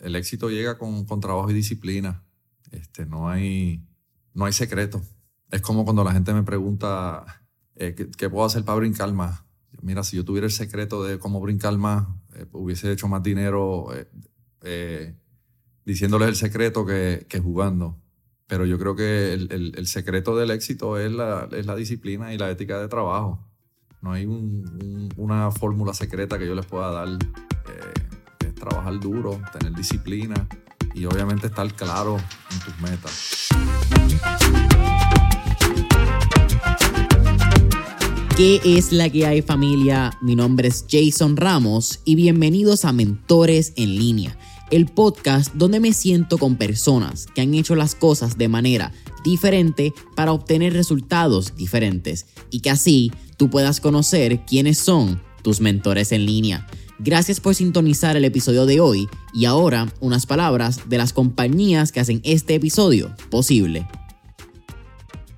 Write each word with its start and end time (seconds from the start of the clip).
el 0.00 0.16
éxito 0.16 0.50
llega 0.50 0.78
con, 0.78 1.04
con 1.04 1.20
trabajo 1.20 1.50
y 1.50 1.54
disciplina. 1.54 2.24
Este, 2.70 3.06
no, 3.06 3.28
hay, 3.28 3.86
no 4.34 4.44
hay 4.44 4.52
secreto. 4.52 5.02
Es 5.50 5.60
como 5.60 5.84
cuando 5.84 6.04
la 6.04 6.12
gente 6.12 6.32
me 6.32 6.42
pregunta 6.42 7.24
eh, 7.80 7.94
¿qué, 7.94 8.28
puedo 8.28 8.44
hacer 8.44 8.62
para 8.62 8.76
brincar 8.76 9.10
más. 9.14 9.42
Mira, 9.80 10.04
si 10.04 10.14
yo 10.14 10.24
tuviera 10.24 10.46
el 10.46 10.52
secreto 10.52 11.02
de 11.02 11.18
cómo 11.18 11.40
brincar 11.40 11.78
más, 11.78 12.06
eh, 12.34 12.44
hubiese 12.52 12.92
hecho 12.92 13.08
más 13.08 13.22
dinero 13.22 13.86
eh, 14.62 15.14
diciéndoles 15.86 16.28
el 16.28 16.36
secreto 16.36 16.84
que, 16.84 17.24
que, 17.26 17.40
jugando. 17.40 17.98
Pero 18.46 18.66
yo 18.66 18.78
creo 18.78 18.94
que 18.94 19.32
el, 19.32 19.72
el, 19.76 19.86
secreto 19.86 20.36
del 20.36 20.50
éxito 20.50 20.98
es 20.98 21.10
la, 21.10 21.48
es 21.52 21.64
la, 21.64 21.74
disciplina 21.74 22.34
y 22.34 22.38
la 22.38 22.50
ética 22.50 22.78
de 22.78 22.88
trabajo. 22.88 23.48
No 24.02 24.12
hay 24.12 24.26
un, 24.26 25.08
una 25.16 25.50
fórmula 25.50 25.94
secreta 25.94 26.38
que 26.38 26.46
yo 26.46 26.54
les 26.54 26.66
pueda 26.66 26.90
dar. 26.90 27.08
Trabajar 28.60 29.00
duro, 29.00 29.40
tener 29.58 29.74
disciplina 29.74 30.46
y 30.94 31.06
obviamente 31.06 31.48
estar 31.48 31.72
claro 31.74 32.18
en 32.52 32.60
tus 32.60 32.78
metas. 32.80 33.48
¿Qué 38.36 38.60
es 38.64 38.92
la 38.92 39.10
que 39.10 39.26
hay 39.26 39.42
familia? 39.42 40.16
Mi 40.22 40.36
nombre 40.36 40.68
es 40.68 40.86
Jason 40.88 41.36
Ramos 41.36 42.00
y 42.04 42.14
bienvenidos 42.14 42.84
a 42.84 42.92
Mentores 42.92 43.72
en 43.76 43.96
línea, 43.96 44.38
el 44.70 44.86
podcast 44.86 45.52
donde 45.54 45.80
me 45.80 45.92
siento 45.92 46.38
con 46.38 46.56
personas 46.56 47.26
que 47.34 47.40
han 47.42 47.52
hecho 47.54 47.74
las 47.74 47.94
cosas 47.94 48.38
de 48.38 48.48
manera 48.48 48.92
diferente 49.24 49.92
para 50.16 50.32
obtener 50.32 50.72
resultados 50.72 51.54
diferentes 51.56 52.26
y 52.50 52.60
que 52.60 52.70
así 52.70 53.12
tú 53.36 53.50
puedas 53.50 53.80
conocer 53.80 54.44
quiénes 54.46 54.78
son 54.78 55.20
tus 55.42 55.60
mentores 55.60 56.12
en 56.12 56.24
línea. 56.24 56.66
Gracias 57.02 57.40
por 57.40 57.54
sintonizar 57.54 58.18
el 58.18 58.26
episodio 58.26 58.66
de 58.66 58.78
hoy 58.78 59.08
y 59.32 59.46
ahora 59.46 59.90
unas 60.00 60.26
palabras 60.26 60.90
de 60.90 60.98
las 60.98 61.14
compañías 61.14 61.92
que 61.92 62.00
hacen 62.00 62.20
este 62.24 62.56
episodio 62.56 63.16
posible. 63.30 63.86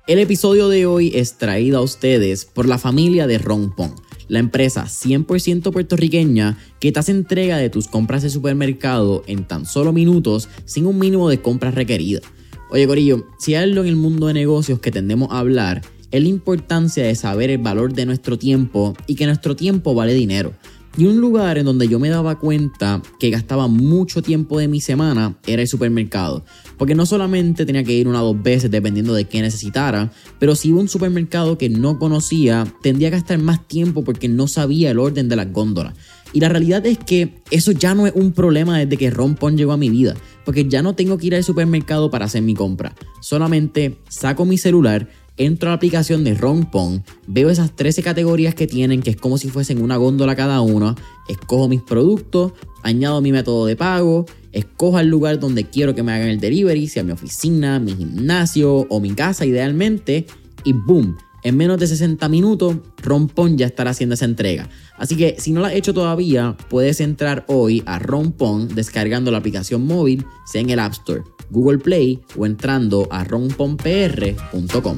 El 0.05 0.19
episodio 0.19 0.67
de 0.67 0.85
hoy 0.85 1.13
es 1.15 1.37
traído 1.37 1.77
a 1.77 1.81
ustedes 1.81 2.43
por 2.43 2.67
la 2.67 2.77
familia 2.77 3.27
de 3.27 3.37
Rompon, 3.37 3.95
la 4.27 4.39
empresa 4.39 4.87
100% 4.87 5.71
puertorriqueña 5.71 6.57
que 6.81 6.91
te 6.91 6.99
hace 6.99 7.13
entrega 7.13 7.55
de 7.55 7.69
tus 7.69 7.87
compras 7.87 8.23
de 8.23 8.29
supermercado 8.29 9.23
en 9.27 9.47
tan 9.47 9.65
solo 9.65 9.93
minutos 9.93 10.49
sin 10.65 10.85
un 10.85 10.99
mínimo 10.99 11.29
de 11.29 11.41
compras 11.41 11.75
requeridas. 11.75 12.23
Oye 12.71 12.85
Corillo, 12.87 13.25
si 13.39 13.55
hay 13.55 13.63
algo 13.63 13.83
en 13.83 13.87
el 13.87 13.95
mundo 13.95 14.27
de 14.27 14.33
negocios 14.33 14.79
que 14.79 14.91
tendemos 14.91 15.31
a 15.31 15.39
hablar, 15.39 15.81
es 16.11 16.21
la 16.21 16.27
importancia 16.27 17.03
de 17.03 17.15
saber 17.15 17.49
el 17.49 17.57
valor 17.57 17.93
de 17.93 18.05
nuestro 18.05 18.37
tiempo 18.37 18.95
y 19.07 19.15
que 19.15 19.25
nuestro 19.25 19.55
tiempo 19.55 19.95
vale 19.95 20.13
dinero. 20.13 20.53
Y 20.95 21.05
un 21.05 21.19
lugar 21.19 21.57
en 21.57 21.65
donde 21.65 21.87
yo 21.87 21.99
me 21.99 22.09
daba 22.09 22.37
cuenta 22.37 23.01
que 23.19 23.31
gastaba 23.31 23.67
mucho 23.67 24.21
tiempo 24.21 24.59
de 24.59 24.67
mi 24.67 24.79
semana 24.79 25.39
era 25.47 25.63
el 25.63 25.67
supermercado. 25.67 26.45
Porque 26.77 26.93
no 26.93 27.07
solamente 27.07 27.65
tenía 27.65 27.83
que 27.83 27.93
ir 27.93 28.07
una 28.07 28.21
o 28.21 28.33
dos 28.33 28.43
veces 28.43 28.69
dependiendo 28.69 29.15
de 29.15 29.25
qué 29.25 29.41
necesitara, 29.41 30.11
pero 30.37 30.53
si 30.53 30.69
iba 30.69 30.77
a 30.77 30.81
un 30.81 30.87
supermercado 30.87 31.57
que 31.57 31.67
no 31.67 31.97
conocía, 31.97 32.67
tendría 32.83 33.09
que 33.09 33.17
gastar 33.17 33.39
más 33.39 33.67
tiempo 33.67 34.03
porque 34.03 34.27
no 34.27 34.47
sabía 34.47 34.91
el 34.91 34.99
orden 34.99 35.29
de 35.29 35.35
las 35.35 35.51
góndolas. 35.51 35.95
Y 36.31 36.39
la 36.39 36.49
realidad 36.49 36.85
es 36.85 36.97
que 36.99 37.41
eso 37.49 37.71
ya 37.71 37.95
no 37.95 38.05
es 38.05 38.13
un 38.15 38.31
problema 38.31 38.77
desde 38.77 38.97
que 38.97 39.11
Rompon 39.11 39.55
llegó 39.55 39.71
a 39.71 39.77
mi 39.77 39.89
vida, 39.89 40.15
porque 40.45 40.67
ya 40.67 40.81
no 40.81 40.95
tengo 40.95 41.17
que 41.17 41.27
ir 41.27 41.35
al 41.35 41.43
supermercado 41.43 42.09
para 42.09 42.25
hacer 42.25 42.41
mi 42.41 42.55
compra. 42.55 42.95
Solamente 43.21 43.99
saco 44.09 44.43
mi 44.45 44.57
celular, 44.57 45.09
entro 45.37 45.69
a 45.69 45.71
la 45.71 45.75
aplicación 45.75 46.23
de 46.23 46.35
Rompon, 46.35 47.03
veo 47.27 47.49
esas 47.49 47.75
13 47.75 48.03
categorías 48.03 48.55
que 48.55 48.67
tienen, 48.67 49.01
que 49.01 49.11
es 49.11 49.17
como 49.17 49.37
si 49.37 49.49
fuesen 49.49 49.81
una 49.81 49.97
góndola 49.97 50.35
cada 50.35 50.61
una, 50.61 50.95
escojo 51.27 51.67
mis 51.67 51.81
productos, 51.81 52.53
añado 52.83 53.21
mi 53.21 53.31
método 53.31 53.65
de 53.65 53.75
pago, 53.75 54.25
escojo 54.51 54.99
el 54.99 55.07
lugar 55.07 55.39
donde 55.39 55.65
quiero 55.65 55.95
que 55.95 56.03
me 56.03 56.13
hagan 56.13 56.27
el 56.27 56.39
delivery, 56.39 56.87
sea 56.87 57.03
mi 57.03 57.11
oficina, 57.11 57.79
mi 57.79 57.95
gimnasio 57.95 58.85
o 58.89 58.99
mi 58.99 59.11
casa 59.11 59.45
idealmente, 59.45 60.27
y 60.63 60.73
boom, 60.73 61.17
en 61.43 61.57
menos 61.57 61.77
de 61.77 61.87
60 61.87 62.29
minutos, 62.29 62.77
Rompon 63.01 63.57
ya 63.57 63.65
estará 63.65 63.91
haciendo 63.91 64.15
esa 64.15 64.25
entrega. 64.25 64.69
Así 64.97 65.17
que 65.17 65.35
si 65.39 65.51
no 65.51 65.61
la 65.61 65.67
has 65.67 65.73
hecho 65.73 65.93
todavía, 65.93 66.55
puedes 66.69 67.01
entrar 67.01 67.43
hoy 67.47 67.83
a 67.85 67.99
Rompon 67.99 68.69
descargando 68.69 69.29
la 69.31 69.39
aplicación 69.39 69.85
móvil, 69.85 70.25
sea 70.45 70.61
en 70.61 70.69
el 70.69 70.79
App 70.79 70.93
Store 70.93 71.23
Google 71.53 71.77
Play 71.77 72.19
o 72.35 72.45
entrando 72.45 73.07
a 73.11 73.23
ronponpr.com. 73.23 74.97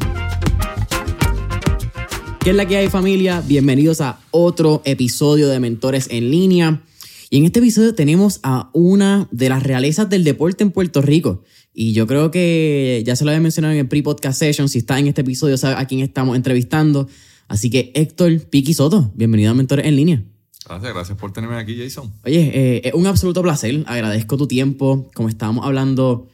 ¿Qué 2.39 2.51
es 2.51 2.55
la 2.55 2.66
que 2.66 2.77
hay 2.77 2.88
familia? 2.88 3.43
Bienvenidos 3.45 4.01
a 4.01 4.19
otro 4.31 4.81
episodio 4.85 5.49
de 5.49 5.59
Mentores 5.59 6.07
en 6.09 6.31
línea. 6.31 6.81
Y 7.29 7.39
en 7.39 7.45
este 7.45 7.59
episodio 7.59 7.93
tenemos 7.93 8.39
a 8.43 8.69
una 8.71 9.27
de 9.31 9.49
las 9.49 9.63
realezas 9.63 10.09
del 10.09 10.23
deporte 10.23 10.63
en 10.63 10.71
Puerto 10.71 11.01
Rico. 11.01 11.43
Y 11.73 11.91
yo 11.91 12.07
creo 12.07 12.31
que 12.31 13.03
ya 13.05 13.16
se 13.16 13.25
lo 13.25 13.31
había 13.31 13.41
mencionado 13.41 13.73
en 13.73 13.79
el 13.79 13.87
pre-podcast 13.87 14.39
session. 14.39 14.69
Si 14.69 14.77
está 14.77 14.97
en 14.97 15.07
este 15.07 15.22
episodio, 15.22 15.57
sabe 15.57 15.75
a 15.75 15.85
quién 15.85 16.01
estamos 16.01 16.37
entrevistando. 16.37 17.09
Así 17.49 17.69
que 17.69 17.91
Héctor 17.95 18.39
Piqui 18.45 18.73
Soto, 18.73 19.11
bienvenido 19.16 19.51
a 19.51 19.55
Mentores 19.55 19.85
en 19.85 19.95
línea. 19.95 20.23
Gracias, 20.67 20.93
gracias 20.93 21.17
por 21.17 21.33
tenerme 21.33 21.57
aquí, 21.57 21.75
Jason. 21.77 22.11
Oye, 22.23 22.51
eh, 22.53 22.81
es 22.85 22.93
un 22.93 23.07
absoluto 23.07 23.41
placer. 23.41 23.83
Agradezco 23.87 24.37
tu 24.37 24.47
tiempo. 24.47 25.09
Como 25.13 25.29
estábamos 25.29 25.66
hablando 25.66 26.27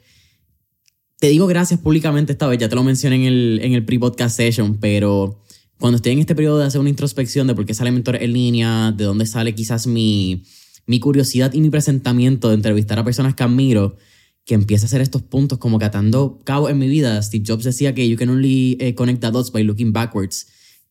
te 1.22 1.28
digo 1.28 1.46
gracias 1.46 1.80
públicamente 1.80 2.32
esta 2.32 2.48
vez, 2.48 2.58
ya 2.58 2.68
te 2.68 2.74
lo 2.74 2.84
mencioné 2.84 3.18
en 3.18 3.22
el, 3.26 3.59
en 3.62 3.74
el 3.74 3.86
pre-podcast 3.86 4.36
session, 4.36 4.80
pero 4.80 5.40
cuando 5.80 5.98
estoy 5.98 6.14
en 6.14 6.20
este 6.20 6.34
periodo 6.34 6.58
de 6.58 6.66
hacer 6.66 6.82
una 6.82 6.90
introspección 6.90 7.46
de 7.46 7.54
por 7.54 7.64
qué 7.68 7.76
sale 7.76 7.92
Mentor 7.92 8.16
en 8.16 8.34
línea, 8.34 8.92
de 8.92 9.04
dónde 9.04 9.28
sale 9.28 9.54
quizás 9.54 9.86
mi, 9.86 10.42
mi 10.88 11.00
curiosidad 11.00 11.54
y 11.54 11.62
mi 11.62 11.70
presentamiento 11.70 12.50
de 12.50 12.56
entrevistar 12.56 12.98
a 12.98 13.04
personas 13.04 13.36
que 13.36 13.44
admiro, 13.44 13.98
que 14.46 14.56
empieza 14.56 14.86
a 14.86 14.88
hacer 14.88 15.02
estos 15.02 15.22
puntos 15.22 15.59
como 15.59 15.78
que 15.78 15.86
atando 15.86 16.40
cabo 16.44 16.70
en 16.70 16.80
mi 16.80 16.88
vida. 16.88 17.22
Steve 17.22 17.44
Jobs 17.48 17.66
decía 17.66 17.94
que 17.94 18.09
you 18.09 18.18
can 18.18 18.30
only 18.30 18.76
eh, 18.80 18.96
connect 18.96 19.22
the 19.22 19.30
dots 19.30 19.52
by 19.52 19.64
looking 19.64 19.94
backwards. 19.94 20.48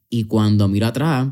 Y 0.08 0.24
cuando 0.24 0.68
miro 0.68 0.86
atrás, 0.86 1.26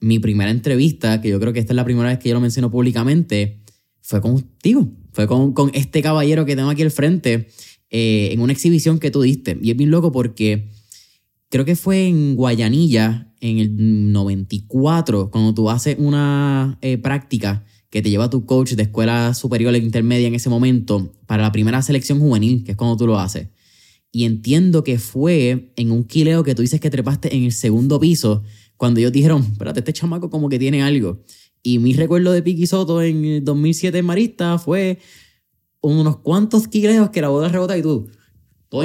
mi 0.00 0.18
primera 0.18 0.50
entrevista, 0.50 1.20
que 1.20 1.28
yo 1.28 1.38
creo 1.40 1.52
que 1.52 1.60
esta 1.60 1.74
es 1.74 1.76
la 1.76 1.84
primera 1.84 2.08
vez 2.08 2.18
que 2.18 2.30
yo 2.30 2.36
lo 2.36 2.40
menciono 2.40 2.70
públicamente, 2.70 3.60
fue 4.00 4.22
contigo. 4.22 4.88
Fue 5.12 5.26
con, 5.26 5.52
con 5.52 5.70
este 5.74 6.00
caballero 6.00 6.46
que 6.46 6.56
tengo 6.56 6.70
aquí 6.70 6.82
al 6.82 6.90
frente 6.90 7.48
eh, 7.90 8.30
en 8.32 8.40
una 8.40 8.52
exhibición 8.52 8.98
que 8.98 9.10
tú 9.10 9.22
diste. 9.22 9.58
Y 9.62 9.70
es 9.70 9.76
bien 9.76 9.90
loco 9.90 10.12
porque 10.12 10.68
creo 11.48 11.64
que 11.64 11.76
fue 11.76 12.06
en 12.06 12.36
Guayanilla 12.36 13.32
en 13.40 13.58
el 13.58 14.12
94, 14.12 15.30
cuando 15.30 15.54
tú 15.54 15.70
haces 15.70 15.96
una 15.98 16.78
eh, 16.82 16.98
práctica 16.98 17.64
que 17.90 18.02
te 18.02 18.10
lleva 18.10 18.30
tu 18.30 18.46
coach 18.46 18.72
de 18.72 18.84
escuela 18.84 19.34
superior 19.34 19.74
e 19.74 19.78
intermedia 19.78 20.28
en 20.28 20.34
ese 20.34 20.48
momento 20.48 21.12
para 21.26 21.42
la 21.42 21.52
primera 21.52 21.82
selección 21.82 22.20
juvenil, 22.20 22.62
que 22.64 22.72
es 22.72 22.76
cuando 22.76 22.96
tú 22.96 23.06
lo 23.06 23.18
haces. 23.18 23.48
Y 24.12 24.24
entiendo 24.24 24.84
que 24.84 24.98
fue 24.98 25.72
en 25.76 25.90
un 25.90 26.04
quileo 26.04 26.44
que 26.44 26.54
tú 26.54 26.62
dices 26.62 26.80
que 26.80 26.90
trepaste 26.90 27.34
en 27.34 27.44
el 27.44 27.52
segundo 27.52 27.98
piso, 27.98 28.42
cuando 28.76 29.00
ellos 29.00 29.12
dijeron, 29.12 29.42
espérate, 29.42 29.80
este 29.80 29.92
chamaco 29.92 30.30
como 30.30 30.48
que 30.48 30.58
tiene 30.58 30.82
algo. 30.82 31.22
Y 31.62 31.78
mi 31.78 31.92
recuerdo 31.92 32.32
de 32.32 32.42
Piqui 32.42 32.66
Soto 32.66 33.02
en 33.02 33.44
2007 33.44 33.98
en 33.98 34.06
Marista 34.06 34.58
fue 34.58 34.98
unos 35.80 36.18
cuantos 36.18 36.68
quileos 36.68 37.10
que 37.10 37.20
la 37.20 37.28
boda 37.28 37.48
rebota 37.48 37.76
y 37.76 37.82
tú, 37.82 38.10
todo 38.68 38.82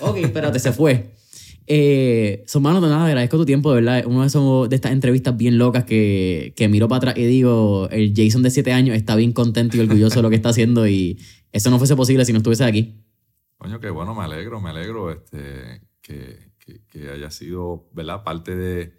Ok, 0.00 0.16
espérate, 0.18 0.58
se 0.58 0.72
fue. 0.72 1.12
Eh, 1.68 2.42
son 2.48 2.64
manos 2.64 2.82
de 2.82 2.88
nada, 2.88 3.06
agradezco 3.06 3.36
tu 3.36 3.46
tiempo, 3.46 3.70
de 3.72 3.80
verdad. 3.80 4.04
Uno 4.04 4.22
de, 4.22 4.26
esos, 4.26 4.68
de 4.68 4.74
estas 4.74 4.90
entrevistas 4.90 5.36
bien 5.36 5.58
locas 5.58 5.84
que, 5.84 6.52
que 6.56 6.68
miro 6.68 6.88
para 6.88 6.96
atrás 6.98 7.16
y 7.16 7.24
digo, 7.24 7.88
el 7.90 8.12
Jason 8.16 8.42
de 8.42 8.50
7 8.50 8.72
años 8.72 8.96
está 8.96 9.14
bien 9.14 9.32
contento 9.32 9.76
y 9.76 9.80
orgulloso 9.80 10.16
de 10.16 10.22
lo 10.22 10.28
que 10.28 10.34
está 10.34 10.48
haciendo 10.48 10.88
y 10.88 11.20
eso 11.52 11.70
no 11.70 11.78
fuese 11.78 11.94
posible 11.94 12.24
si 12.24 12.32
no 12.32 12.38
estuviese 12.38 12.64
aquí. 12.64 12.96
Coño, 13.58 13.78
qué 13.78 13.90
bueno, 13.90 14.12
me 14.12 14.24
alegro, 14.24 14.60
me 14.60 14.70
alegro 14.70 15.12
este, 15.12 15.82
que, 16.02 16.50
que, 16.58 16.82
que 16.88 17.10
haya 17.10 17.30
sido, 17.30 17.88
¿verdad? 17.92 18.24
Parte 18.24 18.56
de, 18.56 18.92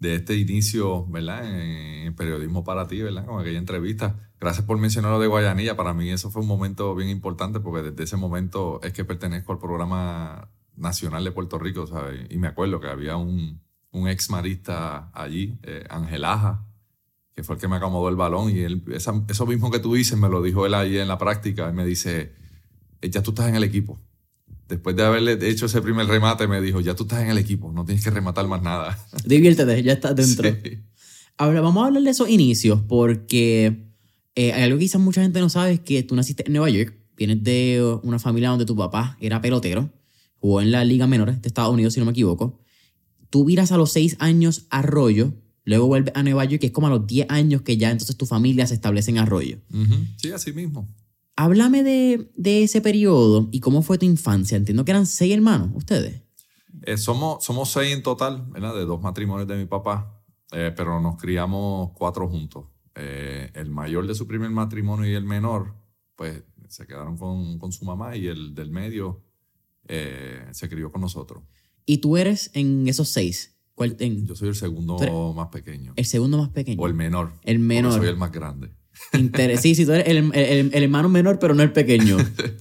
de 0.00 0.16
este 0.16 0.36
inicio, 0.36 1.06
¿verdad? 1.06 1.44
En, 1.44 2.14
periodismo 2.16 2.64
para 2.64 2.88
ti, 2.88 3.00
¿verdad? 3.00 3.24
Con 3.24 3.40
aquella 3.40 3.58
entrevista. 3.58 4.32
Gracias 4.40 4.66
por 4.66 4.76
mencionar 4.78 5.12
lo 5.12 5.20
de 5.20 5.28
Guayanilla. 5.28 5.76
Para 5.76 5.94
mí 5.94 6.10
eso 6.10 6.30
fue 6.30 6.42
un 6.42 6.48
momento 6.48 6.94
bien 6.96 7.08
importante 7.08 7.60
porque 7.60 7.90
desde 7.90 8.02
ese 8.02 8.16
momento 8.16 8.80
es 8.82 8.92
que 8.92 9.04
pertenezco 9.04 9.52
al 9.52 9.58
programa 9.58 10.50
nacional 10.74 11.22
de 11.22 11.30
Puerto 11.30 11.58
Rico, 11.58 11.86
¿sabes? 11.86 12.26
Y 12.30 12.38
me 12.38 12.48
acuerdo 12.48 12.80
que 12.80 12.88
había 12.88 13.16
un, 13.16 13.62
un 13.92 14.08
ex 14.08 14.28
marista 14.28 15.10
allí, 15.14 15.58
eh, 15.62 15.84
Ángel 15.88 16.24
Aja, 16.24 16.66
que 17.32 17.44
fue 17.44 17.54
el 17.54 17.60
que 17.60 17.68
me 17.68 17.76
acomodó 17.76 18.08
el 18.08 18.16
balón 18.16 18.50
y 18.50 18.58
él, 18.60 18.82
eso 18.92 19.46
mismo 19.46 19.70
que 19.70 19.78
tú 19.78 19.94
dices 19.94 20.18
me 20.18 20.28
lo 20.28 20.42
dijo 20.42 20.66
él 20.66 20.74
ahí 20.74 20.98
en 20.98 21.08
la 21.08 21.16
práctica. 21.16 21.68
Él 21.68 21.74
me 21.74 21.86
dice, 21.86 22.34
ya 23.02 23.22
tú 23.22 23.30
estás 23.30 23.48
en 23.48 23.54
el 23.54 23.64
equipo 23.64 24.00
después 24.70 24.96
de 24.96 25.02
haberle 25.02 25.38
hecho 25.48 25.66
ese 25.66 25.82
primer 25.82 26.06
remate, 26.06 26.46
me 26.46 26.60
dijo, 26.60 26.80
ya 26.80 26.94
tú 26.94 27.02
estás 27.02 27.22
en 27.22 27.30
el 27.30 27.38
equipo, 27.38 27.72
no 27.72 27.84
tienes 27.84 28.02
que 28.02 28.10
rematar 28.10 28.46
más 28.48 28.62
nada. 28.62 28.98
Diviértete, 29.26 29.82
ya 29.82 29.92
estás 29.92 30.16
dentro. 30.16 30.48
Ahora, 31.36 31.60
vamos 31.60 31.82
a 31.82 31.88
hablar 31.88 32.02
de 32.02 32.10
esos 32.10 32.28
inicios, 32.28 32.80
porque 32.88 33.90
eh, 34.34 34.52
algo 34.52 34.78
que 34.78 34.84
quizás 34.84 35.00
mucha 35.00 35.22
gente 35.22 35.40
no 35.40 35.48
sabe, 35.50 35.72
es 35.72 35.80
que 35.80 36.02
tú 36.02 36.14
naciste 36.14 36.44
en 36.46 36.52
Nueva 36.52 36.70
York, 36.70 36.94
vienes 37.16 37.42
de 37.42 37.98
una 38.02 38.18
familia 38.18 38.50
donde 38.50 38.64
tu 38.64 38.76
papá 38.76 39.18
era 39.20 39.40
pelotero, 39.40 39.90
jugó 40.38 40.60
en 40.62 40.70
la 40.70 40.84
Liga 40.84 41.06
Menores 41.06 41.42
de 41.42 41.48
Estados 41.48 41.72
Unidos, 41.72 41.94
si 41.94 42.00
no 42.00 42.06
me 42.06 42.12
equivoco. 42.12 42.60
Tú 43.28 43.44
viras 43.44 43.72
a 43.72 43.76
los 43.76 43.92
seis 43.92 44.16
años 44.18 44.66
a 44.70 44.78
Arroyo, 44.78 45.34
luego 45.64 45.86
vuelves 45.86 46.12
a 46.16 46.22
Nueva 46.22 46.44
York, 46.44 46.60
que 46.60 46.66
es 46.68 46.72
como 46.72 46.86
a 46.86 46.90
los 46.90 47.06
10 47.06 47.26
años 47.30 47.62
que 47.62 47.76
ya 47.76 47.90
entonces 47.90 48.16
tu 48.16 48.26
familia 48.26 48.66
se 48.66 48.74
establece 48.74 49.10
en 49.10 49.18
Arroyo. 49.18 49.58
Sí, 50.16 50.32
así 50.32 50.52
mismo. 50.52 50.88
Háblame 51.40 51.82
de, 51.82 52.30
de 52.36 52.64
ese 52.64 52.82
periodo 52.82 53.48
y 53.50 53.60
cómo 53.60 53.80
fue 53.80 53.96
tu 53.96 54.04
infancia. 54.04 54.58
Entiendo 54.58 54.84
que 54.84 54.90
eran 54.90 55.06
seis 55.06 55.32
hermanos, 55.32 55.70
ustedes. 55.72 56.20
Eh, 56.82 56.98
somos, 56.98 57.42
somos 57.42 57.70
seis 57.70 57.94
en 57.94 58.02
total, 58.02 58.44
¿verdad? 58.50 58.74
De 58.74 58.84
dos 58.84 59.00
matrimonios 59.00 59.48
de 59.48 59.56
mi 59.56 59.64
papá, 59.64 60.22
eh, 60.52 60.70
pero 60.76 61.00
nos 61.00 61.16
criamos 61.16 61.92
cuatro 61.94 62.28
juntos. 62.28 62.66
Eh, 62.94 63.50
el 63.54 63.70
mayor 63.70 64.06
de 64.06 64.14
su 64.14 64.26
primer 64.26 64.50
matrimonio 64.50 65.10
y 65.10 65.14
el 65.14 65.24
menor, 65.24 65.76
pues 66.14 66.42
se 66.68 66.86
quedaron 66.86 67.16
con, 67.16 67.58
con 67.58 67.72
su 67.72 67.86
mamá 67.86 68.18
y 68.18 68.26
el 68.26 68.54
del 68.54 68.70
medio 68.70 69.22
se 69.86 70.68
crió 70.68 70.92
con 70.92 71.00
nosotros. 71.00 71.42
¿Y 71.86 71.98
tú 71.98 72.18
eres 72.18 72.50
en 72.52 72.86
esos 72.86 73.08
seis? 73.08 73.56
¿Cuál, 73.74 73.96
en, 73.98 74.26
Yo 74.26 74.36
soy 74.36 74.48
el 74.48 74.54
segundo 74.54 74.98
más 75.34 75.48
pequeño. 75.48 75.94
El 75.96 76.04
segundo 76.04 76.36
más 76.36 76.50
pequeño. 76.50 76.82
O 76.82 76.86
el 76.86 76.92
menor. 76.92 77.32
El 77.42 77.60
menor. 77.60 77.94
Soy 77.94 78.08
el 78.08 78.18
más 78.18 78.30
grande. 78.30 78.72
Sí, 79.60 79.74
sí, 79.74 79.84
tú 79.84 79.92
eres 79.92 80.08
el, 80.08 80.30
el, 80.34 80.70
el, 80.72 80.82
hermano 80.82 81.08
menor, 81.08 81.38
pero 81.38 81.54
no 81.54 81.62
el 81.62 81.72
pequeño. 81.72 82.16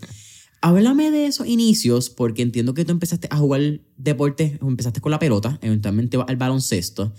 Háblame 0.62 1.10
de 1.12 1.26
esos 1.26 1.48
inicios, 1.48 2.10
porque 2.10 2.42
entiendo 2.42 2.74
que 2.74 2.84
tú 2.84 2.92
empezaste 2.92 3.28
a 3.32 3.38
jugar 3.38 3.80
deporte, 3.98 4.58
empezaste 4.62 5.00
con 5.00 5.12
la 5.12 5.20
pelota, 5.20 5.58
eventualmente 5.62 6.18
al 6.28 6.36
baloncesto, 6.36 7.14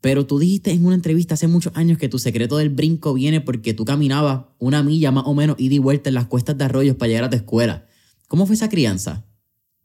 pero 0.00 0.26
tú 0.26 0.38
dijiste 0.38 0.72
en 0.72 0.84
una 0.84 0.96
entrevista 0.96 1.34
hace 1.34 1.46
muchos 1.46 1.72
años 1.76 1.98
que 1.98 2.08
tu 2.08 2.18
secreto 2.18 2.56
del 2.56 2.70
brinco 2.70 3.14
viene 3.14 3.40
porque 3.40 3.74
tú 3.74 3.84
caminabas 3.84 4.46
una 4.58 4.82
milla 4.82 5.12
más 5.12 5.24
o 5.26 5.34
menos 5.34 5.56
ida 5.58 5.74
y 5.74 5.78
vuelta 5.78 6.08
en 6.08 6.14
las 6.14 6.26
cuestas 6.26 6.58
de 6.58 6.64
arroyos 6.64 6.96
para 6.96 7.08
llegar 7.08 7.24
a 7.24 7.30
tu 7.30 7.36
escuela. 7.36 7.86
¿Cómo 8.26 8.46
fue 8.46 8.56
esa 8.56 8.68
crianza? 8.68 9.24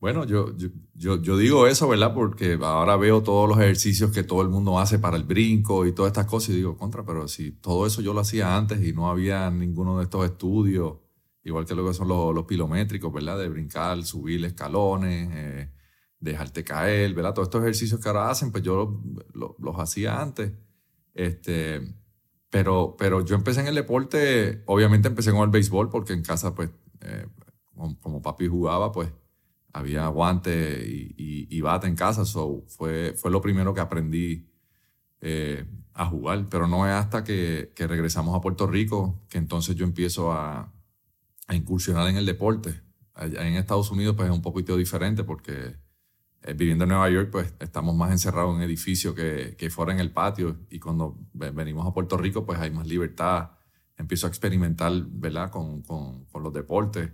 Bueno, 0.06 0.24
yo, 0.24 0.56
yo, 0.94 1.38
digo 1.38 1.66
eso, 1.66 1.88
¿verdad? 1.88 2.14
Porque 2.14 2.60
ahora 2.62 2.96
veo 2.96 3.24
todos 3.24 3.50
los 3.50 3.58
ejercicios 3.58 4.12
que 4.12 4.22
todo 4.22 4.44
el 4.44 4.50
mundo 4.50 4.78
hace 4.78 5.00
para 5.00 5.18
el 5.18 5.24
brinco 5.24 5.88
y 5.88 5.94
todas 5.94 6.12
estas 6.12 6.28
cosas 6.28 6.52
y 6.52 6.58
digo, 6.58 6.78
contra, 6.78 7.04
pero 7.04 7.28
si 7.28 7.54
todo 7.54 7.88
eso 7.88 8.04
yo 8.04 8.14
lo 8.14 8.20
hacía 8.20 8.56
antes 8.56 8.86
y 8.86 8.94
no 8.94 9.10
había 9.10 9.50
ninguno 9.50 9.98
de 9.98 10.04
estos 10.04 10.24
estudios, 10.24 10.98
igual 11.44 11.66
que 11.66 11.74
lo 11.74 11.88
que 11.88 11.96
son 11.96 12.08
los, 12.08 12.46
pilométricos, 12.46 13.12
¿verdad? 13.12 13.40
De 13.40 13.50
brincar, 13.50 14.04
subir 14.04 14.46
escalones, 14.46 15.28
eh, 15.34 15.72
dejarte 16.20 16.64
caer, 16.64 17.16
¿verdad? 17.16 17.34
Todos 17.34 17.48
estos 17.48 17.62
ejercicios 17.64 18.00
que 18.00 18.08
ahora 18.08 18.30
hacen, 18.30 18.52
pues 18.52 18.64
yo 18.64 19.02
los 19.34 19.80
hacía 19.80 20.22
antes. 20.22 20.52
Este, 21.16 21.82
pero, 22.52 22.96
pero 22.96 23.26
yo 23.26 23.36
empecé 23.36 23.62
en 23.62 23.68
el 23.70 23.76
deporte, 23.76 24.62
obviamente 24.68 25.08
empecé 25.08 25.32
con 25.32 25.42
el 25.42 25.50
béisbol 25.50 25.90
porque 25.90 26.14
en 26.14 26.22
casa, 26.22 26.54
pues, 26.54 26.70
eh, 27.02 27.26
como 28.02 28.22
papi 28.22 28.48
jugaba, 28.48 28.92
pues 28.92 29.10
había 29.76 30.08
guante 30.08 30.88
y, 30.88 31.48
y, 31.50 31.62
bate 31.62 31.88
en 31.88 31.96
casa, 31.98 32.24
so 32.24 32.64
fue, 32.70 33.14
fue 33.18 33.30
lo 33.30 33.42
primero 33.42 33.74
que 33.74 33.82
aprendí 33.82 34.48
eh, 35.20 35.66
a 35.94 36.06
jugar, 36.06 36.48
pero 36.50 36.66
no 36.66 36.88
es 36.88 36.94
hasta 36.94 37.26
que, 37.26 37.74
que, 37.76 37.86
regresamos 37.86 38.34
a 38.38 38.40
Puerto 38.40 38.68
Rico 38.68 39.22
que 39.28 39.38
entonces 39.38 39.76
yo 39.76 39.84
empiezo 39.84 40.32
a, 40.32 40.72
a, 41.48 41.56
incursionar 41.56 42.08
en 42.08 42.16
el 42.16 42.26
deporte. 42.26 42.82
Allá 43.14 43.46
en 43.46 43.56
Estados 43.56 43.92
Unidos 43.92 44.16
pues 44.16 44.30
es 44.30 44.34
un 44.34 44.42
poquito 44.42 44.78
diferente 44.78 45.26
porque 45.26 45.76
eh, 46.44 46.54
viviendo 46.54 46.86
en 46.86 46.92
Nueva 46.92 47.10
York 47.10 47.30
pues 47.30 47.54
estamos 47.60 47.96
más 47.98 48.12
encerrados 48.12 48.56
en 48.56 48.62
edificios 48.62 49.14
que, 49.14 49.58
que 49.58 49.70
fuera 49.70 49.92
en 49.92 50.00
el 50.00 50.12
patio 50.12 50.58
y 50.70 50.80
cuando 50.80 51.18
venimos 51.34 51.86
a 51.86 51.94
Puerto 51.94 52.16
Rico 52.16 52.46
pues 52.46 52.60
hay 52.60 52.72
más 52.72 52.88
libertad, 52.88 53.52
empiezo 53.98 54.28
a 54.28 54.30
experimentar 54.30 54.94
¿verdad? 55.10 55.52
Con, 55.52 55.82
con, 55.82 56.24
con 56.28 56.44
los 56.44 56.54
deportes. 56.54 57.12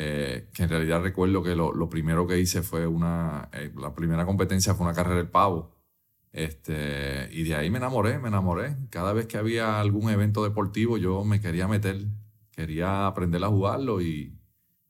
Eh, 0.00 0.48
que 0.54 0.62
en 0.62 0.68
realidad 0.68 1.02
recuerdo 1.02 1.42
que 1.42 1.56
lo, 1.56 1.74
lo 1.74 1.90
primero 1.90 2.24
que 2.24 2.38
hice 2.38 2.62
fue 2.62 2.86
una, 2.86 3.48
eh, 3.52 3.72
la 3.76 3.96
primera 3.96 4.24
competencia 4.24 4.72
fue 4.72 4.86
una 4.86 4.94
carrera 4.94 5.16
del 5.16 5.28
pavo. 5.28 5.74
Este, 6.32 7.28
y 7.32 7.42
de 7.42 7.56
ahí 7.56 7.68
me 7.68 7.78
enamoré, 7.78 8.20
me 8.20 8.28
enamoré. 8.28 8.76
Cada 8.90 9.12
vez 9.12 9.26
que 9.26 9.38
había 9.38 9.80
algún 9.80 10.08
evento 10.08 10.44
deportivo 10.44 10.98
yo 10.98 11.24
me 11.24 11.40
quería 11.40 11.66
meter, 11.66 12.06
quería 12.52 13.08
aprender 13.08 13.42
a 13.42 13.48
jugarlo 13.48 14.00
y, 14.00 14.38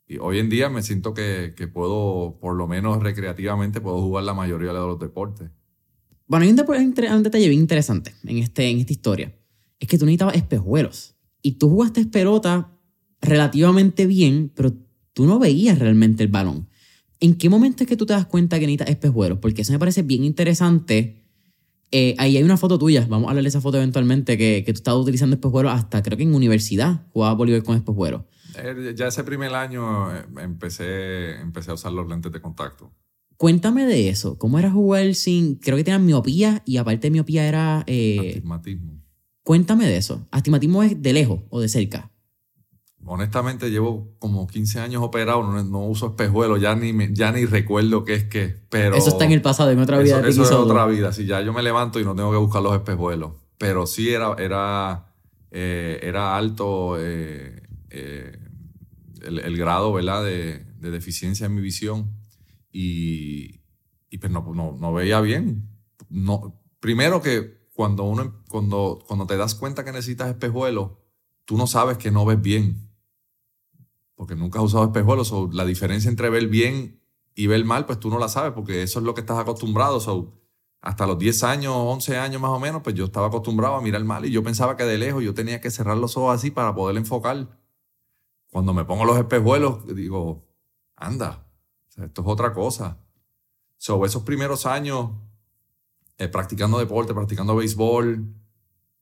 y 0.07 0.19
hoy 0.19 0.41
en 0.41 0.51
día 0.51 0.69
me 0.69 0.83
siento 0.83 1.15
que, 1.15 1.55
que, 1.57 1.69
puedo, 1.69 2.37
por 2.39 2.55
lo 2.55 2.69
menos 2.69 3.03
recreativamente, 3.03 3.81
puedo 3.81 4.03
jugar 4.03 4.25
la 4.25 4.35
mayoría 4.35 4.75
de 4.75 4.79
los 4.79 4.99
deportes. 4.99 5.49
Bueno, 6.27 6.45
hay 6.45 6.51
un, 6.51 6.59
un 6.59 7.23
detalle 7.23 7.49
bien 7.49 7.61
interesante 7.61 8.13
en, 8.25 8.37
este, 8.37 8.69
en 8.69 8.81
esta 8.81 8.93
historia. 8.93 9.35
Es 9.81 9.89
que 9.89 9.97
tú 9.97 10.05
necesitabas 10.05 10.37
espejuelos. 10.37 11.17
Y 11.41 11.53
tú 11.53 11.71
jugaste 11.71 12.05
pelota 12.05 12.79
relativamente 13.23 14.07
bien, 14.07 14.53
pero 14.55 14.75
tú 15.19 15.27
no 15.27 15.41
veías 15.41 15.81
realmente 15.81 16.23
el 16.23 16.29
balón. 16.29 16.69
¿En 17.19 17.35
qué 17.35 17.49
momento 17.49 17.83
es 17.83 17.89
que 17.89 17.97
tú 17.97 18.07
te 18.07 18.13
das 18.13 18.27
cuenta 18.27 18.61
que 18.61 18.67
necesitas 18.67 18.89
espejuelos? 18.89 19.39
Porque 19.41 19.63
eso 19.63 19.73
me 19.73 19.79
parece 19.81 20.03
bien 20.03 20.23
interesante. 20.23 21.25
Eh, 21.91 22.15
ahí 22.19 22.37
hay 22.37 22.45
una 22.45 22.57
foto 22.57 22.79
tuya, 22.79 23.05
vamos 23.09 23.27
a 23.27 23.31
hablar 23.31 23.43
de 23.43 23.49
esa 23.49 23.61
foto 23.61 23.79
eventualmente, 23.79 24.39
que, 24.39 24.63
que 24.65 24.73
tú 24.73 24.77
estabas 24.77 25.03
utilizando 25.03 25.35
espejuelos 25.35 25.73
hasta 25.73 26.05
creo 26.05 26.17
que 26.17 26.23
en 26.23 26.37
universidad 26.37 27.05
jugaba 27.13 27.35
voleibol 27.35 27.65
con 27.65 27.77
espejuelos. 27.77 28.23
Eh, 28.59 28.95
ya 28.95 29.09
ese 29.09 29.25
primer 29.25 29.53
año 29.57 30.15
eh, 30.15 30.25
empecé, 30.39 31.41
empecé 31.41 31.73
a 31.73 31.75
usar 31.75 31.91
los 31.91 32.09
lentes 32.09 32.31
de 32.31 32.41
contacto. 32.41 32.93
Cuéntame 33.37 33.87
de 33.87 34.11
eso. 34.11 34.39
¿Cómo 34.39 34.61
era 34.61 34.71
jugar 34.71 35.17
sin.? 35.17 35.57
Creo 35.57 35.77
que 35.77 35.83
tenían 35.83 36.07
miopía 36.07 36.63
y 36.65 36.77
aparte 36.77 37.09
de 37.09 37.11
miopía 37.11 37.49
era. 37.49 37.79
Astigmatismo. 37.79 39.03
Cuéntame 39.43 39.89
de 39.89 39.97
eso. 39.97 40.29
¿Astigmatismo 40.31 40.85
es 40.85 41.03
de 41.03 41.13
lejos 41.13 41.41
o 41.51 41.59
de 41.59 41.69
cerca? 41.69 42.08
Honestamente 43.05 43.71
llevo 43.71 44.15
como 44.19 44.47
15 44.47 44.81
años 44.81 45.03
operado, 45.03 45.43
no, 45.43 45.81
uso 45.87 46.09
espejuelos, 46.09 46.61
ya 46.61 46.75
ni, 46.75 46.93
ya 47.15 47.33
ni 47.33 47.47
recuerdo 47.47 48.05
qué 48.05 48.15
es 48.15 48.25
qué, 48.25 48.57
pero... 48.69 48.97
Eso 48.97 49.11
está 49.11 49.25
en 49.25 49.33
el 49.33 49.43
pasado, 49.43 49.71
en 49.71 49.79
otra 49.79 49.99
vida. 49.99 50.27
Eso, 50.27 50.43
es 50.43 50.51
otra 50.51 50.87
vida, 50.87 51.13
si 51.13 51.27
ya 51.27 51.41
yo 51.41 51.53
me 51.53 51.63
levanto 51.63 52.01
y 52.01 52.05
no 52.05 52.15
tengo 52.15 52.31
que 52.31 52.37
buscar 52.37 52.63
los 52.63 52.75
espejuelos, 52.75 53.33
pero 53.57 53.87
sí 53.87 54.11
era, 54.11 54.35
era, 54.39 55.15
eh, 55.51 56.01
era 56.03 56.37
alto 56.37 56.97
eh, 56.99 57.63
eh, 57.91 58.39
el, 59.23 59.57
grado 59.57 59.93
¿verdad? 59.93 60.25
De, 60.25 60.65
de, 60.79 60.91
deficiencia 60.91 61.47
en 61.47 61.55
mi 61.55 61.61
visión 61.61 62.13
y, 62.71 63.61
y 64.11 64.19
pues 64.19 64.33
no, 64.33 64.53
no, 64.55 64.77
no, 64.79 64.93
veía 64.93 65.21
bien. 65.21 65.69
No, 66.09 66.61
primero 66.81 67.23
que 67.23 67.59
cuando, 67.75 68.05
uno, 68.05 68.43
cuando, 68.49 68.99
cuando 69.07 69.27
te 69.27 69.37
das 69.37 69.55
cuenta 69.55 69.85
que 69.85 69.93
necesitas 69.93 70.29
espejuelos, 70.29 70.93
tú 71.45 71.57
no 71.57 71.67
sabes 71.67 71.97
que 71.97 72.11
no 72.11 72.25
ves 72.25 72.41
bien 72.41 72.88
porque 74.19 74.35
nunca 74.35 74.59
has 74.59 74.65
usado 74.65 74.85
espejuelos, 74.85 75.31
o 75.31 75.49
la 75.53 75.65
diferencia 75.65 76.11
entre 76.11 76.29
ver 76.29 76.49
bien 76.49 77.01
y 77.37 77.47
ver 77.47 77.65
mal, 77.65 77.87
pues 77.87 78.01
tú 78.01 78.11
no 78.11 78.19
la 78.19 78.29
sabes, 78.29 78.53
porque 78.53 78.83
eso 78.83 78.99
es 78.99 79.05
lo 79.05 79.15
que 79.15 79.21
estás 79.21 79.39
acostumbrado. 79.39 80.01
So, 80.01 80.35
hasta 80.81 81.07
los 81.07 81.21
10 81.21 81.45
años, 81.45 81.73
11 81.73 82.19
años 82.19 82.43
más 82.43 82.51
o 82.51 82.59
menos, 82.59 82.83
pues 82.83 82.97
yo 82.97 83.05
estaba 83.05 83.29
acostumbrado 83.29 83.77
a 83.77 83.81
mirar 83.81 84.03
mal 84.03 84.27
y 84.27 84.33
yo 84.33 84.43
pensaba 84.43 84.77
que 84.77 84.83
de 84.83 84.99
lejos 84.99 85.23
yo 85.23 85.35
tenía 85.35 85.61
que 85.61 85.71
cerrar 85.71 85.97
los 85.97 86.17
ojos 86.17 86.35
así 86.35 86.51
para 86.51 86.75
poder 86.75 86.97
enfocar. 86.97 87.61
Cuando 88.51 88.75
me 88.75 88.85
pongo 88.85 89.05
los 89.05 89.17
espejuelos, 89.17 89.87
digo, 89.95 90.49
anda, 90.97 91.47
esto 91.97 92.23
es 92.23 92.27
otra 92.27 92.53
cosa. 92.53 92.99
So, 93.77 94.05
esos 94.05 94.25
primeros 94.25 94.67
años 94.67 95.13
eh, 96.17 96.27
practicando 96.27 96.81
deporte, 96.81 97.15
practicando 97.15 97.55
béisbol, 97.55 98.35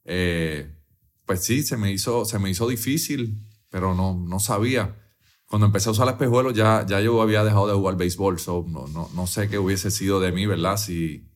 eh, 0.05 0.76
pues 1.25 1.43
sí, 1.43 1.62
se 1.62 1.79
me 1.79 1.91
hizo, 1.91 2.26
se 2.26 2.38
me 2.38 2.50
hizo 2.50 2.69
difícil, 2.69 3.43
pero 3.71 3.95
no, 3.95 4.12
no 4.12 4.41
sabía 4.41 5.05
cuando 5.47 5.67
empecé 5.67 5.88
a 5.88 5.93
usar 5.93 6.09
espejuelos 6.09 6.55
ya, 6.55 6.85
ya 6.87 7.00
yo 7.00 7.23
había 7.23 7.45
dejado 7.45 7.69
de 7.69 7.75
jugar 7.75 7.97
béisbol, 7.97 8.38
so 8.38 8.65
no, 8.69 8.88
no, 8.88 9.09
no 9.15 9.26
sé 9.26 9.49
qué 9.49 9.59
hubiese 9.59 9.91
sido 9.91 10.21
de 10.21 10.33
mí, 10.33 10.45
¿verdad? 10.47 10.76
Si, 10.76 11.31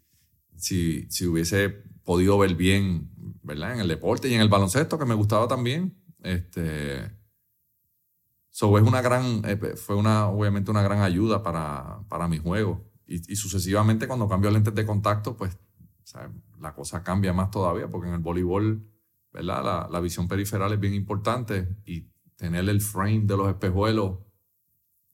si, 0.56 1.06
si 1.10 1.26
hubiese 1.26 1.68
podido 2.04 2.36
ver 2.38 2.54
bien, 2.54 3.10
¿verdad? 3.42 3.74
En 3.74 3.80
el 3.80 3.88
deporte 3.88 4.28
y 4.28 4.34
en 4.34 4.40
el 4.40 4.48
baloncesto, 4.48 4.98
que 4.98 5.04
me 5.04 5.14
gustaba 5.14 5.46
también. 5.46 5.96
Este, 6.22 7.16
so 8.50 8.76
es 8.78 8.84
una 8.84 9.00
gran, 9.00 9.42
eh, 9.44 9.56
fue 9.76 9.94
una, 9.94 10.28
obviamente 10.28 10.70
una 10.72 10.82
gran 10.82 11.02
ayuda 11.02 11.42
para, 11.42 12.00
para 12.08 12.26
mi 12.26 12.38
juego. 12.38 12.90
Y, 13.06 13.32
y 13.32 13.36
sucesivamente 13.36 14.08
cuando 14.08 14.28
cambio 14.28 14.50
lentes 14.50 14.74
de 14.74 14.84
contacto, 14.86 15.36
pues 15.36 15.56
la 16.58 16.74
cosa 16.74 17.04
cambia 17.04 17.32
más 17.32 17.50
todavía, 17.52 17.88
porque 17.88 18.08
en 18.08 18.14
el 18.14 18.20
voleibol, 18.20 18.84
¿verdad? 19.32 19.64
La, 19.64 19.88
la 19.88 20.00
visión 20.00 20.26
periferal 20.26 20.72
es 20.72 20.80
bien 20.80 20.94
importante 20.94 21.76
y 21.84 22.09
tener 22.40 22.66
el 22.70 22.80
frame 22.80 23.20
de 23.24 23.36
los 23.36 23.50
espejuelos 23.50 24.18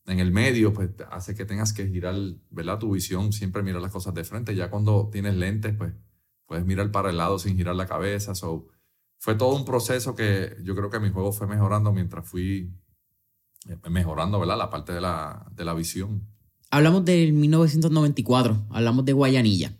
en 0.07 0.21
el 0.21 0.31
medio, 0.31 0.73
pues 0.73 0.91
hace 1.11 1.35
que 1.35 1.45
tengas 1.45 1.73
que 1.73 1.89
girar, 1.89 2.15
¿verdad? 2.51 2.79
Tu 2.79 2.93
visión, 2.93 3.33
siempre 3.33 3.65
mirar 3.65 3.83
las 3.83 3.91
cosas 3.91 4.15
de 4.15 4.23
frente. 4.23 4.55
Ya 4.55 4.71
cuando 4.71 5.09
tienes 5.11 5.35
lentes, 5.35 5.75
pues 5.77 5.93
puedes 6.47 6.65
mirar 6.65 6.93
para 6.93 7.11
el 7.11 7.17
lado 7.17 7.41
sin 7.41 7.57
girar 7.57 7.75
la 7.75 7.89
cabeza. 7.89 8.37
So, 8.37 8.69
fue 9.19 9.35
todo 9.35 9.57
un 9.57 9.65
proceso 9.65 10.15
que 10.15 10.57
yo 10.63 10.77
creo 10.77 10.89
que 10.89 11.01
mi 11.01 11.11
juego 11.11 11.33
fue 11.33 11.49
mejorando 11.49 11.93
mientras 11.93 12.29
fui 12.29 12.73
eh, 13.69 13.91
mejorando, 13.91 14.39
¿verdad? 14.39 14.57
La 14.57 14.71
parte 14.71 14.93
de 14.93 15.01
la, 15.01 15.51
de 15.51 15.65
la 15.65 15.75
visión. 15.75 16.29
Hablamos 16.71 17.05
del 17.05 17.33
1994, 17.33 18.67
hablamos 18.71 19.05
de 19.05 19.13
Guayanilla. 19.13 19.77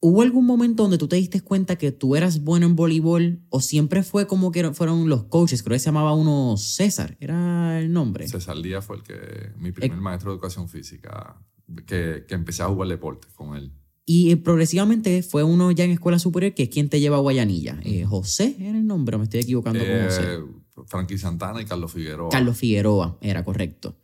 ¿Hubo 0.00 0.22
algún 0.22 0.46
momento 0.46 0.84
donde 0.84 0.98
tú 0.98 1.08
te 1.08 1.16
diste 1.16 1.40
cuenta 1.40 1.76
que 1.76 1.90
tú 1.90 2.14
eras 2.14 2.44
bueno 2.44 2.66
en 2.66 2.76
voleibol 2.76 3.42
o 3.48 3.60
siempre 3.60 4.04
fue 4.04 4.28
como 4.28 4.52
que 4.52 4.72
fueron 4.72 5.08
los 5.08 5.24
coaches? 5.24 5.62
Creo 5.62 5.74
que 5.74 5.80
se 5.80 5.86
llamaba 5.86 6.14
uno 6.14 6.56
César, 6.56 7.16
era 7.20 7.80
el 7.80 7.92
nombre. 7.92 8.28
César 8.28 8.62
Díaz 8.62 8.84
fue 8.84 8.96
el 8.96 9.02
que, 9.02 9.50
mi 9.56 9.72
primer 9.72 9.98
maestro 9.98 10.30
de 10.30 10.36
educación 10.36 10.68
física, 10.68 11.42
que, 11.86 12.24
que, 12.28 12.34
empecé 12.34 12.62
a 12.62 12.66
jugar 12.66 12.88
deporte 12.88 13.26
con 13.34 13.56
él. 13.56 13.72
Y 14.06 14.30
eh, 14.30 14.36
progresivamente 14.36 15.22
fue 15.22 15.42
uno 15.42 15.70
ya 15.72 15.84
en 15.84 15.90
escuela 15.90 16.18
superior 16.18 16.54
que 16.54 16.62
es 16.62 16.68
quien 16.68 16.88
te 16.88 17.00
lleva 17.00 17.16
a 17.16 17.20
Guayanilla. 17.20 17.80
Eh, 17.82 18.04
José 18.04 18.56
era 18.60 18.78
el 18.78 18.86
nombre, 18.86 19.18
me 19.18 19.24
estoy 19.24 19.40
equivocando 19.40 19.84
con 19.84 20.04
José. 20.04 20.22
Eh, 20.22 20.44
Frankie 20.86 21.18
Santana 21.18 21.60
y 21.60 21.64
Carlos 21.64 21.92
Figueroa. 21.92 22.30
Carlos 22.30 22.56
Figueroa, 22.56 23.18
era 23.20 23.44
correcto. 23.44 23.98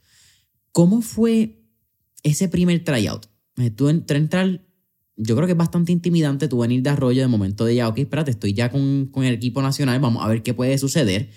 ¿Cómo 0.73 1.03
fue 1.03 1.63
ese 2.25 2.49
primer 2.49 2.83
tryout? 2.83 3.27
Eh, 3.57 3.71
tú 3.71 3.89
entrar, 3.89 4.61
yo 5.17 5.37
creo 5.37 5.47
que 5.47 5.53
es 5.53 5.59
bastante 5.59 5.93
intimidante 5.93 6.49
tú 6.49 6.59
venir 6.59 6.83
de 6.83 6.91
Arroyo 6.91 7.23
de 7.23 7.29
momento 7.29 7.65
de 7.65 7.75
ya, 7.75 7.89
ok, 7.89 7.99
espérate, 7.99 8.31
estoy 8.31 8.53
ya 8.53 8.71
con, 8.71 9.07
con 9.07 9.25
el 9.25 9.35
equipo 9.35 9.63
nacional, 9.63 10.01
vamos 10.01 10.25
a 10.25 10.29
ver 10.29 10.43
qué 10.43 10.55
puede 10.55 10.77
suceder. 10.79 11.31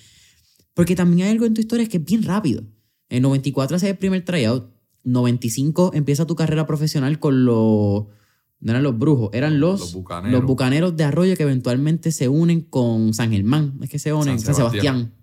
Porque 0.73 0.95
también 0.95 1.27
hay 1.27 1.33
algo 1.33 1.45
en 1.45 1.53
tu 1.53 1.61
historia 1.61 1.87
que 1.87 1.97
es 1.97 2.05
bien 2.05 2.23
rápido. 2.23 2.63
En 3.09 3.23
94 3.23 3.77
haces 3.77 3.89
el 3.89 3.97
primer 3.97 4.23
tryout, 4.23 4.71
95 5.03 5.91
empieza 5.93 6.27
tu 6.27 6.35
carrera 6.35 6.65
profesional 6.67 7.19
con 7.19 7.45
los... 7.45 8.05
No 8.59 8.71
eran 8.71 8.81
los 8.81 8.97
brujos, 8.97 9.29
eran 9.33 9.59
los, 9.59 9.79
Los 9.79 9.93
Bucaneros. 9.93 10.31
los 10.31 10.47
bucaneros 10.47 10.97
de 10.97 11.03
Arroyo 11.03 11.35
que 11.35 11.43
eventualmente 11.43 12.11
se 12.11 12.27
unen 12.27 12.61
con 12.61 13.13
San 13.13 13.31
Germán. 13.31 13.77
Es 13.83 13.89
que 13.89 13.99
se 13.99 14.13
unen, 14.13 14.39
San 14.39 14.47
San 14.47 14.55
Sebastián. 14.55 14.95
Sebastián. 14.95 15.13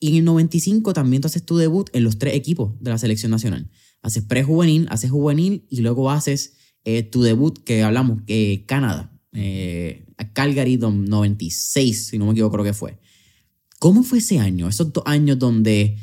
Y 0.00 0.08
en 0.08 0.14
el 0.16 0.24
95 0.24 0.94
también 0.94 1.20
tú 1.20 1.26
haces 1.26 1.44
tu 1.44 1.58
debut 1.58 1.90
en 1.92 2.02
los 2.02 2.18
tres 2.18 2.34
equipos 2.34 2.72
de 2.80 2.90
la 2.90 2.98
selección 2.98 3.30
nacional. 3.30 3.70
Haces 4.04 4.22
prejuvenil, 4.22 4.86
haces 4.90 5.10
juvenil 5.10 5.66
y 5.68 5.80
luego 5.80 6.10
haces 6.10 6.54
eh, 6.84 7.02
tu 7.02 7.22
debut 7.22 7.58
que 7.64 7.82
hablamos, 7.82 8.22
que 8.26 8.64
Canadá, 8.66 9.10
eh, 9.32 10.04
a 10.18 10.32
Calgary 10.32 10.76
dom- 10.76 11.08
96, 11.08 12.06
si 12.08 12.18
no 12.18 12.26
me 12.26 12.32
equivoco, 12.32 12.52
creo 12.52 12.64
que 12.64 12.72
fue. 12.74 12.98
¿Cómo 13.80 14.02
fue 14.04 14.18
ese 14.18 14.38
año? 14.38 14.68
Esos 14.68 14.92
dos 14.92 15.02
años 15.06 15.38
donde 15.38 15.96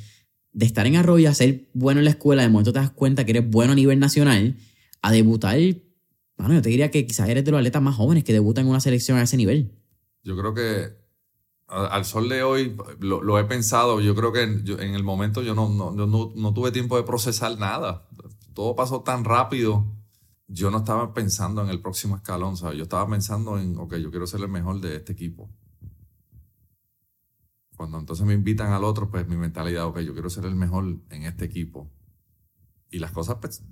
de 0.52 0.66
estar 0.66 0.86
en 0.86 0.98
Arroyo 0.98 1.30
a 1.30 1.34
ser 1.34 1.70
bueno 1.74 2.00
en 2.02 2.06
la 2.06 2.12
escuela, 2.12 2.42
de 2.42 2.50
momento 2.50 2.74
te 2.74 2.80
das 2.80 2.92
cuenta 2.92 3.24
que 3.24 3.32
eres 3.32 3.50
bueno 3.50 3.72
a 3.72 3.76
nivel 3.76 4.00
nacional, 4.00 4.58
a 5.02 5.12
debutar, 5.12 5.58
bueno, 6.38 6.56
yo 6.56 6.62
te 6.62 6.70
diría 6.70 6.92
que 6.92 7.06
quizás 7.06 7.30
eres 7.30 7.46
de 7.46 7.52
los 7.52 7.60
atletas 7.60 7.82
más 7.82 7.96
jóvenes 7.96 8.24
que 8.26 8.34
debutan 8.34 8.66
en 8.66 8.72
una 8.72 8.80
selección 8.82 9.18
a 9.18 9.24
ese 9.24 9.38
nivel. 9.38 9.72
Yo 10.24 10.36
creo 10.38 10.54
que 10.54 11.01
al 11.72 12.04
sol 12.04 12.28
de 12.28 12.44
hoy 12.44 12.76
lo, 13.00 13.40
he 13.40 13.46
pensado. 13.46 14.02
Yo 14.02 14.14
creo 14.14 14.34
que 14.34 14.44
en, 14.44 14.94
el 14.94 15.04
momento 15.04 15.42
yo 15.42 15.56
no, 15.56 15.70
no, 15.70 16.54
tuve 16.54 16.72
tiempo 16.72 16.98
de 16.98 17.04
procesar 17.04 17.58
nada. 17.58 18.08
Todo 18.54 18.76
pasó 18.76 19.02
tan 19.02 19.24
rápido. 19.24 19.86
Yo 20.48 20.70
no 20.70 20.80
estaba 20.80 21.14
pensando 21.14 21.62
en 21.64 21.70
el 21.70 21.82
próximo 21.82 22.18
escalón. 22.18 22.58
¿sabes? 22.58 22.78
Yo 22.78 22.84
estaba 22.84 23.10
pensando 23.10 23.58
en, 23.58 23.78
ok, 23.78 23.96
yo 23.96 24.12
quiero 24.12 24.28
ser 24.28 24.42
el 24.42 24.50
mejor 24.50 24.82
de 24.82 24.98
este 24.98 25.14
equipo. 25.14 25.50
Cuando 27.78 28.00
entonces 28.00 28.26
me 28.26 28.34
invitan 28.34 28.74
al 28.74 28.84
otro, 28.84 29.10
pues 29.10 29.26
mi 29.28 29.38
mentalidad, 29.38 29.86
ok, 29.86 30.00
yo 30.00 30.12
quiero 30.12 30.30
ser 30.30 30.46
el 30.46 30.56
mejor 30.56 31.00
en 31.10 31.24
este 31.24 31.46
equipo. 31.46 31.90
Y 32.90 33.00
las 33.00 33.12
cosas 33.12 33.38
pues, 33.40 33.64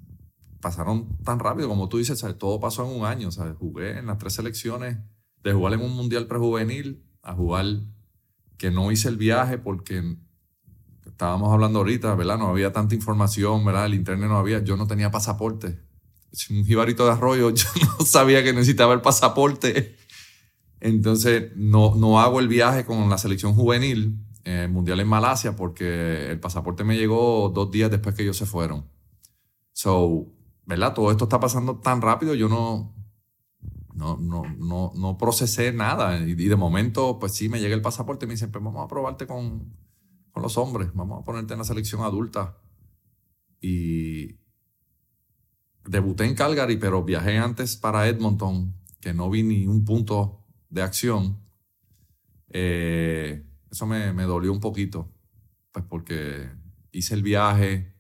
pasaron 0.62 1.18
tan 1.18 1.38
rápido, 1.38 1.68
como 1.68 1.90
tú 1.90 1.98
dices, 1.98 2.26
todo 2.38 2.62
pasó 2.62 2.90
en 2.90 2.98
un 2.98 3.06
año. 3.06 3.30
Jugué 3.60 4.00
en 4.00 4.06
las 4.06 4.18
tres 4.18 4.34
selecciones, 4.34 5.00
de 5.44 5.54
jugar 5.54 5.74
en 5.74 5.82
un 5.82 5.96
mundial 5.96 6.28
prejuvenil 6.28 7.09
a 7.22 7.34
jugar 7.34 7.66
que 8.58 8.72
no 8.72 8.92
hice 8.92 9.10
el 9.10 9.18
viaje 9.18 9.58
porque 9.58 10.18
estábamos 11.06 11.52
hablando 11.52 11.80
ahorita, 11.80 12.16
¿verdad? 12.16 12.38
No 12.38 12.48
había 12.48 12.72
tanta 12.72 12.96
información, 12.96 13.66
¿verdad? 13.66 13.88
El 13.88 13.94
internet 13.94 14.30
no 14.30 14.38
había, 14.38 14.64
yo 14.64 14.78
no 14.78 14.88
tenía 14.88 15.12
pasaporte. 15.12 15.80
Un 16.50 16.66
jibarito 16.66 17.06
de 17.06 17.12
arroyo, 17.12 17.50
yo 17.54 17.68
no 18.00 18.06
sabía 18.06 18.44
que 18.44 18.54
necesitaba 18.54 18.94
el 18.94 19.02
pasaporte. 19.02 19.98
Entonces, 20.80 21.52
no, 21.56 21.96
no 21.96 22.20
hago 22.22 22.40
el 22.40 22.48
viaje 22.48 22.86
con 22.86 23.10
la 23.10 23.18
selección 23.18 23.54
juvenil, 23.54 24.18
eh, 24.46 24.68
mundial 24.70 25.00
en 25.00 25.08
Malasia, 25.08 25.56
porque 25.56 26.32
el 26.32 26.40
pasaporte 26.40 26.84
me 26.84 26.98
llegó 26.98 27.50
dos 27.50 27.70
días 27.72 27.92
después 27.92 28.16
que 28.16 28.24
ellos 28.24 28.38
se 28.38 28.46
fueron. 28.46 28.86
So, 29.74 30.28
¿verdad? 30.66 30.94
Todo 30.94 31.12
esto 31.12 31.26
está 31.26 31.40
pasando 31.40 31.80
tan 31.80 32.02
rápido, 32.02 32.36
yo 32.36 32.48
no, 32.48 32.94
no, 34.00 34.18
no, 34.18 34.44
no, 34.58 34.94
no 34.96 35.18
procesé 35.18 35.74
nada. 35.74 36.18
Y, 36.26 36.32
y 36.32 36.48
de 36.48 36.56
momento, 36.56 37.20
pues 37.20 37.34
sí, 37.34 37.50
me 37.50 37.60
llega 37.60 37.76
el 37.76 37.82
pasaporte 37.82 38.26
y 38.26 38.28
me 38.28 38.36
dicen, 38.36 38.50
pues 38.50 38.64
vamos 38.64 38.84
a 38.84 38.88
probarte 38.88 39.28
con, 39.28 39.76
con 40.32 40.42
los 40.42 40.58
hombres, 40.58 40.90
vamos 40.94 41.22
a 41.22 41.26
ponerte 41.26 41.54
en 41.54 41.60
la 41.60 41.66
selección 41.66 42.02
adulta. 42.02 42.58
Y 43.60 44.40
debuté 45.86 46.24
en 46.24 46.36
Calgary, 46.36 46.78
pero 46.78 47.04
viajé 47.04 47.38
antes 47.38 47.76
para 47.76 48.08
Edmonton, 48.08 48.74
que 49.02 49.14
no 49.14 49.30
vi 49.30 49.44
ni 49.44 49.68
un 49.68 49.84
punto 49.84 50.46
de 50.70 50.82
acción. 50.82 51.38
Eh, 52.52 53.46
eso 53.70 53.86
me, 53.86 54.14
me 54.14 54.24
dolió 54.24 54.54
un 54.54 54.62
poquito, 54.62 55.12
pues 55.74 55.84
porque 55.84 56.50
hice 56.94 57.16
el 57.16 57.22
viaje, 57.22 57.94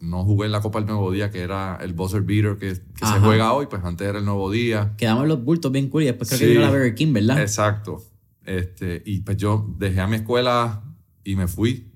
no 0.00 0.24
jugué 0.24 0.46
en 0.46 0.52
la 0.52 0.60
Copa 0.60 0.78
del 0.80 0.88
Nuevo 0.88 1.10
Día, 1.12 1.30
que 1.30 1.40
era 1.40 1.76
el 1.82 1.92
buzzer 1.92 2.22
beater 2.22 2.56
que, 2.56 2.68
que 2.94 3.06
se 3.06 3.20
juega 3.20 3.52
hoy, 3.52 3.66
pues 3.66 3.84
antes 3.84 4.08
era 4.08 4.18
el 4.18 4.24
Nuevo 4.24 4.50
Día. 4.50 4.94
Quedamos 4.96 5.28
los 5.28 5.44
bultos 5.44 5.70
bien 5.70 5.88
cool 5.90 6.02
y 6.02 6.06
después 6.06 6.28
creo 6.28 6.38
Sí. 6.38 6.44
que 6.46 6.50
vino 6.52 6.62
la 6.62 6.70
Burger 6.70 6.94
King, 6.94 7.12
¿verdad? 7.12 7.40
Exacto. 7.40 8.02
Este, 8.44 9.02
y 9.04 9.20
pues 9.20 9.36
yo 9.36 9.74
dejé 9.78 10.00
a 10.00 10.06
mi 10.06 10.16
escuela 10.16 10.82
y 11.22 11.36
me 11.36 11.46
fui. 11.46 11.92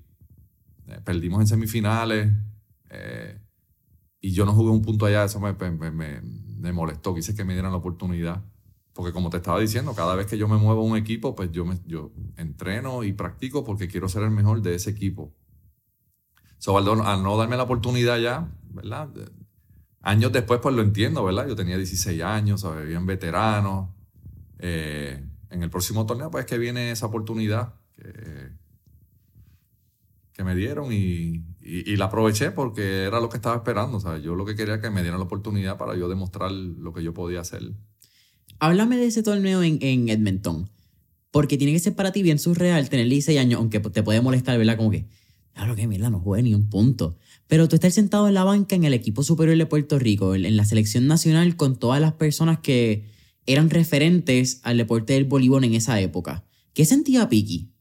Eh, 0.87 0.99
perdimos 1.03 1.41
en 1.41 1.47
semifinales. 1.47 2.31
eh, 2.91 3.39
y 4.21 4.31
yo 4.31 4.45
no 4.45 4.53
jugué 4.53 4.71
un 4.71 4.81
punto 4.81 5.05
allá. 5.05 5.25
Eso 5.25 5.39
me, 5.39 5.53
me, 5.53 5.91
me- 5.91 6.21
me 6.21 6.71
molestó. 6.71 7.13
Quise 7.13 7.35
que 7.35 7.43
me 7.43 7.53
dieran 7.53 7.71
la 7.71 7.77
oportunidad. 7.77 8.43
Porque 8.93 9.11
como 9.11 9.29
te 9.29 9.37
estaba 9.37 9.59
diciendo, 9.59 9.93
cada 9.93 10.15
vez 10.15 10.25
que 10.25 10.37
yo 10.37 10.47
me 10.47 10.55
muevo 10.57 10.81
a 10.81 10.85
un 10.85 10.95
equipo, 10.97 11.35
pues 11.35 11.51
yo, 11.51 11.65
me, 11.65 11.77
yo 11.85 12.11
entreno 12.37 13.03
y 13.03 13.13
practico 13.13 13.63
porque 13.63 13.87
quiero 13.87 14.07
ser 14.07 14.23
el 14.23 14.31
mejor 14.31 14.61
de 14.61 14.75
ese 14.75 14.91
equipo. 14.91 15.33
Al, 16.67 16.87
al 17.01 17.23
no 17.23 17.37
darme 17.37 17.57
la 17.57 17.63
oportunidad 17.63 18.17
ya, 18.19 18.49
¿verdad? 18.71 19.09
Años 20.01 20.31
después, 20.31 20.59
pues 20.61 20.75
lo 20.75 20.81
entiendo, 20.81 21.23
¿verdad? 21.23 21.47
Yo 21.47 21.55
tenía 21.55 21.77
16 21.77 22.21
años, 22.21 22.61
¿sabes? 22.61 22.87
bien 22.87 23.05
veterano. 23.05 23.95
Eh, 24.59 25.23
en 25.49 25.63
el 25.63 25.69
próximo 25.69 26.05
torneo, 26.05 26.29
pues 26.31 26.45
es 26.45 26.49
que 26.49 26.57
viene 26.57 26.91
esa 26.91 27.05
oportunidad 27.07 27.73
que, 27.95 28.49
que 30.33 30.43
me 30.43 30.55
dieron 30.55 30.91
y, 30.91 31.43
y- 31.61 31.91
y 31.91 31.95
la 31.97 32.05
aproveché 32.05 32.51
porque 32.51 33.03
era 33.03 33.19
lo 33.19 33.29
que 33.29 33.37
estaba 33.37 33.55
esperando. 33.55 33.99
¿sabes? 33.99 34.21
Yo 34.23 34.35
lo 34.35 34.45
que 34.45 34.55
quería 34.55 34.73
era 34.75 34.81
que 34.81 34.89
me 34.89 35.01
dieran 35.01 35.19
la 35.19 35.25
oportunidad 35.25 35.77
para 35.77 35.95
yo 35.95 36.09
demostrar 36.09 36.51
lo 36.51 36.93
que 36.93 37.03
yo 37.03 37.13
podía 37.13 37.41
hacer. 37.41 37.61
Háblame 38.59 38.97
de 38.97 39.07
ese 39.07 39.23
torneo 39.23 39.63
en, 39.63 39.79
en 39.81 40.09
Edmonton. 40.09 40.69
Porque 41.31 41.57
tiene 41.57 41.73
que 41.73 41.79
ser 41.79 41.95
para 41.95 42.11
ti 42.11 42.21
bien 42.23 42.39
surreal 42.39 42.89
tener 42.89 43.07
16 43.07 43.39
años, 43.39 43.59
aunque 43.59 43.79
te 43.79 44.03
puede 44.03 44.21
molestar, 44.21 44.57
¿verdad? 44.57 44.77
Como 44.77 44.91
que, 44.91 45.05
claro 45.55 45.75
que 45.75 45.87
mierda, 45.87 46.09
no 46.11 46.19
jugué 46.19 46.43
ni 46.43 46.53
un 46.53 46.69
punto. 46.69 47.17
Pero 47.47 47.67
tú 47.67 47.75
estás 47.75 47.93
sentado 47.95 48.27
en 48.27 48.33
la 48.35 48.43
banca 48.43 48.75
en 48.75 48.83
el 48.83 48.93
equipo 48.93 49.23
superior 49.23 49.57
de 49.57 49.65
Puerto 49.65 49.97
Rico, 49.97 50.35
en 50.35 50.45
en 50.45 50.57
la 50.57 50.65
selección 50.65 51.07
nacional, 51.07 51.55
con 51.55 51.77
todas 51.77 51.99
las 52.01 52.13
personas 52.13 52.59
que 52.59 53.09
eran 53.47 53.69
referentes 53.69 54.59
al 54.63 54.77
deporte 54.77 55.13
del 55.13 55.25
voleibol 55.25 55.63
en 55.63 55.73
esa 55.73 55.99
época. 56.01 56.43
¿Qué 56.73 56.85
sentía 56.85 57.29
Piki? 57.29 57.71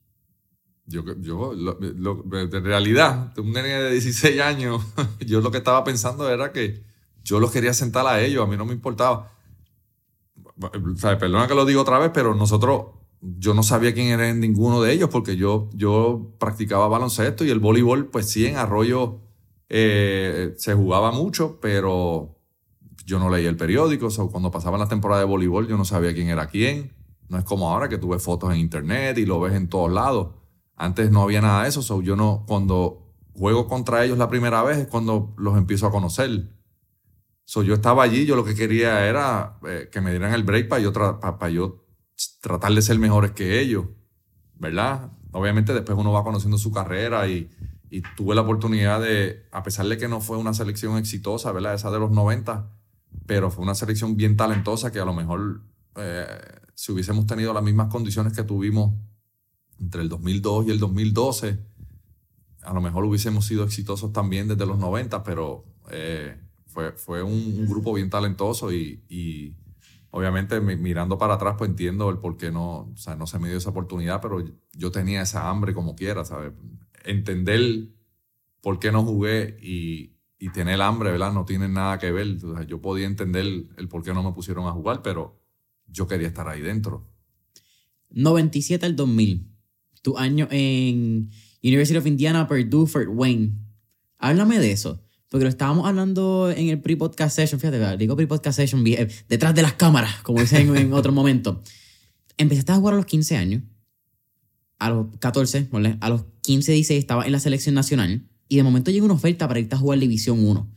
Yo, 0.86 1.02
yo 1.20 1.54
lo- 1.54 1.74
de 1.76 2.60
realidad, 2.60 3.32
un 3.38 3.52
nene 3.52 3.68
de 3.70 3.90
16 3.92 4.40
años, 4.40 4.82
yo 5.26 5.40
lo 5.40 5.50
que 5.50 5.58
estaba 5.58 5.82
pensando 5.82 6.28
era 6.30 6.52
que 6.52 6.82
yo 7.24 7.40
los 7.40 7.50
quería 7.50 7.72
sentar 7.72 8.06
a 8.06 8.22
ellos, 8.22 8.44
a 8.44 8.46
mí 8.50 8.56
no 8.56 8.66
me 8.66 8.74
importaba. 8.74 9.32
Perdona 11.00 11.48
que 11.48 11.54
lo 11.54 11.64
digo 11.64 11.80
otra 11.80 11.98
vez, 11.98 12.10
pero 12.12 12.34
nosotros, 12.34 12.86
yo 13.38 13.54
no 13.54 13.62
sabía 13.62 13.94
quién 13.94 14.08
era 14.08 14.32
ninguno 14.34 14.82
de 14.82 14.92
ellos 14.92 15.08
porque 15.10 15.36
yo, 15.36 15.70
yo 15.72 16.34
practicaba 16.38 16.88
baloncesto 16.88 17.44
y 17.44 17.50
el 17.50 17.58
voleibol, 17.58 18.06
pues 18.06 18.28
sí, 18.30 18.46
en 18.46 18.56
Arroyo 18.56 19.20
eh, 19.68 20.54
se 20.58 20.74
jugaba 20.74 21.10
mucho, 21.12 21.58
pero 21.60 22.38
yo 23.06 23.18
no 23.18 23.30
leía 23.30 23.48
el 23.48 23.56
periódico, 23.56 24.06
o 24.06 24.10
sea, 24.10 24.24
cuando 24.26 24.50
pasaba 24.50 24.78
la 24.78 24.88
temporada 24.88 25.20
de 25.22 25.26
voleibol 25.26 25.66
yo 25.68 25.76
no 25.76 25.84
sabía 25.84 26.12
quién 26.14 26.28
era 26.28 26.46
quién. 26.48 26.92
No 27.28 27.38
es 27.38 27.44
como 27.44 27.70
ahora 27.70 27.88
que 27.88 27.96
tú 27.98 28.08
ves 28.10 28.22
fotos 28.22 28.52
en 28.52 28.60
internet 28.60 29.16
y 29.18 29.24
lo 29.26 29.40
ves 29.40 29.54
en 29.54 29.68
todos 29.68 29.90
lados. 29.90 30.28
Antes 30.76 31.10
no 31.10 31.22
había 31.22 31.40
nada 31.40 31.62
de 31.62 31.68
eso, 31.70 31.80
so 31.82 32.02
yo 32.02 32.16
no, 32.16 32.44
cuando 32.46 33.14
juego 33.34 33.66
contra 33.66 34.04
ellos 34.04 34.18
la 34.18 34.28
primera 34.28 34.62
vez 34.62 34.78
es 34.78 34.86
cuando 34.86 35.34
los 35.38 35.56
empiezo 35.56 35.86
a 35.86 35.90
conocer. 35.90 36.50
So, 37.46 37.62
yo 37.62 37.74
estaba 37.74 38.02
allí, 38.02 38.24
yo 38.26 38.36
lo 38.36 38.44
que 38.44 38.54
quería 38.54 39.06
era 39.06 39.58
eh, 39.66 39.88
que 39.92 40.00
me 40.00 40.10
dieran 40.10 40.32
el 40.34 40.44
break 40.44 40.68
para 40.68 40.82
yo, 40.82 40.92
tra- 40.92 41.18
pa- 41.20 41.38
pa 41.38 41.48
yo 41.50 41.83
tratar 42.40 42.72
de 42.72 42.82
ser 42.82 42.98
mejores 42.98 43.32
que 43.32 43.60
ellos, 43.60 43.86
¿verdad? 44.58 45.12
Obviamente 45.32 45.72
después 45.72 45.98
uno 45.98 46.12
va 46.12 46.24
conociendo 46.24 46.58
su 46.58 46.70
carrera 46.72 47.28
y, 47.28 47.50
tuve 48.16 48.34
la 48.34 48.40
oportunidad 48.40 49.00
de, 49.00 49.46
a 49.52 49.62
pesar 49.62 49.86
de 49.86 49.96
que 49.96 50.08
no 50.08 50.20
fue 50.20 50.36
una 50.36 50.52
selección 50.52 50.98
exitosa, 50.98 51.52
¿verdad? 51.52 51.74
Esa 51.74 51.92
de 51.92 52.00
los 52.00 52.10
90, 52.10 52.68
pero 53.24 53.52
fue 53.52 53.62
una 53.62 53.76
selección 53.76 54.16
bien 54.16 54.36
talentosa 54.36 54.90
que 54.90 54.98
a 54.98 55.04
lo 55.04 55.14
mejor 55.14 55.62
eh, 55.94 56.26
si 56.74 56.90
hubiésemos 56.90 57.24
tenido 57.26 57.52
las 57.52 57.62
mismas 57.62 57.92
condiciones 57.92 58.32
que 58.32 58.42
tuvimos 58.42 58.94
entre 59.78 60.02
el 60.02 60.08
2002 60.08 60.66
y 60.66 60.70
el 60.72 60.80
2012, 60.80 61.60
a 62.62 62.72
lo 62.72 62.80
mejor 62.80 63.04
hubiésemos 63.04 63.46
sido 63.46 63.62
exitosos 63.62 64.12
también 64.12 64.48
desde 64.48 64.66
los 64.66 64.78
90, 64.78 65.22
pero 65.22 65.64
eh, 65.92 66.36
fue, 66.66 66.90
fue 66.94 67.22
un, 67.22 67.64
grupo 67.68 67.92
bien 67.92 68.10
talentoso 68.10 68.72
y 68.72 69.54
obviamente 70.16 70.60
mi- 70.60 70.76
mirando 70.76 71.18
para 71.18 71.34
atrás 71.34 71.56
pues 71.58 71.70
entiendo 71.70 72.08
el 72.10 72.18
por 72.18 72.36
qué 72.36 72.50
no, 72.52 72.90
o 72.92 72.96
sea, 72.96 73.16
no 73.16 73.26
se 73.26 73.38
me 73.38 73.48
dio 73.48 73.58
esa 73.58 73.70
oportunidad, 73.70 74.20
pero 74.20 74.44
yo 74.72 74.90
tenía 74.92 75.22
esa 75.22 75.50
hambre 75.50 75.74
como 75.74 75.96
quiera, 75.96 76.24
¿sabes? 76.24 76.52
Entender 77.04 77.88
por 78.62 78.78
qué 78.78 78.92
no 78.92 79.02
jugué 79.04 79.56
y, 79.60 80.16
y 80.38 80.50
tener 80.50 80.80
hambre, 80.82 81.10
¿verdad? 81.10 81.32
No 81.32 81.44
tiene 81.44 81.68
nada 81.68 81.98
que 81.98 82.12
ver. 82.12 82.38
Yo 82.66 82.80
podía 82.80 83.06
entender 83.06 83.44
el 83.76 83.88
por 83.88 84.02
qué 84.02 84.14
no 84.14 84.22
me 84.22 84.32
pusieron 84.32 84.66
a 84.66 84.72
jugar, 84.72 85.02
pero 85.02 85.40
yo 85.86 86.06
quería 86.08 86.28
estar 86.28 86.48
ahí 86.48 86.62
dentro. 86.62 87.06
97 88.10 88.86
al 88.86 88.96
2000. 88.96 89.50
tu 90.02 90.16
año 90.18 90.48
en 90.50 91.30
University 91.62 91.96
of 91.98 92.06
Indiana, 92.06 92.46
Purdue, 92.46 92.86
Fort 92.86 93.08
Wayne. 93.10 93.52
Háblame 94.18 94.58
de 94.58 94.72
eso. 94.72 95.03
Porque 95.34 95.46
lo 95.46 95.50
estábamos 95.50 95.84
hablando 95.88 96.48
en 96.48 96.68
el 96.68 96.80
pre-podcast 96.80 97.34
session, 97.34 97.58
fíjate, 97.58 97.96
digo 97.96 98.14
pre-podcast 98.14 98.54
session, 98.54 98.86
eh, 98.86 99.08
detrás 99.28 99.52
de 99.52 99.62
las 99.62 99.72
cámaras, 99.72 100.22
como 100.22 100.40
dicen 100.40 100.76
en 100.76 100.92
otro 100.92 101.10
momento. 101.10 101.60
Empezaste 102.36 102.70
a 102.70 102.76
jugar 102.76 102.94
a 102.94 102.98
los 102.98 103.06
15 103.06 103.36
años, 103.36 103.64
a 104.78 104.90
los 104.90 105.08
14, 105.18 105.70
a 105.98 106.08
los 106.08 106.26
15, 106.42 106.70
16 106.70 107.00
estaba 107.00 107.26
en 107.26 107.32
la 107.32 107.40
selección 107.40 107.74
nacional 107.74 108.28
y 108.48 108.58
de 108.58 108.62
momento 108.62 108.92
llega 108.92 109.04
una 109.04 109.14
oferta 109.14 109.48
para 109.48 109.58
irte 109.58 109.74
a 109.74 109.78
jugar 109.78 109.98
División 109.98 110.38
1. 110.38 110.70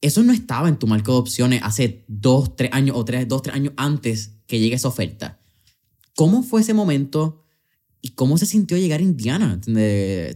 Eso 0.00 0.22
no 0.22 0.32
estaba 0.32 0.68
en 0.68 0.76
tu 0.76 0.86
marco 0.86 1.10
de 1.10 1.18
opciones 1.18 1.60
hace 1.64 2.04
2, 2.06 2.54
3 2.54 2.70
años 2.74 2.96
o 2.96 3.04
3, 3.04 3.26
2, 3.26 3.42
3 3.42 3.56
años 3.56 3.74
antes 3.76 4.36
que 4.46 4.60
llegue 4.60 4.76
esa 4.76 4.86
oferta. 4.86 5.40
¿Cómo 6.14 6.44
fue 6.44 6.60
ese 6.60 6.74
momento 6.74 7.42
y 8.02 8.10
cómo 8.10 8.38
se 8.38 8.46
sintió 8.46 8.78
llegar 8.78 9.00
a 9.00 9.02
Indiana? 9.02 9.60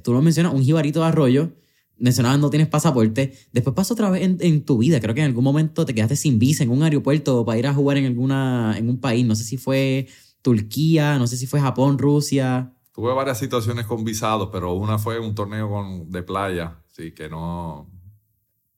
Tú 0.03 0.13
lo 0.13 0.23
mencionas, 0.23 0.55
un 0.55 0.65
jibarito 0.65 1.03
de 1.03 1.07
arroyo, 1.07 1.60
mencionabas 2.01 2.41
no 2.41 2.51
tienes 2.51 2.69
pasaporte, 2.69 3.35
después 3.53 3.77
pasó 3.77 3.95
otra 3.95 4.11
vez 4.11 4.23
en, 4.41 4.65
tu 4.65 4.79
vida, 4.79 5.01
creo 5.01 5.15
que 5.15 5.21
en 5.21 5.27
algún 5.27 5.45
momento 5.45 5.85
te 5.85 5.95
quedaste 5.95 6.17
sin 6.17 6.39
visa 6.39 6.65
en 6.65 6.71
un 6.71 6.83
aeropuerto 6.83 7.45
para 7.45 7.59
ir 7.59 7.67
a 7.67 7.75
jugar 7.75 7.99
en, 7.99 8.07
alguna, 8.07 8.75
en 8.77 8.89
un 8.89 8.99
país, 8.99 9.25
no 9.25 9.37
sé 9.37 9.45
si 9.45 9.57
fue 9.57 10.09
Turquía, 10.43 11.19
no 11.19 11.27
sé 11.27 11.37
si 11.37 11.47
fue 11.47 11.61
Japón, 11.61 11.99
Rusia. 11.99 12.73
Tuve 12.93 13.13
varias 13.13 13.39
situaciones 13.39 13.87
con 13.87 14.05
visados, 14.05 14.49
pero 14.51 14.73
una 14.73 14.99
fue 14.99 15.21
un 15.21 15.35
torneo 15.35 15.69
con, 15.69 16.11
de 16.11 16.23
playa, 16.23 16.79
sí, 16.91 17.13
que 17.13 17.29
no... 17.29 17.89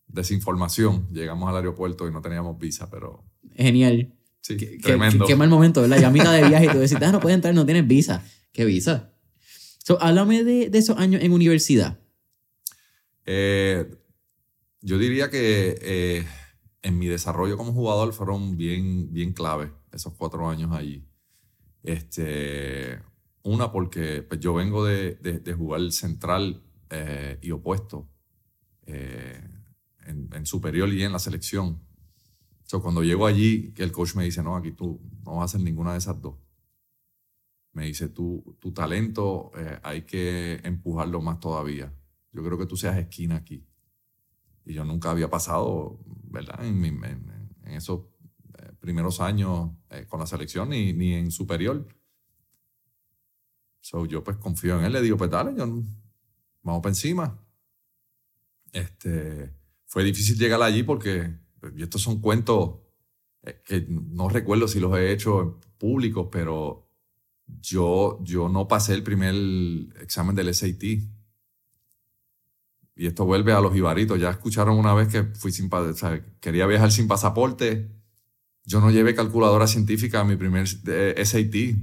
Desinformación. 0.09 1.09
Llegamos 1.11 1.49
al 1.49 1.57
aeropuerto 1.57 2.07
y 2.07 2.13
no 2.13 2.21
teníamos 2.21 2.59
visa, 2.59 2.91
pero... 2.91 3.25
Genial. 3.55 4.13
Sí, 4.43 4.57
tremendo. 4.83 5.25
Qué, 5.25 5.37
mal 5.37 5.49
momento, 5.49 5.81
¿verdad? 5.81 6.01
Ya 6.01 6.09
a 6.09 6.11
mitad 6.11 6.35
de 6.35 6.45
viaje 6.49 6.67
y 6.67 6.69
tú 6.69 6.79
decís, 6.79 6.99
ah, 7.01 7.13
no 7.13 7.21
puedes 7.21 7.37
entrar, 7.37 7.55
no 7.55 7.65
tienes 7.65 7.87
visa. 7.87 8.23
¿Qué 8.53 8.67
visa? 8.67 9.15
So, 9.79 9.97
háblame 10.03 10.45
de, 10.45 10.69
de 10.69 10.79
esos 10.79 10.99
años 10.99 11.23
en 11.23 11.33
universidad. 11.33 12.02
Eh, 13.27 13.97
yo 14.81 14.99
diría 14.99 15.31
que 15.31 15.79
eh, 15.81 16.27
en 16.83 16.99
mi 16.99 17.07
desarrollo 17.07 17.57
como 17.57 17.73
jugador 17.73 18.13
fueron 18.13 18.57
bien, 18.57 19.13
bien 19.13 19.33
clave 19.33 19.73
esos 19.93 20.15
cuatro 20.15 20.49
años 20.49 20.73
allí. 20.73 21.05
Este, 21.83 23.01
una 23.43 23.73
porque 23.73 24.23
pues, 24.23 24.41
yo 24.41 24.55
vengo 24.55 24.85
de, 24.85 25.15
de, 25.15 25.55
jugar 25.55 25.91
central 25.93 26.63
eh, 26.91 27.39
y 27.43 27.51
opuesto 27.51 28.09
en, 28.87 30.29
en, 30.33 30.47
superior 30.47 30.89
y 30.93 31.03
en 31.03 31.13
la 31.13 31.19
selección 31.19 31.81
cuando 32.81 33.03
llego 33.03 33.27
allí, 33.27 33.73
que 33.73 33.83
el 33.83 33.93
coach 33.93 34.15
me 34.15 34.25
dice, 34.25 34.43
no, 34.43 34.57
aquí 34.57 34.73
tú 34.73 35.01
no 35.25 35.33
vas 35.37 35.43
a 35.43 35.45
hacer 35.45 35.61
ninguna 35.61 35.93
de 35.93 35.99
esas 35.99 36.21
dos. 36.21 36.37
Me 37.73 37.87
dice, 37.87 38.09
tu, 38.09 38.57
tu 38.61 38.73
talento 38.73 39.51
eh, 39.57 39.79
hay 39.83 40.03
que 40.03 40.61
empujarlo 40.63 41.21
más 41.21 41.41
todavía. 41.41 41.93
Yo 42.33 42.43
creo 42.43 42.59
que 42.59 42.67
tú 42.67 42.77
seas 42.77 42.97
esquina 42.97 43.37
aquí. 43.37 43.67
Y 44.65 44.75
yo 44.75 44.85
nunca 44.85 45.11
había 45.11 45.29
pasado, 45.29 45.99
¿verdad? 46.25 46.65
En, 46.65 46.85
en, 46.85 47.51
esos 47.67 48.03
eh, 48.59 48.73
primeros 48.81 49.21
años 49.21 49.71
eh, 49.91 50.07
con 50.09 50.21
la 50.21 50.27
selección 50.27 50.71
ni, 50.71 50.93
ni 50.93 51.15
en 51.15 51.31
superior. 51.31 51.87
So, 53.81 54.07
yo 54.07 54.23
pues 54.23 54.37
confío 54.37 54.79
en 54.79 54.85
él, 54.85 54.93
le 54.93 55.03
digo, 55.03 55.17
pues 55.17 55.31
dale, 55.31 55.55
yo, 55.57 55.67
vamos 56.63 56.83
para 56.83 56.91
encima. 56.91 57.39
Este, 58.73 59.53
fue 59.87 60.05
difícil 60.05 60.39
llegar 60.39 60.63
allí 60.63 60.83
porque 60.83 61.43
y 61.77 61.83
estos 61.83 62.03
son 62.03 62.21
cuentos 62.21 62.81
eh, 63.43 63.63
que 63.65 63.87
no 63.89 64.29
recuerdo 64.29 64.69
si 64.69 64.81
los 64.81 64.97
he 64.97 65.13
hecho 65.13 65.61
públicos, 65.79 66.29
pero 66.31 66.89
yo, 67.47 68.19
yo 68.23 68.49
no 68.49 68.69
pasé 68.69 68.95
el 68.95 69.03
primer 69.03 69.35
examen 70.01 70.35
del 70.35 70.55
SAT. 70.55 70.83
Y 73.03 73.09
esto 73.09 73.25
vuelve 73.25 73.53
a 73.53 73.61
los 73.61 73.75
ibaritos. 73.75 74.21
Ya 74.21 74.31
escucharon 74.31 74.79
una 74.79 74.95
vez 74.95 75.09
que 75.09 75.25
fui 75.25 75.51
sin, 75.51 75.69
o 75.73 75.95
quería 76.39 76.69
viajar 76.69 76.93
sin 76.93 77.09
pasaporte. 77.09 77.91
Yo 78.65 78.81
no 78.81 78.93
llevé 78.93 79.13
calculadora 79.13 79.67
científica 79.67 80.21
a 80.21 80.25
mi 80.25 80.37
primer 80.37 80.69
eh, 80.87 81.21
SAT. 81.25 81.81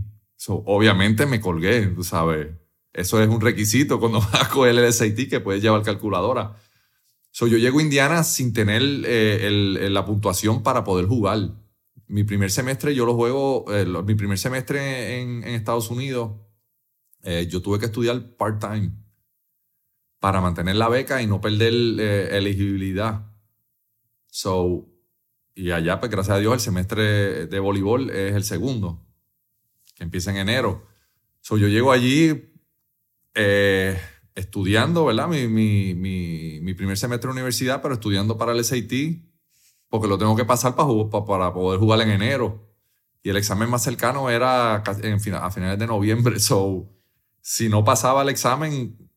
obviamente 0.48 1.26
me 1.26 1.42
colgué, 1.42 1.88
tú 1.88 2.06
sabes. 2.06 2.48
Eso 2.94 3.22
es 3.22 3.28
un 3.28 3.42
requisito 3.42 4.00
cuando 4.00 4.22
vas 4.32 4.44
a 4.46 4.50
coger 4.50 4.78
el 4.78 4.94
SAT 4.94 5.28
que 5.30 5.42
puedes 5.42 5.62
llevar 5.62 5.84
calculadora. 5.84 6.56
So, 7.32 7.48
yo 7.48 7.58
llego 7.58 7.80
a 7.80 7.82
Indiana 7.82 8.24
sin 8.24 8.54
tener 8.54 8.82
eh, 8.82 9.90
la 9.92 10.06
puntuación 10.06 10.64
para 10.64 10.86
poder 10.86 11.06
jugar. 11.06 11.50
Mi 12.08 12.24
primer 12.24 12.50
semestre 12.50 12.96
yo 12.96 13.06
lo 13.06 13.16
juego, 13.16 13.66
eh, 13.74 13.86
mi 14.06 14.16
primer 14.16 14.38
semestre 14.38 15.20
en, 15.20 15.44
Estados 15.44 15.92
Unidos, 15.92 16.32
eh, 17.24 17.46
yo 17.50 17.62
tuve 17.62 17.78
que 17.78 17.88
estudiar 17.88 18.38
part-time 18.38 19.09
para 20.20 20.42
mantener 20.42 20.76
la 20.76 20.90
beca 20.90 21.22
y 21.22 21.28
no 21.28 21.42
perder 21.42 21.74
elegibilidad. 22.34 23.26
So, 24.28 24.88
y 25.56 25.72
allá, 25.72 26.00
pues 26.00 26.12
gracias 26.12 26.38
a 26.38 26.40
Dios, 26.40 26.54
el 26.54 26.60
semestre 26.60 27.48
de 27.48 27.60
voleibol 27.60 28.10
es 28.10 28.36
el 28.36 28.44
segundo, 28.44 29.06
que 29.96 30.04
empieza 30.04 30.32
en 30.32 30.38
enero. 30.38 30.86
So, 31.42 31.58
yo 31.58 31.68
llego 31.68 31.92
allí, 31.92 32.54
estudiando, 34.36 35.06
¿verdad? 35.06 35.28
Mi, 35.28 35.48
mi, 35.48 35.94
mi, 35.96 36.60
mi, 36.62 36.74
primer 36.74 36.98
semestre 36.98 37.28
de 37.28 37.34
universidad, 37.34 37.82
pero 37.82 37.94
estudiando 37.94 38.38
para 38.38 38.54
el 38.54 38.64
SAT, 38.64 38.94
porque 39.90 40.08
lo 40.08 40.18
tengo 40.18 40.36
que 40.36 40.46
pasar 40.46 40.76
para, 40.76 40.90
para 41.26 41.54
poder 41.54 41.80
jugar 41.80 42.02
en 42.02 42.12
enero. 42.12 42.68
Y 43.22 43.30
el 43.30 43.38
examen 43.38 43.70
más 43.70 43.84
cercano 43.84 44.30
era 44.30 44.84
en, 45.02 45.36
a 45.36 45.52
finales 45.52 45.80
de 45.80 45.88
noviembre. 45.88 46.40
So, 46.40 46.90
si 47.42 47.70
no 47.70 47.84
pasaba 47.84 48.22
el 48.22 48.30
examen, 48.30 49.09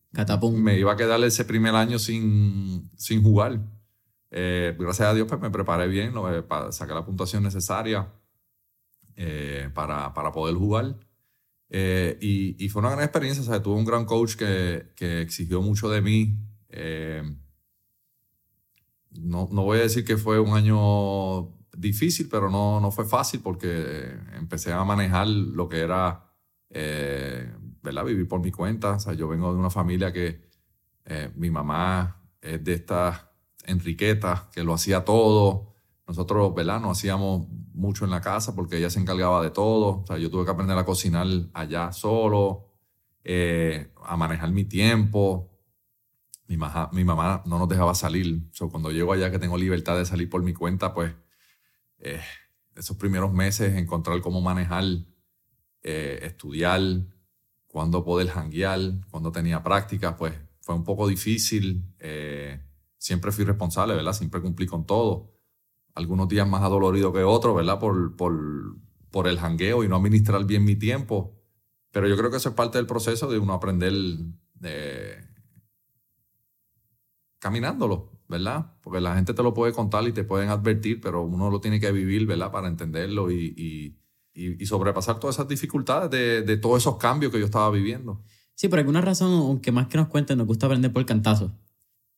me 0.53 0.77
iba 0.77 0.93
a 0.93 0.97
quedar 0.97 1.23
ese 1.23 1.45
primer 1.45 1.75
año 1.75 1.99
sin, 1.99 2.89
sin 2.97 3.23
jugar. 3.23 3.59
Eh, 4.31 4.75
gracias 4.79 5.07
a 5.07 5.13
Dios, 5.13 5.27
pues 5.27 5.39
me 5.41 5.49
preparé 5.49 5.87
bien 5.87 6.13
eh, 6.31 6.41
para 6.41 6.71
sacar 6.71 6.95
la 6.95 7.05
puntuación 7.05 7.43
necesaria 7.43 8.11
eh, 9.15 9.69
para, 9.73 10.13
para 10.13 10.31
poder 10.31 10.55
jugar. 10.55 10.95
Eh, 11.69 12.17
y, 12.21 12.69
fue 12.69 12.81
una 12.81 12.91
gran 12.91 13.03
experiencia, 13.03 13.61
tuve 13.61 13.75
un 13.75 13.85
gran 13.85 14.05
coach 14.05 14.35
que, 14.35 14.91
que 14.95 15.21
exigió 15.21 15.61
mucho 15.61 15.89
de 15.89 16.01
mí. 16.01 16.37
Eh, 16.69 17.23
no, 19.11 19.49
no, 19.51 19.63
voy 19.63 19.79
a 19.79 19.83
decir 19.83 20.05
que 20.05 20.17
fue 20.17 20.39
un 20.39 20.55
año 20.55 21.51
difícil, 21.75 22.29
pero 22.29 22.49
no, 22.49 22.79
no 22.79 22.91
fue 22.91 23.05
fácil 23.05 23.41
porque 23.41 24.15
empecé 24.35 24.71
a 24.71 24.83
manejar 24.83 25.27
lo 25.27 25.67
que 25.67 25.79
era, 25.79 26.31
eh, 26.69 27.51
¿verdad? 27.83 28.05
Vivir 28.05 28.27
por 28.27 28.41
mi 28.41 28.51
cuenta. 28.51 28.93
O 28.93 28.99
sea, 28.99 29.13
yo 29.13 29.27
vengo 29.27 29.51
de 29.53 29.59
una 29.59 29.69
familia 29.69 30.11
que 30.11 30.41
mi 31.35 31.51
mamá 31.51 32.23
es 32.41 32.63
de 32.63 32.73
estas 32.73 33.25
enriquetas, 33.65 34.43
que 34.53 34.63
lo 34.63 34.73
hacía 34.73 35.05
todo. 35.05 35.73
Nosotros, 36.07 36.53
¿verdad? 36.53 36.79
No 36.81 36.91
hacíamos 36.91 37.47
mucho 37.73 38.05
en 38.05 38.11
la 38.11 38.21
casa 38.21 38.55
porque 38.55 38.77
ella 38.77 38.89
se 38.89 38.99
encargaba 38.99 39.41
de 39.41 39.49
todo. 39.49 40.01
O 40.01 40.05
sea, 40.05 40.17
yo 40.17 40.29
tuve 40.29 40.45
que 40.45 40.51
aprender 40.51 40.77
a 40.77 40.85
cocinar 40.85 41.27
allá 41.53 41.91
solo, 41.91 42.73
eh, 43.23 43.91
a 44.03 44.17
manejar 44.17 44.51
mi 44.51 44.65
tiempo. 44.65 45.49
Mi, 46.47 46.57
mi, 46.91 47.03
mamá 47.03 47.41
no 47.45 47.57
nos 47.57 47.69
dejaba 47.69 47.95
salir. 47.95 48.47
O 48.51 48.53
sea, 48.53 48.67
cuando 48.67 48.91
llego 48.91 49.13
allá 49.13 49.31
que 49.31 49.39
tengo 49.39 49.57
libertad 49.57 49.97
de 49.97 50.05
salir 50.05 50.29
por 50.29 50.43
mi 50.43 50.53
cuenta, 50.53 50.93
pues 50.93 51.13
eh, 51.99 52.21
esos 52.75 52.97
primeros 52.97 53.31
meses 53.31 53.75
encontrar 53.75 54.19
cómo 54.21 54.41
manejar, 54.41 54.83
eh, 55.83 56.19
estudiar, 56.23 56.81
cuándo 57.73 58.05
poder 58.05 58.27
janguear, 58.27 58.79
cuando 59.09 59.31
tenía 59.31 59.63
prácticas, 59.63 60.13
pues 60.15 60.35
fue 60.61 60.75
un 60.75 60.83
poco 60.83 61.07
difícil. 61.07 61.83
siempre 62.99 63.31
fui 63.31 63.45
responsable, 63.45 63.95
¿verdad? 63.95 64.13
Siempre 64.13 64.41
cumplí 64.41 64.67
con 64.67 64.85
todo 64.85 65.33
algunos 65.95 66.27
días 66.27 66.47
más 66.47 66.61
adolorido 66.61 67.11
que 67.11 67.23
otros, 67.23 67.55
¿verdad? 67.55 67.79
Por, 67.79 68.15
por, 68.15 68.77
por 69.09 69.27
el 69.27 69.39
jangueo 69.39 69.83
y 69.83 69.87
no 69.87 69.95
administrar 69.95 70.45
bien 70.45 70.63
mi 70.63 70.75
tiempo. 70.75 71.35
Pero 71.91 72.07
yo 72.07 72.15
creo 72.15 72.29
que 72.29 72.37
eso 72.37 72.49
es 72.49 72.55
parte 72.55 72.77
del 72.77 72.85
proceso 72.85 73.27
de 73.27 73.39
uno 73.39 73.53
aprender 73.53 73.91
eh, 74.61 75.25
caminándolo, 77.39 78.11
¿verdad? 78.27 78.75
Porque 78.81 79.01
la 79.01 79.15
gente 79.15 79.33
te 79.33 79.41
lo 79.41 79.55
puede 79.55 79.73
contar 79.73 80.07
y 80.07 80.11
te 80.11 80.23
pueden 80.23 80.49
advertir, 80.49 81.01
pero 81.01 81.23
uno 81.23 81.49
lo 81.49 81.59
tiene 81.59 81.79
que 81.79 81.91
vivir, 81.91 82.27
¿verdad? 82.27 82.51
Para 82.51 82.67
entenderlo 82.67 83.31
y, 83.31 83.55
y, 83.57 84.02
y, 84.33 84.65
sobrepasar 84.65 85.19
todas 85.19 85.35
esas 85.35 85.47
dificultades 85.47 86.09
de, 86.09 86.41
de, 86.41 86.57
todos 86.57 86.81
esos 86.81 86.97
cambios 86.97 87.31
que 87.31 87.39
yo 87.39 87.45
estaba 87.45 87.69
viviendo. 87.69 88.21
Sí, 88.55 88.67
por 88.67 88.79
alguna 88.79 89.01
razón, 89.01 89.31
aunque 89.31 89.71
más 89.71 89.87
que 89.87 89.97
nos 89.97 90.07
cuenten, 90.07 90.37
nos 90.37 90.47
gusta 90.47 90.65
aprender 90.65 90.91
por 90.91 91.01
el 91.01 91.05
cantazo. 91.05 91.51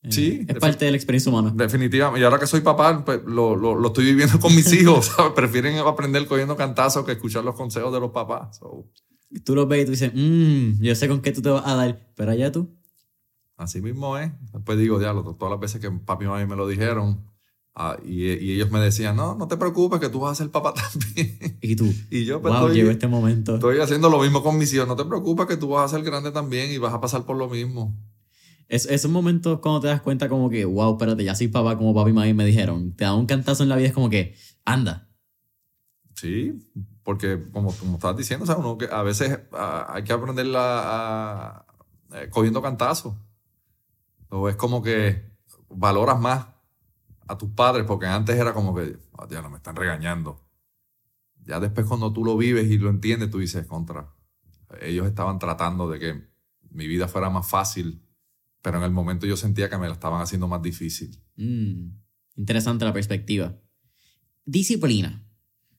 Sí. 0.08 0.44
Es 0.46 0.56
parte 0.56 0.84
de 0.84 0.90
la 0.92 0.96
experiencia 0.96 1.30
humana. 1.32 1.52
Definitivamente. 1.54 2.20
Y 2.20 2.24
ahora 2.24 2.38
que 2.38 2.46
soy 2.46 2.60
papá, 2.60 3.04
pues, 3.04 3.22
lo, 3.26 3.56
lo, 3.56 3.74
lo, 3.74 3.88
estoy 3.88 4.04
viviendo 4.04 4.38
con 4.38 4.54
mis 4.54 4.72
hijos. 4.80 5.10
Prefieren 5.34 5.76
aprender 5.78 6.26
cogiendo 6.26 6.56
cantazos 6.56 7.04
que 7.04 7.12
escuchar 7.12 7.44
los 7.44 7.54
consejos 7.54 7.92
de 7.92 8.00
los 8.00 8.12
papás. 8.12 8.60
Y 9.30 9.40
tú 9.40 9.54
los 9.54 9.66
ves 9.66 9.82
y 9.82 9.84
tú 9.86 9.90
dices, 9.92 10.12
mmm, 10.14 10.80
yo 10.80 10.94
sé 10.94 11.08
con 11.08 11.20
qué 11.20 11.32
tú 11.32 11.42
te 11.42 11.50
vas 11.50 11.66
a 11.66 11.74
dar, 11.74 12.08
pero 12.14 12.30
allá 12.30 12.52
tú. 12.52 12.68
Así 13.56 13.80
mismo 13.80 14.16
es. 14.18 14.30
Después 14.52 14.78
digo, 14.78 14.98
diablo, 14.98 15.22
todas 15.34 15.50
las 15.50 15.60
veces 15.60 15.80
que 15.80 15.90
papi 15.90 16.26
y 16.26 16.28
mami 16.28 16.46
me 16.46 16.56
lo 16.56 16.68
dijeron, 16.68 17.24
Ah, 17.78 17.98
y, 18.02 18.24
y 18.32 18.52
ellos 18.52 18.70
me 18.70 18.80
decían, 18.80 19.16
no, 19.16 19.34
no 19.34 19.48
te 19.48 19.58
preocupes 19.58 20.00
que 20.00 20.08
tú 20.08 20.20
vas 20.20 20.32
a 20.32 20.34
ser 20.42 20.50
papá 20.50 20.72
también. 20.92 21.58
Y 21.60 21.76
tú, 21.76 21.92
y 22.10 22.24
yo 22.24 22.40
pues, 22.40 22.54
wow, 22.54 22.68
estoy, 22.68 22.88
este 22.88 23.06
momento. 23.06 23.54
estoy 23.56 23.80
haciendo 23.80 24.08
lo 24.08 24.18
mismo 24.22 24.42
con 24.42 24.56
mis 24.56 24.72
hijos. 24.72 24.88
No 24.88 24.96
te 24.96 25.04
preocupes 25.04 25.44
que 25.46 25.58
tú 25.58 25.68
vas 25.68 25.92
a 25.92 25.96
ser 25.96 26.02
grande 26.04 26.30
también 26.30 26.72
y 26.72 26.78
vas 26.78 26.94
a 26.94 27.02
pasar 27.02 27.24
por 27.26 27.36
lo 27.36 27.50
mismo. 27.50 27.94
Es, 28.68 28.86
esos 28.86 29.10
momentos 29.10 29.60
cuando 29.60 29.82
te 29.82 29.88
das 29.88 30.00
cuenta 30.00 30.26
como 30.30 30.48
que, 30.48 30.64
wow, 30.64 30.92
espérate, 30.94 31.22
ya 31.22 31.34
soy 31.34 31.48
papá 31.48 31.76
como 31.76 31.94
papi 31.94 32.10
y 32.10 32.12
mami 32.14 32.32
me 32.32 32.46
dijeron. 32.46 32.94
Te 32.96 33.04
da 33.04 33.12
un 33.14 33.26
cantazo 33.26 33.62
en 33.62 33.68
la 33.68 33.76
vida, 33.76 33.88
es 33.88 33.92
como 33.94 34.08
que, 34.08 34.34
anda. 34.64 35.10
Sí, 36.14 36.54
porque 37.02 37.42
como, 37.52 37.72
como 37.76 37.96
estabas 37.96 38.16
diciendo, 38.16 38.44
o 38.44 38.46
sea, 38.46 38.56
uno 38.56 38.78
que 38.78 38.86
a 38.90 39.02
veces 39.02 39.38
ah, 39.52 39.86
hay 39.90 40.02
que 40.02 40.14
aprender 40.14 40.46
a, 40.56 41.58
a- 41.58 41.66
eh, 42.14 42.28
cogiendo 42.30 42.62
cantazos. 42.62 43.14
O 44.30 44.48
es 44.48 44.56
como 44.56 44.82
que 44.82 45.30
valoras 45.68 46.18
más 46.18 46.55
a 47.28 47.36
tus 47.38 47.50
padres, 47.50 47.84
porque 47.86 48.06
antes 48.06 48.36
era 48.36 48.52
como 48.54 48.74
que, 48.74 48.98
"Ah, 49.18 49.26
ya 49.30 49.42
no 49.42 49.50
me 49.50 49.56
están 49.56 49.76
regañando. 49.76 50.46
Ya 51.44 51.60
después 51.60 51.86
cuando 51.86 52.12
tú 52.12 52.24
lo 52.24 52.36
vives 52.36 52.70
y 52.70 52.78
lo 52.78 52.90
entiendes, 52.90 53.30
tú 53.30 53.38
dices, 53.38 53.66
contra. 53.66 54.12
Ellos 54.80 55.06
estaban 55.06 55.38
tratando 55.38 55.88
de 55.88 55.98
que 55.98 56.28
mi 56.70 56.86
vida 56.88 57.08
fuera 57.08 57.30
más 57.30 57.48
fácil, 57.48 58.02
pero 58.62 58.78
en 58.78 58.84
el 58.84 58.90
momento 58.90 59.26
yo 59.26 59.36
sentía 59.36 59.70
que 59.70 59.78
me 59.78 59.86
la 59.86 59.94
estaban 59.94 60.20
haciendo 60.20 60.48
más 60.48 60.60
difícil. 60.60 61.22
Mm, 61.36 61.90
interesante 62.36 62.84
la 62.84 62.92
perspectiva. 62.92 63.56
Disciplina. 64.44 65.22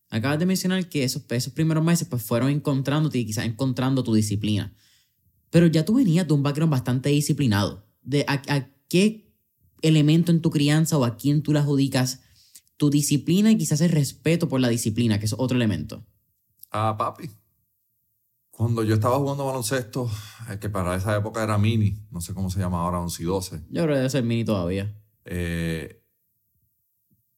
Acabas 0.09 0.39
de 0.39 0.45
mencionar 0.45 0.87
que 0.87 1.03
esos, 1.03 1.25
esos 1.29 1.51
primeros 1.51 1.83
meses 1.83 2.07
pues, 2.07 2.23
fueron 2.23 2.49
encontrándote 2.49 3.19
y 3.19 3.25
quizás 3.25 3.45
encontrando 3.45 4.03
tu 4.03 4.13
disciplina. 4.13 4.73
Pero 5.49 5.67
ya 5.67 5.83
tú 5.83 5.95
venías 5.95 6.27
de 6.27 6.33
un 6.33 6.43
background 6.43 6.71
bastante 6.71 7.09
disciplinado. 7.09 7.85
De 8.01 8.23
a 8.27 8.41
qué 8.87 9.26
elemento 9.81 10.31
en 10.31 10.41
tu 10.41 10.49
crianza 10.49 10.97
o 10.97 11.05
a 11.05 11.17
quién 11.17 11.43
tú 11.43 11.53
le 11.53 11.59
adjudicas 11.59 12.21
tu 12.77 12.89
disciplina 12.89 13.51
y 13.51 13.57
quizás 13.57 13.81
el 13.81 13.91
respeto 13.91 14.47
por 14.47 14.59
la 14.59 14.67
disciplina, 14.69 15.19
que 15.19 15.25
es 15.25 15.35
otro 15.37 15.55
elemento. 15.57 16.05
Ah, 16.71 16.95
papi. 16.97 17.29
Cuando 18.51 18.83
yo 18.83 18.95
estaba 18.95 19.17
jugando 19.17 19.45
baloncesto, 19.45 20.09
eh, 20.49 20.57
que 20.59 20.69
para 20.69 20.95
esa 20.95 21.15
época 21.15 21.43
era 21.43 21.57
mini, 21.57 21.99
no 22.11 22.21
sé 22.21 22.33
cómo 22.33 22.49
se 22.49 22.59
llama 22.59 22.81
ahora, 22.81 22.99
11 22.99 23.21
y 23.21 23.25
12, 23.25 23.57
Yo 23.69 23.83
creo 23.83 23.87
que 23.87 23.95
debe 23.97 24.09
ser 24.09 24.23
mini 24.23 24.43
todavía. 24.45 24.95
eh, 25.25 26.01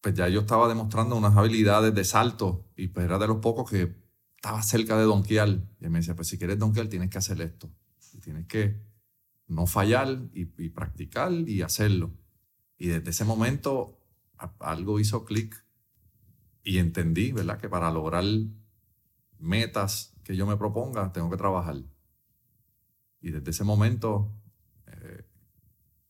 pues 0.02 0.16
ya 0.16 0.30
yo 0.30 0.40
estaba 0.42 0.70
demostrando 0.70 1.18
unas 1.18 1.36
habilidades 1.36 1.94
de 1.94 2.06
salto 2.06 2.70
y 2.78 2.88
pues 2.88 3.06
era 3.06 3.20
de 3.20 3.28
los 3.28 3.40
pocos 3.40 3.70
que 3.70 3.94
estaba 4.38 4.64
cerca 4.64 4.98
de 4.98 5.04
donkear. 5.04 5.50
Y 5.50 5.84
él 5.86 5.90
me 5.90 6.00
decía, 6.00 6.16
pues 6.16 6.30
si 6.30 6.38
quieres 6.38 6.58
donkear 6.58 6.88
tienes 6.88 7.10
que 7.10 7.18
hacer 7.18 7.42
esto. 7.42 7.70
Y 8.14 8.20
tienes 8.20 8.48
que 8.48 8.82
no 9.48 9.66
fallar 9.68 10.30
y, 10.34 10.44
y 10.64 10.70
practicar 10.70 11.34
y 11.34 11.62
hacerlo. 11.64 12.12
Y 12.80 12.88
desde 12.88 13.12
ese 13.12 13.26
momento 13.26 14.00
algo 14.60 15.00
hizo 15.00 15.24
clic 15.26 15.64
y 16.64 16.80
entendí, 16.80 17.32
¿verdad? 17.32 17.60
Que 17.60 17.70
para 17.70 17.92
lograr 17.92 18.24
metas 19.40 20.14
que 20.24 20.36
yo 20.36 20.46
me 20.46 20.58
proponga, 20.58 21.12
tengo 21.12 21.30
que 21.30 21.38
trabajar. 21.38 21.78
Y 23.22 23.32
desde 23.32 23.52
ese 23.52 23.64
momento, 23.64 24.32
eh, 24.88 25.26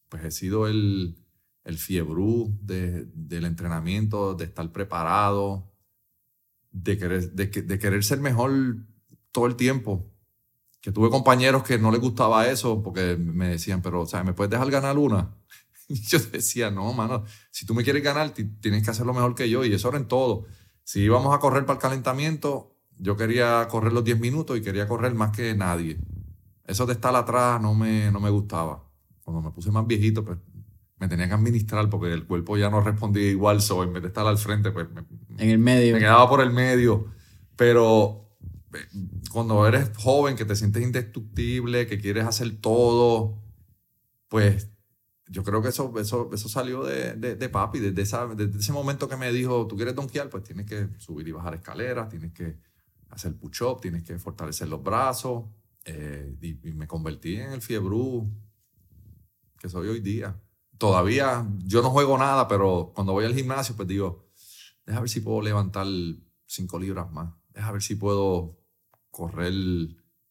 pues 0.10 0.24
he 0.26 0.32
sido 0.32 0.68
el, 0.68 1.18
el 1.64 1.78
fiebrú 1.78 2.58
de- 2.62 3.06
del 3.14 3.46
entrenamiento, 3.46 4.36
de 4.36 4.46
estar 4.46 4.72
preparado, 4.72 5.72
de 6.72 6.98
querer, 6.98 7.32
de, 7.34 7.48
de 7.48 7.80
querer 7.80 8.04
ser 8.04 8.20
mejor 8.20 8.52
todo 9.32 9.48
el 9.48 9.56
tiempo. 9.56 10.12
Que 10.82 10.92
tuve 10.92 11.10
compañeros 11.10 11.64
que 11.64 11.80
no 11.80 11.92
les 11.92 12.02
gustaba 12.02 12.48
eso 12.48 12.84
porque 12.84 13.18
me 13.18 13.50
decían, 13.50 13.82
pero, 13.82 14.02
o 14.02 14.06
sea, 14.06 14.24
¿me 14.24 14.34
puedes 14.34 14.52
dejar 14.52 14.72
ganar 14.72 14.98
una? 14.98 15.36
Yo 16.10 16.20
decía, 16.20 16.72
no, 16.72 16.94
mano, 16.94 17.24
si 17.52 17.66
tú 17.66 17.74
me 17.74 17.84
quieres 17.84 18.04
ganar, 18.04 18.30
ti- 18.34 18.46
tienes 18.62 18.84
que 18.84 18.92
hacerlo 18.92 19.14
mejor 19.14 19.36
que 19.36 19.50
yo. 19.50 19.66
Y 19.66 19.74
eso 19.74 19.90
era 19.90 19.98
en 19.98 20.08
todo. 20.08 20.46
Si 20.84 21.02
íbamos 21.02 21.36
a 21.36 21.40
correr 21.40 21.66
para 21.66 21.78
el 21.78 21.82
calentamiento, 21.82 22.76
yo 22.98 23.16
quería 23.18 23.68
correr 23.70 23.92
los 23.94 24.04
10 24.04 24.20
minutos 24.20 24.58
y 24.58 24.62
quería 24.62 24.88
correr 24.88 25.14
más 25.16 25.36
que 25.36 25.54
nadie. 25.56 25.98
Eso 26.66 26.86
de 26.86 26.94
estar 26.94 27.16
atrás 27.16 27.60
no 27.62 27.74
me, 27.74 28.12
no 28.12 28.20
me 28.20 28.30
gustaba. 28.30 28.84
Cuando 29.24 29.42
me 29.42 29.52
puse 29.52 29.72
más 29.72 29.86
viejito, 29.88 30.24
pues 30.24 30.38
me 30.98 31.08
tenía 31.08 31.28
que 31.28 31.34
administrar 31.34 31.90
porque 31.90 32.12
el 32.14 32.26
cuerpo 32.28 32.58
ya 32.58 32.70
no 32.70 32.82
respondía 32.82 33.30
igual. 33.30 33.62
So, 33.62 33.84
en 33.84 33.94
vez 33.94 34.02
de 34.04 34.10
estar 34.10 34.28
al 34.28 34.38
frente, 34.38 34.72
pues 34.72 34.88
me, 34.92 35.02
En 35.38 35.50
el 35.50 35.58
medio. 35.60 35.94
me 35.94 36.00
quedaba 36.00 36.30
por 36.30 36.42
el 36.42 36.52
medio. 36.52 37.06
Pero 37.56 38.30
eh, 38.74 38.78
cuando 39.32 39.66
eres 39.68 39.92
joven, 39.98 40.36
que 40.36 40.46
te 40.46 40.56
sientes 40.56 40.84
indestructible, 40.84 41.88
que 41.88 42.00
quieres 42.00 42.26
hacer 42.26 42.58
todo, 42.62 43.42
pues 44.28 44.70
yo 45.30 45.44
creo 45.44 45.62
que 45.62 45.70
eso, 45.70 45.94
eso, 46.00 46.30
eso 46.34 46.50
salió 46.50 46.84
de, 46.84 47.14
de, 47.16 47.36
de 47.36 47.50
papi. 47.50 47.80
Desde, 47.80 48.02
esa, 48.02 48.28
desde 48.28 48.60
ese 48.60 48.74
momento 48.74 49.08
que 49.08 49.16
me 49.18 49.32
dijo, 49.32 49.68
tú 49.68 49.76
quieres 49.76 49.96
donkear, 49.96 50.30
pues 50.30 50.44
tienes 50.44 50.66
que 50.66 50.90
subir 50.98 51.28
y 51.28 51.32
bajar 51.32 51.54
escaleras, 51.56 52.10
tienes 52.10 52.34
que 52.34 52.58
hacer 53.10 53.36
push-up, 53.38 53.80
tienes 53.82 54.04
que 54.04 54.18
fortalecer 54.20 54.68
los 54.68 54.84
brazos. 54.84 55.46
eh, 55.86 56.36
y, 56.42 56.70
y 56.70 56.74
me 56.74 56.88
convertí 56.88 57.36
en 57.36 57.52
el 57.54 57.62
fiebrú 57.62 58.30
que 59.60 59.70
soy 59.70 59.88
hoy 59.90 60.00
día. 60.02 60.40
Todavía 60.78 61.46
yo 61.66 61.82
no 61.82 61.90
juego 61.92 62.18
nada, 62.18 62.48
pero 62.48 62.92
cuando 62.96 63.14
voy 63.14 63.26
al 63.26 63.36
gimnasio, 63.36 63.76
pues 63.76 63.88
digo, 63.88 64.28
deja 64.86 65.00
ver 65.02 65.10
si 65.10 65.20
puedo 65.22 65.42
levantar 65.42 65.88
cinco 66.46 66.80
libras 66.80 67.12
más. 67.12 67.34
Deja 67.50 67.72
ver 67.72 67.82
si 67.82 67.96
puedo 67.96 68.58
correr. 69.12 69.54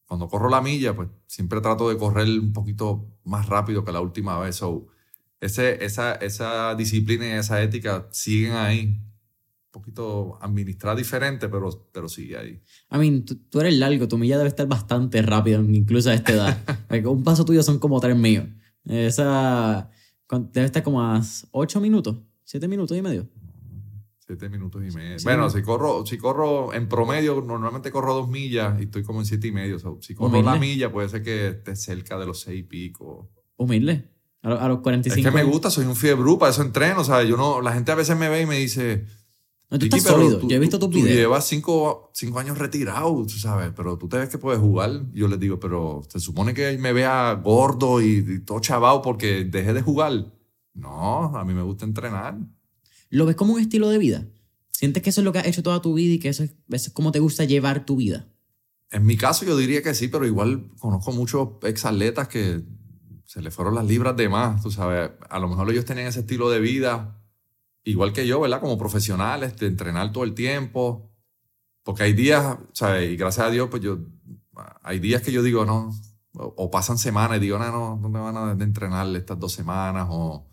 Cuando 0.08 0.26
corro 0.26 0.48
la 0.48 0.62
milla, 0.62 0.96
pues 0.96 1.10
siempre 1.26 1.60
trato 1.60 1.90
de 1.90 1.98
correr 1.98 2.26
un 2.26 2.54
poquito 2.54 3.18
más 3.24 3.46
rápido 3.46 3.84
que 3.84 3.92
la 3.92 4.00
última 4.00 4.38
vez. 4.38 4.56
So, 4.56 4.86
ese, 5.38 5.84
esa, 5.84 6.14
esa 6.14 6.74
disciplina 6.74 7.26
y 7.28 7.32
esa 7.32 7.62
ética 7.62 8.08
siguen 8.10 8.52
ahí. 8.52 8.84
Un 8.86 9.70
poquito 9.70 10.38
administrada 10.40 10.96
diferente, 10.96 11.46
pero, 11.50 11.68
pero 11.92 12.08
sigue 12.08 12.38
ahí. 12.38 12.62
I 12.90 12.96
mean, 12.96 13.26
tú, 13.26 13.36
tú 13.50 13.60
eres 13.60 13.74
largo, 13.74 14.08
tu 14.08 14.16
milla 14.16 14.38
debe 14.38 14.48
estar 14.48 14.66
bastante 14.66 15.20
rápido, 15.20 15.60
incluso 15.62 16.08
a 16.08 16.14
esta 16.14 16.32
edad. 16.32 16.80
Un 17.04 17.22
paso 17.22 17.44
tuyo 17.44 17.62
son 17.62 17.78
como 17.78 18.00
tres 18.00 18.16
míos. 18.16 18.46
Esa 18.86 19.90
debe 20.30 20.64
estar 20.64 20.82
como 20.82 21.02
a 21.02 21.20
ocho 21.50 21.80
minutos, 21.80 22.16
siete 22.44 22.66
minutos 22.66 22.96
y 22.96 23.02
medio. 23.02 23.28
Siete 24.28 24.50
minutos 24.50 24.82
y 24.86 24.94
medio. 24.94 25.18
Sí. 25.18 25.24
Bueno, 25.24 25.48
si 25.48 25.62
corro, 25.62 26.04
si 26.04 26.18
corro 26.18 26.74
en 26.74 26.86
promedio, 26.86 27.40
normalmente 27.40 27.90
corro 27.90 28.12
dos 28.12 28.28
millas 28.28 28.78
y 28.78 28.82
estoy 28.84 29.02
como 29.02 29.20
en 29.20 29.24
siete 29.24 29.46
y 29.48 29.52
medio. 29.52 29.78
So, 29.78 29.96
si 30.02 30.14
corro 30.14 30.28
Humilde. 30.28 30.50
la 30.50 30.58
milla, 30.58 30.92
puede 30.92 31.08
ser 31.08 31.22
que 31.22 31.48
esté 31.48 31.74
cerca 31.74 32.18
de 32.18 32.26
los 32.26 32.40
seis 32.40 32.60
y 32.60 32.62
pico. 32.62 33.30
Humilde. 33.56 34.10
A, 34.42 34.50
a 34.52 34.68
los 34.68 34.76
Es 34.78 34.82
45 34.82 35.30
que 35.30 35.34
me 35.34 35.44
gusta, 35.44 35.70
soy 35.70 35.86
un 35.86 35.96
fiebrú, 35.96 36.38
para 36.38 36.50
eso 36.50 36.60
entreno. 36.60 37.00
O 37.00 37.04
sea, 37.04 37.22
yo 37.24 37.38
no, 37.38 37.62
la 37.62 37.72
gente 37.72 37.90
a 37.90 37.94
veces 37.94 38.18
me 38.18 38.28
ve 38.28 38.42
y 38.42 38.46
me 38.46 38.58
dice, 38.58 39.06
No, 39.70 39.78
tú 39.78 39.86
"Tiki, 39.86 39.96
estás 39.96 40.12
sólido. 40.12 40.38
tú- 40.40 40.48
Yo 40.50 40.56
he 40.56 40.60
visto 40.60 40.78
tus 40.78 40.90
tú 40.90 40.98
videos. 40.98 41.16
llevas 41.16 41.46
cinco, 41.46 42.10
cinco 42.12 42.38
años 42.38 42.58
retirado, 42.58 43.22
tú 43.22 43.30
sabes, 43.30 43.72
pero 43.74 43.96
tú 43.96 44.10
te 44.10 44.18
ves 44.18 44.28
que 44.28 44.36
puedes 44.36 44.60
jugar. 44.60 45.06
Yo 45.14 45.26
les 45.28 45.40
digo, 45.40 45.58
pero 45.58 46.02
se 46.06 46.20
supone 46.20 46.52
que 46.52 46.76
me 46.76 46.92
vea 46.92 47.32
gordo 47.42 48.02
y, 48.02 48.22
y 48.28 48.38
todo 48.40 48.60
chavado 48.60 49.00
porque 49.00 49.44
dejé 49.46 49.72
de 49.72 49.80
jugar. 49.80 50.26
No, 50.74 51.34
a 51.34 51.44
mí 51.46 51.54
me 51.54 51.62
gusta 51.62 51.86
entrenar. 51.86 52.36
¿Lo 53.10 53.26
ves 53.26 53.36
como 53.36 53.54
un 53.54 53.60
estilo 53.60 53.88
de 53.88 53.98
vida? 53.98 54.26
¿Sientes 54.70 55.02
que 55.02 55.10
eso 55.10 55.20
es 55.20 55.24
lo 55.24 55.32
que 55.32 55.40
has 55.40 55.46
hecho 55.46 55.62
toda 55.62 55.82
tu 55.82 55.94
vida 55.94 56.14
y 56.14 56.18
que 56.18 56.28
eso 56.28 56.44
es, 56.44 56.50
eso 56.70 56.88
es 56.88 56.92
como 56.92 57.10
te 57.10 57.18
gusta 57.20 57.44
llevar 57.44 57.84
tu 57.84 57.96
vida? 57.96 58.28
En 58.90 59.04
mi 59.04 59.16
caso 59.16 59.44
yo 59.44 59.56
diría 59.56 59.82
que 59.82 59.94
sí, 59.94 60.08
pero 60.08 60.26
igual 60.26 60.70
conozco 60.78 61.12
muchos 61.12 61.48
exatletas 61.62 62.28
que 62.28 62.62
se 63.24 63.42
les 63.42 63.54
fueron 63.54 63.74
las 63.74 63.84
libras 63.84 64.16
de 64.16 64.28
más, 64.28 64.62
tú 64.62 64.70
sabes. 64.70 65.10
A 65.28 65.38
lo 65.38 65.48
mejor 65.48 65.70
ellos 65.70 65.84
tenían 65.84 66.06
ese 66.06 66.20
estilo 66.20 66.48
de 66.48 66.60
vida, 66.60 67.20
igual 67.84 68.12
que 68.12 68.26
yo, 68.26 68.40
¿verdad? 68.40 68.60
Como 68.60 68.78
profesionales, 68.78 69.56
de 69.58 69.66
entrenar 69.66 70.12
todo 70.12 70.24
el 70.24 70.34
tiempo. 70.34 71.10
Porque 71.82 72.04
hay 72.04 72.12
días, 72.14 72.56
¿sabes? 72.72 73.10
Y 73.10 73.16
gracias 73.16 73.46
a 73.46 73.50
Dios, 73.50 73.68
pues 73.70 73.82
yo, 73.82 73.98
hay 74.82 74.98
días 74.98 75.22
que 75.22 75.32
yo 75.32 75.42
digo, 75.42 75.64
no, 75.64 75.90
o, 76.32 76.70
pasan 76.70 76.98
semanas 76.98 77.38
y 77.38 77.40
digo, 77.40 77.58
no, 77.58 77.70
no, 77.70 77.96
no 77.96 78.08
me 78.08 78.20
van 78.20 78.36
a 78.36 78.52
entrenar 78.52 79.06
estas 79.16 79.38
dos 79.38 79.52
semanas, 79.52 80.06
o, 80.10 80.46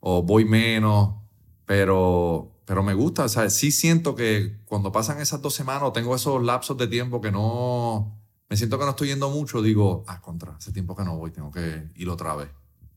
o 0.00 0.22
voy 0.22 0.44
menos, 0.44 1.21
pero, 1.76 2.52
pero 2.66 2.82
me 2.82 2.92
gusta, 2.92 3.24
o 3.24 3.28
sea, 3.30 3.48
sí 3.48 3.72
siento 3.72 4.14
que 4.14 4.58
cuando 4.66 4.92
pasan 4.92 5.22
esas 5.22 5.40
dos 5.40 5.54
semanas 5.54 5.84
o 5.84 5.92
tengo 5.92 6.14
esos 6.14 6.42
lapsos 6.44 6.76
de 6.76 6.86
tiempo 6.86 7.22
que 7.22 7.32
no, 7.32 8.20
me 8.50 8.58
siento 8.58 8.78
que 8.78 8.84
no 8.84 8.90
estoy 8.90 9.08
yendo 9.08 9.30
mucho, 9.30 9.62
digo, 9.62 10.04
ah, 10.06 10.20
contra, 10.20 10.54
hace 10.54 10.70
tiempo 10.70 10.94
que 10.94 11.02
no 11.02 11.16
voy, 11.16 11.30
tengo 11.30 11.50
que 11.50 11.88
ir 11.96 12.10
otra 12.10 12.36
vez. 12.36 12.48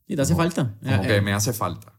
¿Y 0.07 0.17
te 0.17 0.23
hace 0.23 0.33
Como- 0.33 0.43
falta? 0.43 0.75
Como 0.83 0.93
Eh, 0.93 1.07
que 1.07 1.15
eh, 1.15 1.21
me 1.21 1.31
hace 1.31 1.53
falta. 1.53 1.93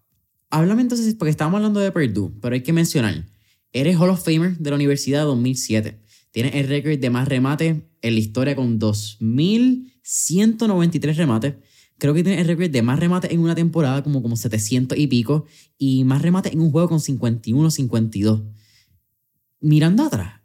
Háblame 0.50 0.82
entonces, 0.82 1.14
porque 1.14 1.30
estábamos 1.30 1.56
hablando 1.56 1.80
de 1.80 1.90
Purdue, 1.92 2.30
pero 2.42 2.54
hay 2.54 2.62
que 2.62 2.74
mencionar, 2.74 3.24
eres 3.72 3.96
Hall 3.98 4.10
of 4.10 4.22
Famer 4.22 4.58
de 4.58 4.68
la 4.68 4.76
Universidad 4.76 5.24
2007. 5.24 6.02
Tienes 6.32 6.54
el 6.56 6.68
récord 6.68 6.98
de 6.98 7.08
más 7.08 7.26
remates 7.26 7.74
en 8.02 8.12
la 8.14 8.20
historia 8.20 8.54
con 8.54 8.78
2.193 8.78 11.16
remates. 11.16 11.54
Creo 11.98 12.14
que 12.14 12.22
tienes 12.22 12.40
el 12.40 12.46
récord 12.46 12.70
de 12.70 12.82
más 12.82 12.98
remates 12.98 13.30
en 13.30 13.40
una 13.40 13.54
temporada, 13.54 14.02
como, 14.02 14.22
como 14.22 14.36
700 14.36 14.98
y 14.98 15.06
pico, 15.06 15.46
y 15.78 16.04
más 16.04 16.22
remates 16.22 16.52
en 16.52 16.60
un 16.60 16.70
juego 16.70 16.88
con 16.88 16.98
51-52. 16.98 18.44
Mirando 19.60 20.04
atrás, 20.04 20.42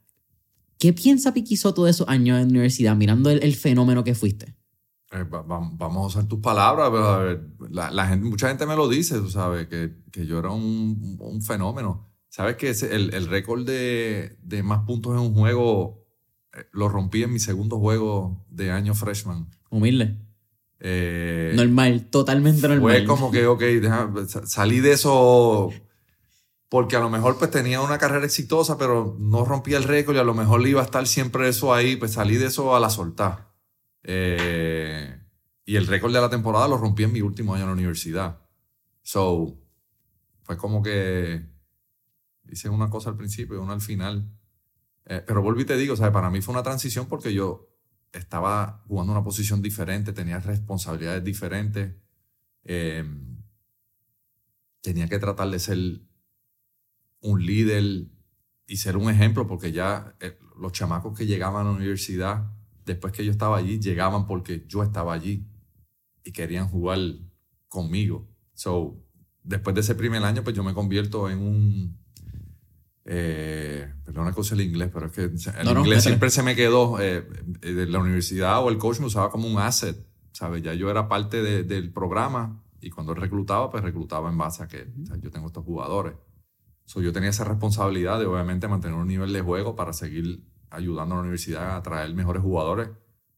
¿qué 0.78 0.94
piensa 0.94 1.34
Piqui 1.34 1.58
Soto 1.58 1.86
de 1.86 1.92
esos 1.92 2.08
años 2.08 2.38
en 2.38 2.48
la 2.48 2.50
universidad, 2.50 2.96
mirando 2.96 3.30
el, 3.30 3.44
el 3.44 3.56
fenómeno 3.56 4.04
que 4.04 4.16
fuiste? 4.16 4.56
eh, 5.12 5.26
vamos 5.30 5.82
a 5.82 6.08
usar 6.08 6.28
tus 6.28 6.40
palabras, 6.40 6.90
pero 6.90 7.70
la, 7.70 8.08
gente, 8.08 8.30
mucha 8.30 8.48
gente 8.48 8.66
me 8.66 8.76
lo 8.76 8.88
dice, 8.88 9.20
tú 9.20 9.30
sabes, 9.30 9.68
que, 9.68 9.94
que 10.12 10.26
yo 10.26 10.40
era 10.40 10.52
un, 10.52 11.18
un, 11.20 11.42
fenómeno. 11.42 12.10
¿Sabes 12.30 12.56
que 12.56 12.70
el, 12.70 13.14
el 13.14 13.28
récord 13.28 13.66
de, 13.66 14.38
de, 14.42 14.64
más 14.64 14.86
puntos 14.86 15.14
en 15.14 15.20
un 15.20 15.34
juego 15.34 16.06
eh, 16.54 16.66
lo 16.72 16.88
rompí 16.88 17.24
en 17.24 17.34
mi 17.34 17.40
segundo 17.40 17.78
juego 17.78 18.46
de 18.50 18.72
año 18.72 18.94
freshman? 18.94 19.50
Humilde. 19.70 20.18
Eh, 20.84 21.54
normal, 21.56 22.08
totalmente 22.10 22.68
normal. 22.68 22.98
Fue 22.98 23.06
como 23.06 23.32
que, 23.32 23.46
ok, 23.46 23.64
salí 24.46 24.80
de 24.80 24.94
eso 24.94 25.72
porque 26.70 26.96
a 26.96 27.00
lo 27.00 27.10
mejor 27.10 27.38
pues 27.38 27.52
tenía 27.52 27.82
una 27.82 27.98
carrera 27.98 28.26
exitosa, 28.26 28.78
pero 28.78 29.16
no 29.20 29.46
rompía 29.46 29.78
el 29.78 29.84
récord 29.84 30.16
y 30.16 30.20
a 30.20 30.24
lo 30.24 30.34
mejor 30.34 30.62
le 30.62 30.70
iba 30.70 30.82
a 30.82 30.86
estar 30.86 31.06
siempre 31.06 31.50
eso 31.50 31.74
ahí, 31.74 31.98
pues 31.98 32.14
salí 32.14 32.38
de 32.38 32.48
eso 32.48 32.76
a 32.76 32.80
la 32.80 32.90
soltar. 32.90 33.54
Eh, 34.04 35.22
y 35.66 35.76
el 35.76 35.86
récord 35.86 36.14
de 36.14 36.22
la 36.22 36.30
temporada 36.30 36.70
lo 36.70 36.78
rompí 36.78 37.04
en 37.04 37.12
mi 37.12 37.22
último 37.22 37.54
año 37.54 37.64
en 37.64 37.70
la 37.70 37.74
universidad. 37.74 38.40
So, 39.04 39.60
fue 40.44 40.56
como 40.56 40.82
que 40.82 41.46
hice 42.50 42.70
una 42.70 42.90
cosa 42.90 43.10
al 43.10 43.18
principio 43.18 43.58
y 43.58 43.60
una 43.60 43.74
al 43.74 43.82
final. 43.82 44.32
Eh, 45.06 45.22
pero 45.28 45.42
volví 45.42 45.64
y 45.64 45.66
te 45.66 45.76
digo, 45.76 45.96
sea, 45.96 46.12
para 46.12 46.30
mí 46.30 46.42
fue 46.42 46.54
una 46.54 46.64
transición 46.64 47.08
porque 47.08 47.34
yo 47.34 47.71
estaba 48.12 48.84
jugando 48.88 49.14
una 49.14 49.24
posición 49.24 49.62
diferente, 49.62 50.14
tenía 50.14 50.40
responsabilidades 50.40 51.24
diferentes. 51.24 51.96
Eh, 52.64 53.04
tenía 54.82 55.08
que 55.08 55.20
tratar 55.20 55.50
de 55.50 55.60
ser 55.60 55.78
un 57.22 57.46
líder 57.46 58.08
y 58.68 58.78
ser 58.78 58.98
un 58.98 59.10
ejemplo 59.10 59.48
porque 59.48 59.72
ya 59.72 60.16
los 60.58 60.72
chamacos 60.72 61.18
que 61.18 61.26
llegaban 61.26 61.66
a 61.66 61.70
la 61.70 61.76
universidad 61.76 62.52
después 62.86 63.14
que 63.14 63.26
yo 63.26 63.32
estaba 63.32 63.58
allí, 63.58 63.80
llegaban 63.80 64.28
porque 64.28 64.66
yo 64.68 64.84
estaba 64.84 65.14
allí 65.14 65.48
y 66.24 66.32
querían 66.32 66.68
jugar 66.68 67.00
conmigo. 67.68 68.28
So, 68.54 69.04
después 69.44 69.74
de 69.76 69.82
ese 69.82 69.96
primer 69.96 70.24
año, 70.24 70.44
pues 70.44 70.56
yo 70.56 70.64
me 70.64 70.74
convierto 70.74 71.30
en 71.30 71.40
un... 71.40 72.01
Eh, 73.06 73.92
perdona 74.06 74.32
que 74.32 74.40
use 74.42 74.54
el 74.54 74.62
inglés, 74.62 74.90
pero 74.94 75.08
es 75.08 75.12
que 75.12 75.24
el 75.24 75.78
inglés 75.78 76.04
siempre 76.04 76.30
se 76.30 76.44
me 76.44 76.56
quedó. 76.56 77.00
Eh, 77.00 77.28
eh, 77.62 77.74
de 77.74 77.86
la 77.88 78.00
universidad 78.00 78.64
o 78.64 78.70
el 78.70 78.78
coach 78.78 79.00
me 79.00 79.08
usaba 79.08 79.30
como 79.30 79.48
un 79.48 79.58
asset, 79.60 79.98
¿sabes? 80.32 80.62
Ya 80.62 80.74
yo 80.74 80.90
era 80.90 81.08
parte 81.08 81.42
del 81.42 81.92
programa 81.92 82.64
y 82.80 82.90
cuando 82.90 83.14
reclutaba, 83.14 83.70
pues 83.70 83.84
reclutaba 83.84 84.30
en 84.30 84.38
base 84.38 84.64
a 84.64 84.68
que 84.68 84.88
yo 85.20 85.30
tengo 85.32 85.48
estos 85.48 85.64
jugadores. 85.64 86.16
So, 86.86 87.02
yo 87.02 87.14
tenía 87.14 87.30
esa 87.30 87.46
responsabilidad 87.46 88.20
de 88.20 88.26
obviamente 88.26 88.68
mantener 88.68 88.98
un 88.98 89.08
nivel 89.08 89.32
de 89.32 89.42
juego 89.42 89.76
para 89.76 89.94
seguir 89.94 90.44
ayudando 90.70 91.16
a 91.16 91.18
la 91.18 91.22
universidad 91.22 91.76
a 91.78 91.82
traer 91.82 92.14
mejores 92.14 92.42
jugadores 92.42 92.90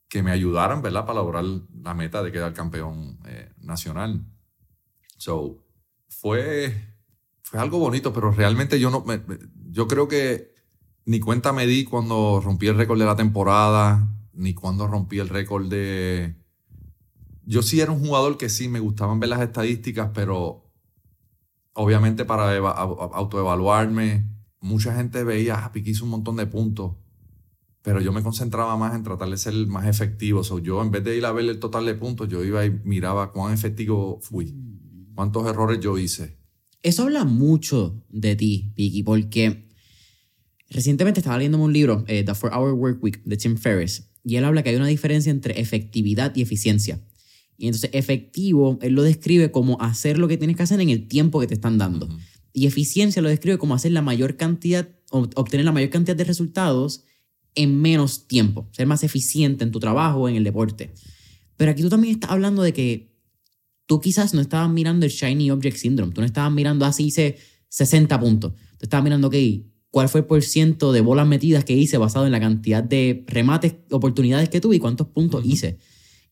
que 0.07 0.23
me 0.23 0.31
ayudaran, 0.31 0.81
¿verdad? 0.81 1.05
Para 1.05 1.19
lograr 1.19 1.43
la 1.43 1.93
meta 1.93 2.23
de 2.23 2.31
quedar 2.31 2.53
campeón 2.53 3.19
eh, 3.25 3.51
nacional. 3.57 4.25
So, 5.17 5.65
fue, 6.07 6.92
fue 7.53 7.61
algo 7.61 7.77
bonito, 7.77 8.13
pero 8.13 8.31
realmente 8.31 8.79
yo 8.79 8.89
no, 8.89 9.05
yo 9.69 9.87
creo 9.87 10.07
que 10.07 10.55
ni 11.05 11.19
cuenta 11.19 11.53
me 11.53 11.67
di 11.67 11.83
cuando 11.83 12.41
rompí 12.43 12.65
el 12.65 12.75
récord 12.75 12.97
de 12.97 13.05
la 13.05 13.15
temporada, 13.15 14.11
ni 14.33 14.55
cuando 14.55 14.87
rompí 14.87 15.19
el 15.19 15.29
récord 15.29 15.67
de... 15.67 16.35
Yo 17.45 17.61
sí 17.61 17.79
era 17.79 17.91
un 17.91 17.99
jugador 17.99 18.39
que 18.39 18.49
sí 18.49 18.69
me 18.69 18.79
gustaban 18.79 19.19
ver 19.19 19.29
las 19.29 19.41
estadísticas, 19.41 20.09
pero 20.15 20.71
obviamente 21.73 22.25
para 22.25 22.57
autoevaluarme, 22.57 24.25
mucha 24.59 24.95
gente 24.95 25.23
veía, 25.23 25.63
ah, 25.63 25.71
Piqui 25.71 25.91
hizo 25.91 26.05
un 26.05 26.09
montón 26.09 26.37
de 26.37 26.47
puntos 26.47 26.93
pero 27.83 27.99
yo 27.99 28.13
me 28.13 28.23
concentraba 28.23 28.77
más 28.77 28.95
en 28.95 29.03
tratar 29.03 29.29
de 29.29 29.35
ser 29.35 29.53
más 29.67 29.85
efectivo. 29.87 30.41
So, 30.45 30.57
yo 30.59 30.81
en 30.81 30.89
vez 30.89 31.03
de 31.03 31.17
ir 31.17 31.25
a 31.25 31.33
ver 31.33 31.43
el 31.49 31.59
total 31.59 31.85
de 31.85 31.95
puntos, 31.95 32.29
yo 32.29 32.41
iba 32.41 32.65
y 32.65 32.71
miraba 32.85 33.33
cuán 33.33 33.53
efectivo 33.53 34.19
fui, 34.21 34.55
cuántos 35.13 35.45
errores 35.45 35.81
yo 35.81 35.97
hice. 35.97 36.42
Eso 36.83 37.03
habla 37.03 37.23
mucho 37.23 38.03
de 38.09 38.35
ti, 38.35 38.73
Vicky, 38.75 39.03
porque 39.03 39.69
recientemente 40.69 41.21
estaba 41.21 41.37
leyendo 41.37 41.57
un 41.57 41.71
libro, 41.71 42.03
eh, 42.07 42.23
The 42.23 42.35
Four 42.35 42.51
Hour 42.53 42.73
Work 42.73 43.03
Week, 43.03 43.23
de 43.23 43.37
Tim 43.37 43.55
Ferriss, 43.55 44.09
y 44.23 44.35
él 44.35 44.43
habla 44.43 44.63
que 44.63 44.69
hay 44.69 44.75
una 44.75 44.87
diferencia 44.87 45.31
entre 45.31 45.59
efectividad 45.59 46.35
y 46.35 46.41
eficiencia. 46.41 47.01
Y 47.57 47.67
entonces 47.67 47.89
efectivo, 47.93 48.79
él 48.81 48.93
lo 48.93 49.03
describe 49.03 49.49
como 49.51 49.79
hacer 49.81 50.17
lo 50.17 50.27
que 50.27 50.37
tienes 50.37 50.57
que 50.57 50.63
hacer 50.63 50.81
en 50.81 50.89
el 50.89 51.07
tiempo 51.07 51.39
que 51.39 51.47
te 51.47 51.53
están 51.53 51.77
dando. 51.77 52.09
Y 52.51 52.67
eficiencia 52.67 53.21
lo 53.21 53.29
describe 53.29 53.57
como 53.57 53.75
hacer 53.75 53.93
la 53.93 54.01
mayor 54.01 54.35
cantidad, 54.35 54.89
obtener 55.11 55.65
la 55.65 55.71
mayor 55.71 55.89
cantidad 55.89 56.17
de 56.17 56.23
resultados 56.25 57.05
en 57.55 57.79
menos 57.81 58.27
tiempo, 58.27 58.67
ser 58.71 58.87
más 58.87 59.03
eficiente 59.03 59.63
en 59.63 59.71
tu 59.71 59.79
trabajo, 59.79 60.27
en 60.27 60.35
el 60.35 60.43
deporte. 60.43 60.93
Pero 61.55 61.71
aquí 61.71 61.81
tú 61.81 61.89
también 61.89 62.15
estás 62.15 62.31
hablando 62.31 62.61
de 62.61 62.73
que 62.73 63.12
tú 63.85 63.99
quizás 63.99 64.33
no 64.33 64.41
estabas 64.41 64.69
mirando 64.69 65.05
el 65.05 65.11
Shiny 65.11 65.51
Object 65.51 65.77
Syndrome, 65.77 66.13
tú 66.13 66.21
no 66.21 66.27
estabas 66.27 66.51
mirando 66.51 66.85
así, 66.85 67.05
hice 67.05 67.37
60 67.69 68.19
puntos, 68.19 68.53
tú 68.77 68.83
estabas 68.83 69.03
mirando, 69.03 69.27
ok, 69.27 69.35
cuál 69.91 70.09
fue 70.09 70.21
el 70.21 70.25
por 70.25 70.41
ciento 70.41 70.91
de 70.91 71.01
bolas 71.01 71.27
metidas 71.27 71.65
que 71.65 71.73
hice 71.73 71.97
basado 71.97 72.25
en 72.25 72.31
la 72.31 72.39
cantidad 72.39 72.83
de 72.83 73.23
remates, 73.27 73.75
oportunidades 73.91 74.49
que 74.49 74.59
tuve 74.59 74.77
y 74.77 74.79
cuántos 74.79 75.07
puntos 75.07 75.45
hice. 75.45 75.77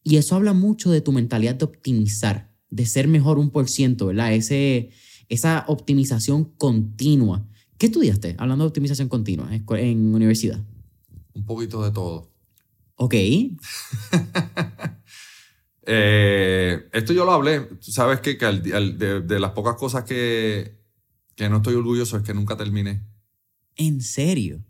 Y 0.03 0.15
eso 0.15 0.35
habla 0.35 0.53
mucho 0.53 0.89
de 0.89 1.01
tu 1.01 1.11
mentalidad 1.11 1.55
de 1.55 1.65
optimizar, 1.65 2.51
de 2.71 2.87
ser 2.87 3.07
mejor 3.07 3.37
un 3.37 3.51
por 3.51 3.69
ciento, 3.69 4.07
¿verdad? 4.07 4.33
Ese, 4.33 4.89
esa 5.29 5.65
optimización 5.67 6.45
continua. 6.57 7.47
¿Qué 7.77 7.85
estudiaste 7.85 8.35
hablando 8.39 8.63
de 8.63 8.69
optimización 8.69 9.09
continua 9.09 9.49
en 9.53 10.15
universidad? 10.15 10.59
Un 11.33 11.45
poquito 11.45 11.83
de 11.83 11.91
todo. 11.91 12.31
Ok. 12.95 13.13
Eh, 15.93 16.89
esto 16.93 17.13
yo 17.13 17.25
lo 17.25 17.33
hablé. 17.33 17.67
Sabes 17.81 18.21
que, 18.21 18.35
de, 18.35 19.39
las 19.39 19.51
pocas 19.51 19.75
cosas 19.75 20.03
que, 20.03 20.79
que 21.35 21.49
no 21.49 21.57
estoy 21.57 21.75
orgulloso 21.75 22.17
es 22.17 22.23
que 22.23 22.33
nunca 22.33 22.55
terminé. 22.55 23.03
¿En 23.75 24.01
serio? 24.01 24.63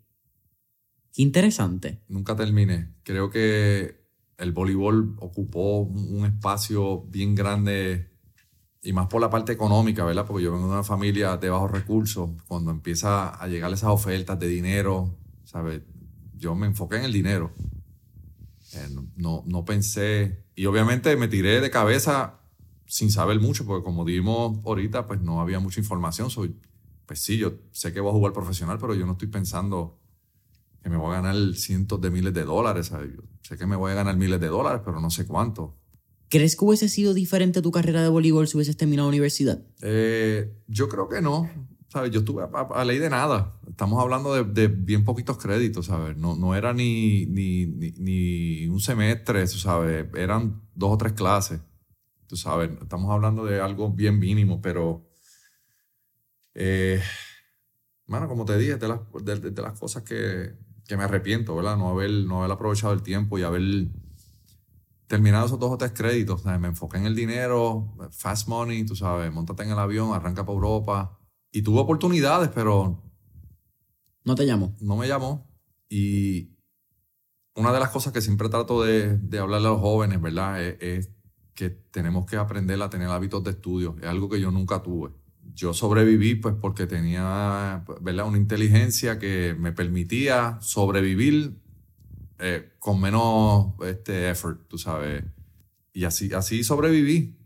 Qué 1.13 1.21
interesante. 1.21 2.01
Nunca 2.07 2.35
terminé. 2.35 2.93
Creo 3.03 3.29
que 3.29 4.01
el 4.37 4.51
voleibol 4.51 5.15
ocupó 5.19 5.81
un 5.81 6.25
espacio 6.25 7.01
bien 7.03 7.35
grande 7.35 8.09
y 8.81 8.93
más 8.93 9.07
por 9.07 9.21
la 9.21 9.29
parte 9.29 9.51
económica, 9.51 10.03
¿verdad? 10.03 10.25
Porque 10.25 10.43
yo 10.43 10.51
vengo 10.51 10.65
de 10.65 10.73
una 10.73 10.83
familia 10.83 11.37
de 11.37 11.49
bajos 11.49 11.69
recursos. 11.69 12.31
Cuando 12.47 12.71
empieza 12.71 13.29
a 13.29 13.47
llegar 13.47 13.71
esas 13.71 13.89
ofertas 13.89 14.39
de 14.39 14.47
dinero, 14.47 15.15
¿sabes? 15.43 15.81
yo 16.41 16.55
me 16.55 16.65
enfoqué 16.65 16.97
en 16.97 17.03
el 17.03 17.13
dinero. 17.13 17.53
Eh, 18.73 18.87
no, 19.15 19.43
no 19.45 19.63
pensé, 19.63 20.45
y 20.61 20.67
obviamente 20.67 21.15
me 21.15 21.27
tiré 21.27 21.59
de 21.59 21.71
cabeza 21.71 22.39
sin 22.85 23.09
saber 23.09 23.39
mucho, 23.39 23.65
porque 23.65 23.83
como 23.83 24.05
dijimos 24.05 24.59
ahorita, 24.63 25.07
pues 25.07 25.19
no 25.19 25.41
había 25.41 25.59
mucha 25.59 25.79
información. 25.79 26.29
Soy, 26.29 26.55
pues 27.07 27.19
sí, 27.19 27.39
yo 27.39 27.53
sé 27.71 27.91
que 27.91 27.99
voy 27.99 28.11
a 28.11 28.13
jugar 28.13 28.31
profesional, 28.31 28.77
pero 28.79 28.93
yo 28.93 29.07
no 29.07 29.13
estoy 29.13 29.29
pensando 29.29 29.99
que 30.83 30.91
me 30.91 30.97
voy 30.97 31.15
a 31.15 31.21
ganar 31.21 31.55
cientos 31.55 31.99
de 31.99 32.11
miles 32.11 32.35
de 32.35 32.43
dólares. 32.43 32.91
sé 33.41 33.57
que 33.57 33.65
me 33.65 33.75
voy 33.75 33.93
a 33.93 33.95
ganar 33.95 34.15
miles 34.17 34.39
de 34.39 34.49
dólares, 34.49 34.83
pero 34.85 35.01
no 35.01 35.09
sé 35.09 35.25
cuánto. 35.25 35.79
¿Crees 36.29 36.55
que 36.55 36.63
hubiese 36.63 36.89
sido 36.89 37.15
diferente 37.15 37.63
tu 37.63 37.71
carrera 37.71 38.03
de 38.03 38.09
voleibol 38.09 38.47
si 38.47 38.55
hubieses 38.55 38.77
terminado 38.77 39.07
la 39.07 39.13
universidad? 39.13 39.65
Eh, 39.81 40.53
yo 40.67 40.89
creo 40.89 41.09
que 41.09 41.23
no. 41.23 41.49
¿Sabes? 41.91 42.11
Yo 42.11 42.19
estuve 42.19 42.43
a, 42.53 42.85
ley 42.85 42.99
de 42.99 43.09
nada. 43.09 43.59
Estamos 43.69 44.01
hablando 44.01 44.41
de, 44.43 44.67
bien 44.67 45.03
poquitos 45.03 45.37
créditos, 45.37 45.87
¿sabes? 45.87 46.15
No, 46.15 46.35
no 46.35 46.55
era 46.55 46.73
ni, 46.73 47.25
ni, 47.25 47.65
ni, 47.65 48.67
un 48.67 48.79
semestre, 48.79 49.45
¿sabes? 49.47 50.07
Eran 50.15 50.61
dos 50.73 50.91
o 50.91 50.97
tres 50.97 51.13
clases, 51.13 51.59
tú 52.27 52.37
sabes. 52.37 52.71
Estamos 52.81 53.11
hablando 53.11 53.43
de 53.45 53.59
algo 53.59 53.91
bien 53.91 54.19
mínimo, 54.19 54.61
pero... 54.61 55.05
Eh, 56.53 57.01
bueno, 58.07 58.27
como 58.27 58.45
te 58.45 58.57
dije, 58.57 58.75
de 58.75 58.87
las, 58.87 58.99
de, 59.23 59.61
las 59.61 59.79
cosas 59.79 60.03
que, 60.03 60.53
que, 60.87 60.97
me 60.97 61.03
arrepiento, 61.03 61.55
¿verdad? 61.55 61.77
No 61.77 61.89
haber, 61.89 62.11
no 62.11 62.39
haber 62.39 62.51
aprovechado 62.51 62.93
el 62.93 63.03
tiempo 63.03 63.37
y 63.37 63.43
haber 63.43 63.87
terminado 65.07 65.45
esos 65.45 65.59
dos 65.59 65.71
o 65.71 65.77
tres 65.77 65.91
créditos. 65.93 66.41
¿sabes? 66.41 66.59
Me 66.59 66.69
enfoqué 66.69 66.97
en 66.97 67.05
el 67.05 67.15
dinero, 67.15 67.95
fast 68.11 68.47
money, 68.47 68.85
tú 68.85 68.95
sabes, 68.95 69.31
montate 69.31 69.63
en 69.63 69.71
el 69.71 69.79
avión, 69.79 70.13
arranca 70.13 70.45
para 70.45 70.55
Europa 70.55 71.20
y 71.51 71.61
tuvo 71.61 71.81
oportunidades, 71.81 72.49
pero... 72.53 73.03
No 74.23 74.35
te 74.35 74.45
llamó. 74.45 74.75
No 74.79 74.95
me 74.95 75.07
llamó. 75.07 75.47
Y 75.89 76.51
una 77.55 77.73
de 77.73 77.79
las 77.79 77.89
cosas 77.89 78.13
que 78.13 78.21
siempre 78.21 78.49
trato 78.49 78.83
de, 78.83 79.17
de 79.17 79.39
hablarle 79.39 79.67
a 79.67 79.71
los 79.71 79.81
jóvenes, 79.81 80.21
¿verdad? 80.21 80.61
Es, 80.63 81.09
que 81.53 81.69
tenemos 81.69 82.25
que 82.25 82.37
aprender 82.37 82.81
a 82.81 82.89
tener 82.89 83.09
hábitos 83.09 83.43
de 83.43 83.51
estudio. 83.51 83.95
Es 84.01 84.07
algo 84.07 84.29
que 84.29 84.39
yo 84.39 84.51
nunca 84.51 84.81
tuve. 84.81 85.11
Yo 85.53 85.73
sobreviví 85.73 86.35
pues 86.35 86.55
porque 86.59 86.87
tenía, 86.87 87.83
¿verdad? 87.99 88.25
Una 88.25 88.37
inteligencia 88.37 89.19
que 89.19 89.55
me 89.59 89.73
permitía 89.73 90.57
sobrevivir 90.61 91.59
eh, 92.39 92.71
con 92.79 93.01
menos 93.01 93.73
este, 93.85 94.29
effort, 94.29 94.67
tú 94.67 94.77
sabes. 94.77 95.23
Y 95.93 96.05
así, 96.05 96.33
así 96.33 96.63
sobreviví, 96.63 97.37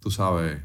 tú 0.00 0.10
sabes, 0.10 0.60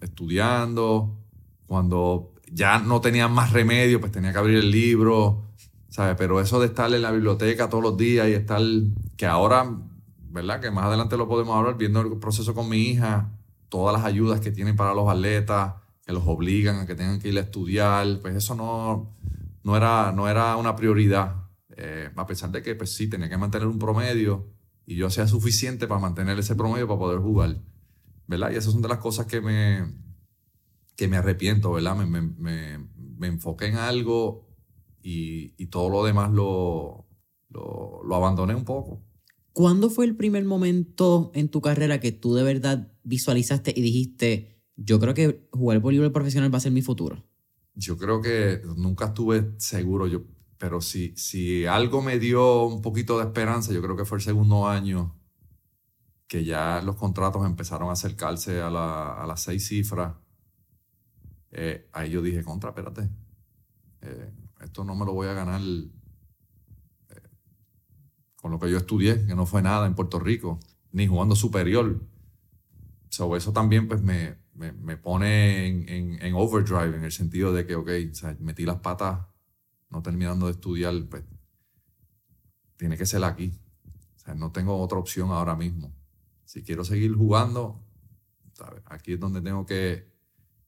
estudiando, 0.00 1.27
cuando 1.68 2.32
ya 2.50 2.80
no 2.80 3.00
tenía 3.00 3.28
más 3.28 3.52
remedio, 3.52 4.00
pues 4.00 4.10
tenía 4.10 4.32
que 4.32 4.38
abrir 4.38 4.58
el 4.58 4.72
libro, 4.72 5.44
¿sabes? 5.88 6.16
Pero 6.18 6.40
eso 6.40 6.58
de 6.58 6.66
estar 6.66 6.92
en 6.92 7.02
la 7.02 7.12
biblioteca 7.12 7.68
todos 7.68 7.84
los 7.84 7.96
días 7.96 8.26
y 8.28 8.32
estar, 8.32 8.60
que 9.16 9.26
ahora 9.26 9.70
¿verdad? 10.30 10.60
Que 10.60 10.70
más 10.70 10.84
adelante 10.84 11.16
lo 11.16 11.28
podemos 11.28 11.56
hablar, 11.56 11.76
viendo 11.76 12.00
el 12.00 12.18
proceso 12.18 12.54
con 12.54 12.68
mi 12.68 12.78
hija, 12.78 13.30
todas 13.68 13.94
las 13.96 14.04
ayudas 14.04 14.40
que 14.40 14.50
tienen 14.50 14.76
para 14.76 14.94
los 14.94 15.08
atletas, 15.08 15.74
que 16.04 16.12
los 16.12 16.22
obligan 16.26 16.80
a 16.80 16.86
que 16.86 16.94
tengan 16.94 17.18
que 17.18 17.28
ir 17.28 17.38
a 17.38 17.42
estudiar, 17.42 18.20
pues 18.20 18.34
eso 18.36 18.54
no, 18.54 19.14
no, 19.62 19.76
era, 19.76 20.12
no 20.12 20.28
era 20.28 20.56
una 20.56 20.76
prioridad. 20.76 21.36
Eh, 21.76 22.10
a 22.14 22.26
pesar 22.26 22.50
de 22.50 22.62
que, 22.62 22.74
pues 22.74 22.92
sí, 22.94 23.08
tenía 23.08 23.28
que 23.28 23.36
mantener 23.36 23.68
un 23.68 23.78
promedio 23.78 24.46
y 24.86 24.96
yo 24.96 25.06
hacía 25.06 25.26
suficiente 25.26 25.86
para 25.86 26.00
mantener 26.00 26.38
ese 26.38 26.54
promedio 26.54 26.88
para 26.88 26.98
poder 26.98 27.20
jugar, 27.20 27.56
¿verdad? 28.26 28.50
Y 28.50 28.56
esas 28.56 28.72
son 28.72 28.82
de 28.82 28.88
las 28.88 28.98
cosas 28.98 29.26
que 29.26 29.40
me, 29.40 29.86
que 30.98 31.06
me 31.06 31.16
arrepiento, 31.16 31.70
¿verdad? 31.70 31.94
Me, 31.94 32.06
me, 32.06 32.78
me, 33.18 33.26
enfoqué 33.28 33.66
en 33.66 33.76
algo 33.76 34.48
y, 35.00 35.54
y 35.56 35.66
todo 35.66 35.88
lo 35.90 36.04
demás 36.04 36.32
lo, 36.32 37.06
lo, 37.50 38.02
lo 38.02 38.14
abandoné 38.16 38.56
un 38.56 38.64
poco. 38.64 39.00
¿Cuándo 39.52 39.90
fue 39.90 40.06
el 40.06 40.16
primer 40.16 40.44
momento 40.44 41.30
en 41.34 41.50
tu 41.50 41.60
carrera 41.60 42.00
que 42.00 42.10
tú 42.10 42.34
de 42.34 42.42
verdad 42.42 42.92
visualizaste 43.04 43.72
y 43.76 43.80
dijiste, 43.80 44.60
yo 44.74 44.98
creo 44.98 45.14
que 45.14 45.48
jugar 45.52 45.78
voleibol 45.78 46.10
profesional 46.10 46.52
va 46.52 46.58
a 46.58 46.62
ser 46.62 46.72
mi 46.72 46.82
futuro? 46.82 47.24
Yo 47.76 47.96
creo 47.96 48.20
que 48.20 48.60
nunca 48.76 49.06
estuve 49.06 49.54
seguro, 49.58 50.08
yo, 50.08 50.24
pero 50.58 50.80
si, 50.80 51.16
si 51.16 51.64
algo 51.64 52.02
me 52.02 52.18
dio 52.18 52.64
un 52.64 52.82
poquito 52.82 53.18
de 53.18 53.26
esperanza, 53.26 53.72
yo 53.72 53.80
creo 53.80 53.96
que 53.96 54.04
fue 54.04 54.18
el 54.18 54.24
segundo 54.24 54.66
año 54.66 55.16
que 56.26 56.44
ya 56.44 56.82
los 56.82 56.96
contratos 56.96 57.46
empezaron 57.46 57.88
a 57.88 57.92
acercarse 57.92 58.60
a, 58.60 58.68
la, 58.68 59.12
a 59.12 59.26
las 59.28 59.42
seis 59.42 59.68
cifras. 59.68 60.16
Eh, 61.50 61.88
ahí 61.92 62.10
yo 62.10 62.22
dije, 62.22 62.44
contra, 62.44 62.70
espérate, 62.70 63.08
eh, 64.02 64.32
esto 64.60 64.84
no 64.84 64.94
me 64.94 65.04
lo 65.04 65.12
voy 65.12 65.28
a 65.28 65.32
ganar 65.32 65.60
con 68.36 68.52
lo 68.52 68.58
que 68.58 68.70
yo 68.70 68.78
estudié, 68.78 69.26
que 69.26 69.34
no 69.34 69.46
fue 69.46 69.62
nada 69.62 69.86
en 69.86 69.94
Puerto 69.94 70.20
Rico, 70.20 70.60
ni 70.92 71.06
jugando 71.06 71.34
superior. 71.34 72.00
sobre 73.10 73.38
eso 73.38 73.52
también 73.52 73.88
pues 73.88 74.00
me, 74.02 74.38
me, 74.54 74.96
pone 74.96 75.66
en, 75.66 76.22
en, 76.22 76.34
overdrive, 76.34 76.96
en 76.96 77.04
el 77.04 77.12
sentido 77.12 77.52
de 77.52 77.66
que, 77.66 77.74
ok, 77.74 77.90
metí 78.40 78.64
las 78.64 78.80
patas 78.80 79.26
no 79.90 80.02
terminando 80.02 80.46
de 80.46 80.52
estudiar, 80.52 80.94
pues 81.08 81.24
tiene 82.76 82.96
que 82.96 83.06
ser 83.06 83.24
aquí. 83.24 83.52
O 84.16 84.18
sea, 84.18 84.34
no 84.34 84.52
tengo 84.52 84.78
otra 84.80 84.98
opción 84.98 85.30
ahora 85.30 85.56
mismo. 85.56 85.92
Si 86.44 86.62
quiero 86.62 86.84
seguir 86.84 87.14
jugando, 87.14 87.84
aquí 88.86 89.14
es 89.14 89.20
donde 89.20 89.40
tengo 89.40 89.66
que, 89.66 90.12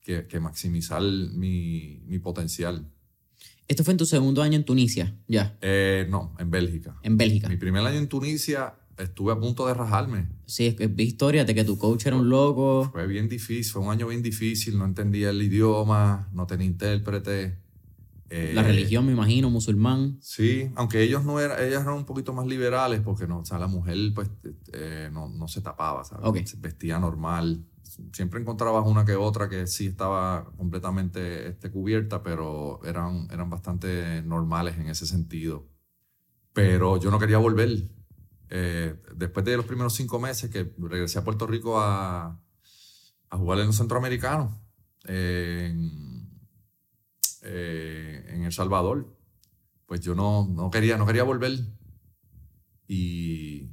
que, 0.02 0.26
que 0.26 0.40
maximizar 0.40 1.02
mi, 1.02 2.02
mi 2.06 2.18
potencial. 2.18 2.86
¿Esto 3.68 3.84
fue 3.84 3.92
en 3.92 3.98
tu 3.98 4.06
segundo 4.06 4.42
año 4.42 4.56
en 4.56 4.64
Tunisia, 4.64 5.16
ya? 5.28 5.56
Eh, 5.60 6.06
no, 6.10 6.34
en 6.38 6.50
Bélgica. 6.50 6.98
En 7.02 7.16
Bélgica. 7.16 7.48
Mi 7.48 7.56
primer 7.56 7.84
año 7.86 7.98
en 7.98 8.08
Tunisia 8.08 8.74
estuve 8.98 9.32
a 9.32 9.38
punto 9.38 9.66
de 9.66 9.74
rajarme. 9.74 10.28
Sí, 10.46 10.66
es, 10.66 10.76
es 10.80 10.90
historia 10.98 11.44
de 11.44 11.54
que 11.54 11.64
tu 11.64 11.78
coach 11.78 12.06
era 12.06 12.16
un 12.16 12.28
loco. 12.28 12.88
Fue 12.90 13.06
bien 13.06 13.28
difícil, 13.28 13.72
fue 13.72 13.82
un 13.82 13.90
año 13.90 14.08
bien 14.08 14.22
difícil, 14.22 14.76
no 14.76 14.84
entendía 14.84 15.30
el 15.30 15.40
idioma, 15.40 16.28
no 16.32 16.46
tenía 16.46 16.66
intérprete. 16.66 17.58
Eh, 18.30 18.52
la 18.54 18.62
religión, 18.62 19.04
me 19.04 19.12
imagino, 19.12 19.50
musulmán. 19.50 20.18
Sí, 20.20 20.70
aunque 20.76 21.02
ellos 21.02 21.24
no 21.24 21.40
eran, 21.40 21.58
ellas 21.62 21.82
eran 21.82 21.94
un 21.94 22.06
poquito 22.06 22.32
más 22.32 22.46
liberales 22.46 23.00
porque 23.00 23.26
no, 23.26 23.40
o 23.40 23.44
sea, 23.44 23.58
la 23.58 23.66
mujer 23.66 23.98
pues 24.14 24.30
eh, 24.72 25.10
no, 25.12 25.28
no, 25.28 25.48
se 25.48 25.60
tapaba, 25.60 26.04
¿sabes? 26.04 26.60
Vestía 26.60 27.00
normal 27.00 27.64
siempre 28.12 28.40
encontrabas 28.40 28.86
una 28.86 29.04
que 29.04 29.14
otra 29.14 29.48
que 29.48 29.66
sí 29.66 29.86
estaba 29.86 30.50
completamente 30.56 31.48
este, 31.48 31.70
cubierta, 31.70 32.22
pero 32.22 32.80
eran, 32.84 33.28
eran 33.30 33.50
bastante 33.50 34.22
normales 34.22 34.76
en 34.78 34.88
ese 34.88 35.06
sentido. 35.06 35.66
Pero 36.52 36.98
yo 36.98 37.10
no 37.10 37.18
quería 37.18 37.38
volver. 37.38 37.88
Eh, 38.48 38.96
después 39.14 39.44
de 39.44 39.56
los 39.56 39.66
primeros 39.66 39.94
cinco 39.94 40.18
meses 40.18 40.50
que 40.50 40.72
regresé 40.78 41.18
a 41.18 41.24
Puerto 41.24 41.46
Rico 41.46 41.80
a, 41.80 42.40
a 43.28 43.36
jugar 43.36 43.60
en 43.60 43.66
los 43.66 43.76
centroamericanos, 43.76 44.52
en, 45.04 46.19
eh, 47.42 48.24
en 48.28 48.44
El 48.44 48.52
Salvador, 48.52 49.16
pues 49.86 50.00
yo 50.00 50.14
no, 50.14 50.46
no, 50.48 50.70
quería, 50.70 50.96
no 50.96 51.06
quería 51.06 51.24
volver. 51.24 51.58
Y 52.86 53.70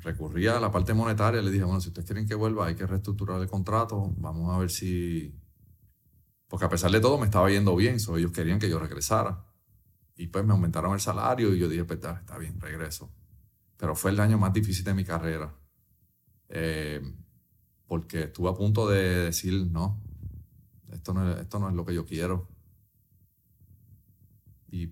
recurría 0.00 0.56
a 0.56 0.60
la 0.60 0.70
parte 0.70 0.94
monetaria, 0.94 1.42
le 1.42 1.50
dije, 1.50 1.64
bueno, 1.64 1.80
si 1.80 1.88
ustedes 1.88 2.06
quieren 2.06 2.26
que 2.26 2.34
vuelva, 2.34 2.66
hay 2.66 2.74
que 2.74 2.86
reestructurar 2.86 3.40
el 3.40 3.48
contrato, 3.48 4.12
vamos 4.16 4.54
a 4.54 4.58
ver 4.58 4.70
si... 4.70 5.34
Porque 6.48 6.64
a 6.64 6.68
pesar 6.68 6.90
de 6.90 7.00
todo 7.00 7.18
me 7.18 7.26
estaba 7.26 7.50
yendo 7.50 7.76
bien, 7.76 7.96
ellos 7.96 8.32
querían 8.32 8.58
que 8.58 8.70
yo 8.70 8.78
regresara. 8.78 9.44
Y 10.16 10.28
pues 10.28 10.44
me 10.44 10.52
aumentaron 10.52 10.94
el 10.94 11.00
salario 11.00 11.54
y 11.54 11.58
yo 11.58 11.68
dije, 11.68 11.84
pues 11.84 11.98
está, 11.98 12.38
bien, 12.38 12.58
regreso. 12.58 13.12
Pero 13.76 13.94
fue 13.94 14.10
el 14.10 14.20
año 14.20 14.38
más 14.38 14.52
difícil 14.52 14.84
de 14.84 14.94
mi 14.94 15.04
carrera. 15.04 15.54
Eh, 16.48 17.02
porque 17.86 18.24
estuve 18.24 18.48
a 18.48 18.54
punto 18.54 18.88
de 18.88 19.26
decir, 19.26 19.66
no, 19.70 20.02
esto 20.92 21.14
no, 21.14 21.32
esto 21.32 21.58
no 21.58 21.68
es 21.68 21.74
lo 21.74 21.84
que 21.84 21.94
yo 21.94 22.04
quiero. 22.04 22.48
Y 24.70 24.86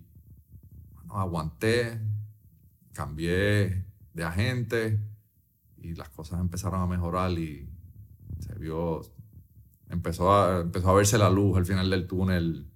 bueno, 0.93 1.13
aguanté, 1.19 1.99
cambié 2.93 3.85
de 4.13 4.23
agente 4.23 4.99
y 5.77 5.93
las 5.95 6.09
cosas 6.09 6.39
empezaron 6.39 6.81
a 6.81 6.87
mejorar 6.87 7.31
y 7.31 7.69
se 8.39 8.55
vio, 8.55 9.01
empezó 9.89 10.33
a, 10.33 10.61
empezó 10.61 10.89
a 10.89 10.95
verse 10.95 11.17
la 11.17 11.29
luz 11.29 11.57
al 11.57 11.65
final 11.65 11.89
del 11.89 12.07
túnel, 12.07 12.67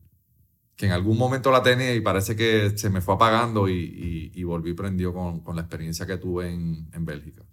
que 0.75 0.86
en 0.86 0.91
algún 0.91 1.17
momento 1.17 1.51
la 1.51 1.63
tenía 1.63 1.93
y 1.93 2.01
parece 2.01 2.36
que 2.36 2.77
se 2.77 2.89
me 2.89 3.01
fue 3.01 3.15
apagando 3.15 3.69
y, 3.69 4.31
y, 4.34 4.43
volví 4.43 4.73
prendido 4.73 5.13
con, 5.13 5.41
con, 5.41 5.55
la 5.55 5.63
experiencia 5.63 6.07
que 6.07 6.17
tuve 6.17 6.51
en, 6.51 6.89
en 6.93 7.05
Bélgica. 7.05 7.43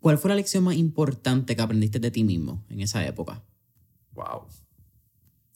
¿Cuál 0.00 0.18
fue 0.18 0.28
la 0.28 0.36
lección 0.36 0.64
más 0.64 0.76
importante 0.76 1.56
que 1.56 1.62
aprendiste 1.62 1.98
de 1.98 2.10
ti 2.10 2.24
mismo 2.24 2.64
en 2.68 2.80
esa 2.80 3.06
época? 3.06 3.42
Wow. 4.18 4.48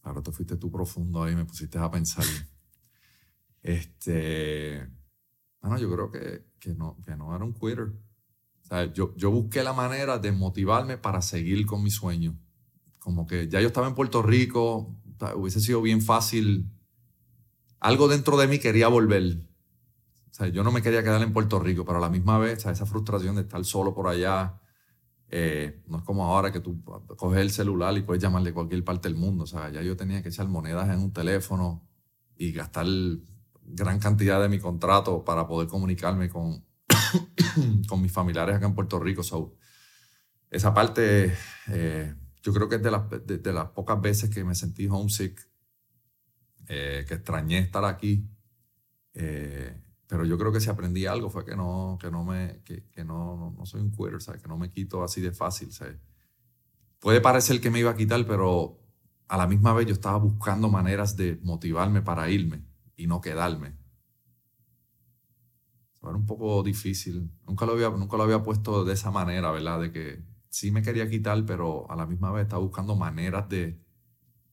Ahora 0.05 0.23
te 0.23 0.31
fuiste 0.31 0.57
tú 0.57 0.71
profundo 0.71 1.25
ahí, 1.25 1.35
me 1.35 1.45
pusiste 1.45 1.79
a 1.79 1.91
pensar. 1.91 2.25
este. 3.63 4.89
Bueno, 5.61 5.79
yo 5.79 5.93
creo 5.93 6.11
que 6.11 6.53
que 6.63 6.75
no, 6.75 6.97
que 7.05 7.17
no 7.17 7.35
era 7.35 7.45
un 7.45 7.53
quitter. 7.53 7.89
O 8.63 8.65
sea, 8.65 8.93
yo, 8.93 9.15
yo 9.17 9.33
busqué 9.33 9.65
la 9.65 9.73
manera 9.73 10.19
de 10.19 10.31
motivarme 10.31 10.97
para 10.97 11.21
seguir 11.21 11.67
con 11.67 11.83
mi 11.83 11.91
sueño. 11.91 12.39
Como 13.01 13.27
que 13.27 13.49
ya 13.49 13.61
yo 13.61 13.67
estaba 13.67 13.89
en 13.89 13.97
Puerto 13.97 14.23
Rico, 14.23 14.95
hubiese 15.35 15.61
sido 15.61 15.83
bien 15.83 16.01
fácil. 16.01 16.71
Algo 17.81 18.07
dentro 18.07 18.37
de 18.37 18.47
mí 18.47 18.61
quería 18.61 18.87
volver. 18.87 19.49
O 20.31 20.35
sea, 20.35 20.47
yo 20.49 20.63
no 20.63 20.71
me 20.71 20.83
quería 20.83 21.03
quedar 21.03 21.21
en 21.21 21.33
Puerto 21.33 21.59
Rico, 21.59 21.85
pero 21.85 21.99
a 21.99 22.01
la 22.01 22.09
misma 22.09 22.39
vez, 22.39 22.59
o 22.59 22.61
sea, 22.63 22.73
esa 22.73 22.87
frustración 22.87 23.35
de 23.35 23.43
estar 23.43 23.65
solo 23.65 23.93
por 23.93 24.07
allá, 24.07 24.62
eh, 25.35 25.81
no 25.87 25.97
es 25.97 26.05
como 26.05 26.27
ahora 26.27 26.53
que 26.53 26.61
tú 26.61 26.85
coges 27.17 27.41
el 27.41 27.51
celular 27.51 27.97
y 27.97 28.03
puedes 28.03 28.23
llamarle 28.23 28.51
a 28.51 28.55
cualquier 28.55 28.85
parte 28.85 29.09
del 29.09 29.17
mundo. 29.17 29.45
O 29.45 29.47
sea, 29.47 29.71
ya 29.71 29.81
yo 29.81 29.97
tenía 29.97 30.23
que 30.23 30.29
echar 30.29 30.47
monedas 30.47 30.91
en 30.91 30.99
un 30.99 31.11
teléfono 31.11 31.89
y 32.37 32.53
gastar 32.53 32.87
gran 33.65 33.99
cantidad 33.99 34.43
de 34.43 34.51
mi 34.51 34.59
contrato 34.59 35.25
para 35.25 35.47
poder 35.47 35.69
comunicarme 35.69 36.29
con, 36.29 36.67
con 37.89 38.03
mis 38.03 38.13
familiares 38.13 38.57
acá 38.57 38.67
en 38.67 38.75
Puerto 38.75 38.99
Rico. 39.01 39.23
esa 40.51 40.75
parte, 40.75 41.35
eh, 41.69 42.15
yo 42.43 42.53
creo 42.53 42.69
que 42.69 42.77
es 42.77 42.83
de 42.83 42.91
las, 42.91 43.09
de, 43.09 43.53
las, 43.55 43.71
pocas 43.71 43.99
veces 44.03 44.29
que 44.29 44.45
me 44.45 44.55
sentí 44.55 44.87
homesick, 44.87 45.49
eh, 46.69 47.07
que 47.09 47.15
extrañé 47.15 47.59
estar 47.61 47.87
aquí. 47.87 48.29
Eh, 49.15 49.81
pero 50.13 50.27
yo 50.27 50.37
creo 50.37 50.53
que 50.53 50.61
si 50.61 50.69
aprendí 50.69 51.07
algo 51.07 51.31
fue 51.31 51.43
que 51.43 51.57
no, 51.57 51.97
que 51.99 52.11
no, 52.11 52.23
me, 52.23 52.61
que, 52.67 52.85
que 52.91 53.03
no, 53.03 53.55
no, 53.57 53.65
soy 53.65 53.81
un 53.81 53.91
quitter, 53.93 54.39
que 54.39 54.47
no 54.47 54.59
me 54.59 54.71
quito 54.71 55.03
así 55.03 55.23
de 55.23 55.33
fácil. 55.33 55.71
Puede 56.99 57.23
parecer 57.23 57.63
que 57.63 57.71
me 57.71 57.79
iba 57.79 57.93
a 57.93 57.97
quitar, 57.97 58.27
pero 58.27 58.79
a 59.27 59.39
la 59.39 59.47
misma 59.47 59.73
vez 59.73 59.87
yo 59.87 59.95
estaba 59.95 60.19
buscando 60.19 60.69
maneras 60.69 61.17
de 61.17 61.41
motivarme 61.43 62.03
para 62.03 62.29
irme 62.29 62.63
y 62.95 63.07
no 63.07 63.23
quedarme. 63.23 63.75
Era 66.03 66.15
un 66.15 66.27
poco 66.27 66.63
difícil. 66.63 67.31
Nunca 67.47 67.65
lo, 67.65 67.73
había, 67.73 67.89
nunca 67.89 68.19
lo 68.19 68.25
había 68.25 68.43
puesto 68.43 68.85
de 68.85 68.93
esa 68.93 69.11
manera, 69.11 69.51
¿verdad? 69.51 69.81
De 69.81 69.93
que 69.93 70.23
sí 70.51 70.71
me 70.73 70.83
quería 70.83 71.09
quitar, 71.09 71.43
pero 71.47 71.91
a 71.91 71.97
la 71.97 72.05
misma 72.05 72.31
vez 72.33 72.43
estaba 72.43 72.61
buscando 72.61 72.97
maneras 72.97 73.49
de, 73.49 73.81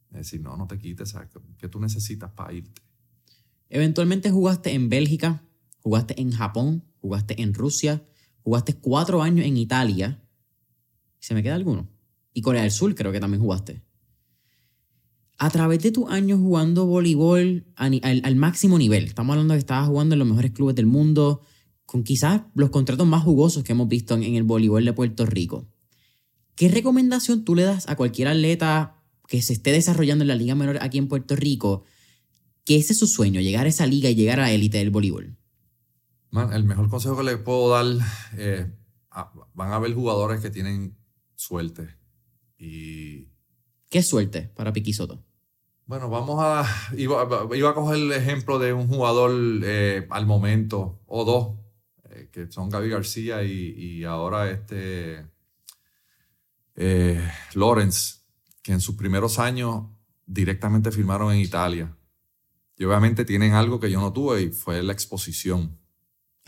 decir, 0.10 0.40
no, 0.40 0.56
no 0.56 0.68
te 0.68 0.80
quites, 0.80 1.10
¿sabes? 1.10 1.28
¿Qué 1.58 1.68
tú 1.68 1.82
necesitas 1.82 2.32
para 2.32 2.54
irte? 2.54 2.82
Eventualmente 3.68 4.32
jugaste 4.32 4.74
en 4.74 4.88
Bélgica, 4.88 5.44
jugaste 5.82 6.20
en 6.22 6.32
Japón, 6.32 6.84
jugaste 7.02 7.42
en 7.42 7.54
Rusia, 7.54 8.04
jugaste 8.44 8.74
cuatro 8.74 9.22
años 9.22 9.46
en 9.46 9.58
Italia. 9.58 10.24
¿Se 11.20 11.34
me 11.34 11.44
queda 11.44 11.56
alguno? 11.56 11.90
Y 12.34 12.42
Corea 12.42 12.62
del 12.62 12.72
Sur 12.72 12.96
creo 12.96 13.12
que 13.12 13.20
también 13.20 13.42
jugaste 13.42 13.82
a 15.40 15.50
través 15.50 15.82
de 15.82 15.92
tus 15.92 16.10
años 16.10 16.40
jugando 16.40 16.86
voleibol 16.86 17.66
al, 17.76 18.36
máximo 18.36 18.78
nivel, 18.78 19.06
estamos 19.06 19.34
hablando 19.34 19.54
de 19.54 19.60
que 19.60 19.62
estabas 19.62 19.88
jugando 19.88 20.14
en 20.14 20.20
los 20.20 20.28
mejores 20.28 20.52
clubes 20.52 20.76
del 20.76 20.86
mundo, 20.86 21.42
con 21.86 22.04
quizás 22.04 22.42
los 22.56 22.70
contratos 22.70 23.08
más 23.08 23.24
jugosos 23.24 23.64
que 23.64 23.72
hemos 23.72 23.88
visto 23.88 24.16
en, 24.16 24.36
el 24.36 24.44
voleibol 24.44 24.84
de 24.84 24.92
Puerto 24.92 25.26
Rico. 25.26 25.70
¿Qué 26.56 26.68
recomendación 26.68 27.46
tú 27.46 27.56
le 27.56 27.64
das 27.64 27.88
a 27.88 27.96
cualquier 27.96 28.28
atleta 28.28 29.02
que 29.28 29.42
se 29.42 29.54
esté 29.54 29.72
desarrollando 29.72 30.24
en 30.24 30.28
la 30.28 30.36
liga 30.36 30.56
menor 30.56 30.80
aquí 30.82 30.98
en 30.98 31.08
Puerto 31.08 31.38
Rico, 31.38 31.86
que 32.66 32.76
ese 32.76 32.92
es 32.92 33.00
su 33.00 33.08
sueño, 33.08 33.40
llegar 33.40 33.66
a 33.66 33.70
esa 33.70 33.88
liga 33.88 34.10
y 34.10 34.16
llegar 34.16 34.42
a 34.42 34.44
la 34.44 34.52
élite 34.52 34.80
del 34.80 34.90
voleibol? 34.90 35.38
Man, 36.32 36.54
el 36.54 36.64
mejor 36.64 36.90
consejo 36.90 37.18
que 37.18 37.24
le 37.24 37.38
puedo 37.38 37.70
dar, 37.72 37.86
eh, 38.38 38.72
a- 39.12 39.32
van 39.54 39.72
a 39.72 39.76
haber 39.76 39.94
jugadores 39.94 40.42
que 40.42 40.50
tienen 40.52 40.96
suerte. 41.36 41.96
Y 42.58 43.30
¿Qué 43.90 44.04
suerte 44.04 44.44
para 44.56 44.72
Piqui 44.74 44.94
Soto? 44.94 45.24
bueno, 45.88 46.08
vamos 46.10 46.38
a. 46.40 46.66
Iba, 46.96 47.28
iba 47.56 47.70
a 47.72 47.74
coger 47.74 47.98
el 47.98 48.12
ejemplo 48.12 48.60
de 48.60 48.74
un 48.74 48.88
jugador 48.88 49.32
eh, 49.64 50.06
al 50.12 50.28
momento, 50.28 51.02
o 51.08 51.26
dos, 51.26 51.58
eh, 52.12 52.30
que 52.32 52.52
son 52.52 52.70
Gaby 52.70 52.90
García 52.90 53.42
y, 53.44 53.72
y 53.76 54.04
ahora 54.04 54.52
este. 54.52 55.26
eh, 56.76 57.28
Lawrence, 57.56 58.20
que 58.62 58.72
en 58.74 58.82
sus 58.82 58.96
primeros 58.96 59.40
años 59.40 59.86
directamente 60.28 60.92
firmaron 60.92 61.34
en 61.34 61.40
Italia. 61.40 61.96
Y 62.78 62.84
obviamente 62.86 63.26
tienen 63.26 63.54
algo 63.54 63.80
que 63.80 63.90
yo 63.90 64.00
no 64.00 64.14
tuve 64.14 64.44
y 64.44 64.50
fue 64.52 64.84
la 64.84 64.94
exposición. 64.94 65.79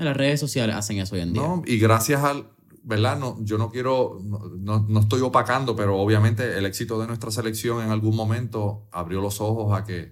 En 0.02 0.06
las 0.06 0.18
redes 0.18 0.40
sociales 0.40 0.76
hacen 0.76 0.98
eso 0.98 1.14
hoy 1.14 1.22
en 1.22 1.34
día. 1.34 1.44
¿no? 1.44 1.62
Y 1.66 1.78
gracias 1.78 2.24
al, 2.24 2.50
¿verdad? 2.84 3.20
No, 3.20 3.38
yo 3.44 3.60
no 3.60 3.70
quiero, 3.70 4.18
no, 4.24 4.40
no- 4.58 4.84
no 4.90 5.00
estoy 5.00 5.22
opacando, 5.22 5.76
pero 5.76 5.96
obviamente 6.00 6.58
el 6.58 6.66
éxito 6.66 7.00
de 7.00 7.06
nuestra 7.06 7.30
selección 7.30 7.84
en 7.84 7.92
algún 7.92 8.16
momento 8.16 8.88
abrió 8.92 9.22
los 9.22 9.40
ojos 9.42 9.78
a 9.78 9.84
que 9.84 10.12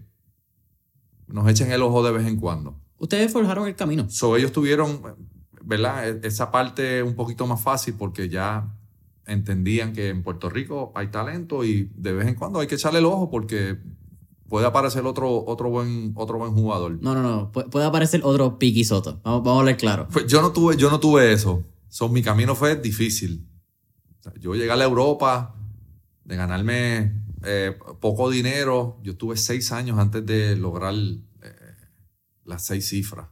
nos 1.27 1.49
echen 1.49 1.71
el 1.71 1.81
ojo 1.81 2.03
de 2.03 2.11
vez 2.11 2.27
en 2.27 2.37
cuando. 2.37 2.79
Ustedes 2.99 3.31
forjaron 3.33 3.67
el 3.67 3.75
camino. 3.75 4.07
So, 4.09 4.35
ellos 4.37 4.51
tuvieron, 4.51 5.01
¿verdad? 5.63 6.07
E- 6.07 6.27
Esa 6.27 6.51
parte 6.51 7.01
un 7.01 7.15
poquito 7.15 7.47
más 7.47 7.61
fácil 7.61 7.95
porque 7.97 8.29
ya 8.29 8.75
entendían 9.25 9.93
que 9.93 10.09
en 10.09 10.21
Puerto 10.21 10.49
Rico 10.49 10.91
hay 10.95 11.07
talento 11.07 11.63
y 11.63 11.91
de 11.95 12.13
vez 12.13 12.27
en 12.27 12.35
cuando 12.35 12.59
hay 12.59 12.67
que 12.67 12.75
echarle 12.75 12.99
el 12.99 13.05
ojo 13.05 13.29
porque 13.29 13.77
puede 14.49 14.65
aparecer 14.65 15.05
otro, 15.05 15.45
otro, 15.45 15.69
buen, 15.69 16.11
otro 16.15 16.37
buen 16.39 16.51
jugador. 16.53 16.97
No, 17.01 17.13
no, 17.13 17.21
no. 17.21 17.51
Pu- 17.51 17.69
puede 17.69 17.85
aparecer 17.85 18.21
otro 18.23 18.59
Piqui 18.59 18.83
Soto. 18.83 19.21
Vamos, 19.23 19.43
vamos 19.43 19.57
a 19.57 19.59
hablar 19.61 19.77
claro. 19.77 20.07
Pues 20.11 20.27
yo 20.27 20.41
no 20.41 20.51
tuve, 20.51 20.75
yo 20.75 20.89
no 20.89 20.99
tuve 20.99 21.31
eso. 21.31 21.63
So, 21.87 22.09
mi 22.09 22.21
camino 22.21 22.55
fue 22.55 22.75
difícil. 22.75 23.47
O 24.19 24.23
sea, 24.23 24.33
yo 24.39 24.53
llegué 24.55 24.71
a 24.71 24.75
la 24.75 24.83
Europa 24.83 25.55
de 26.25 26.35
ganarme 26.35 27.13
eh, 27.43 27.77
poco 27.99 28.29
dinero. 28.29 28.99
Yo 29.01 29.15
tuve 29.15 29.37
seis 29.37 29.71
años 29.71 29.97
antes 29.97 30.25
de 30.25 30.55
lograr 30.55 30.93
eh, 30.93 31.75
las 32.43 32.65
seis 32.65 32.89
cifras. 32.89 33.27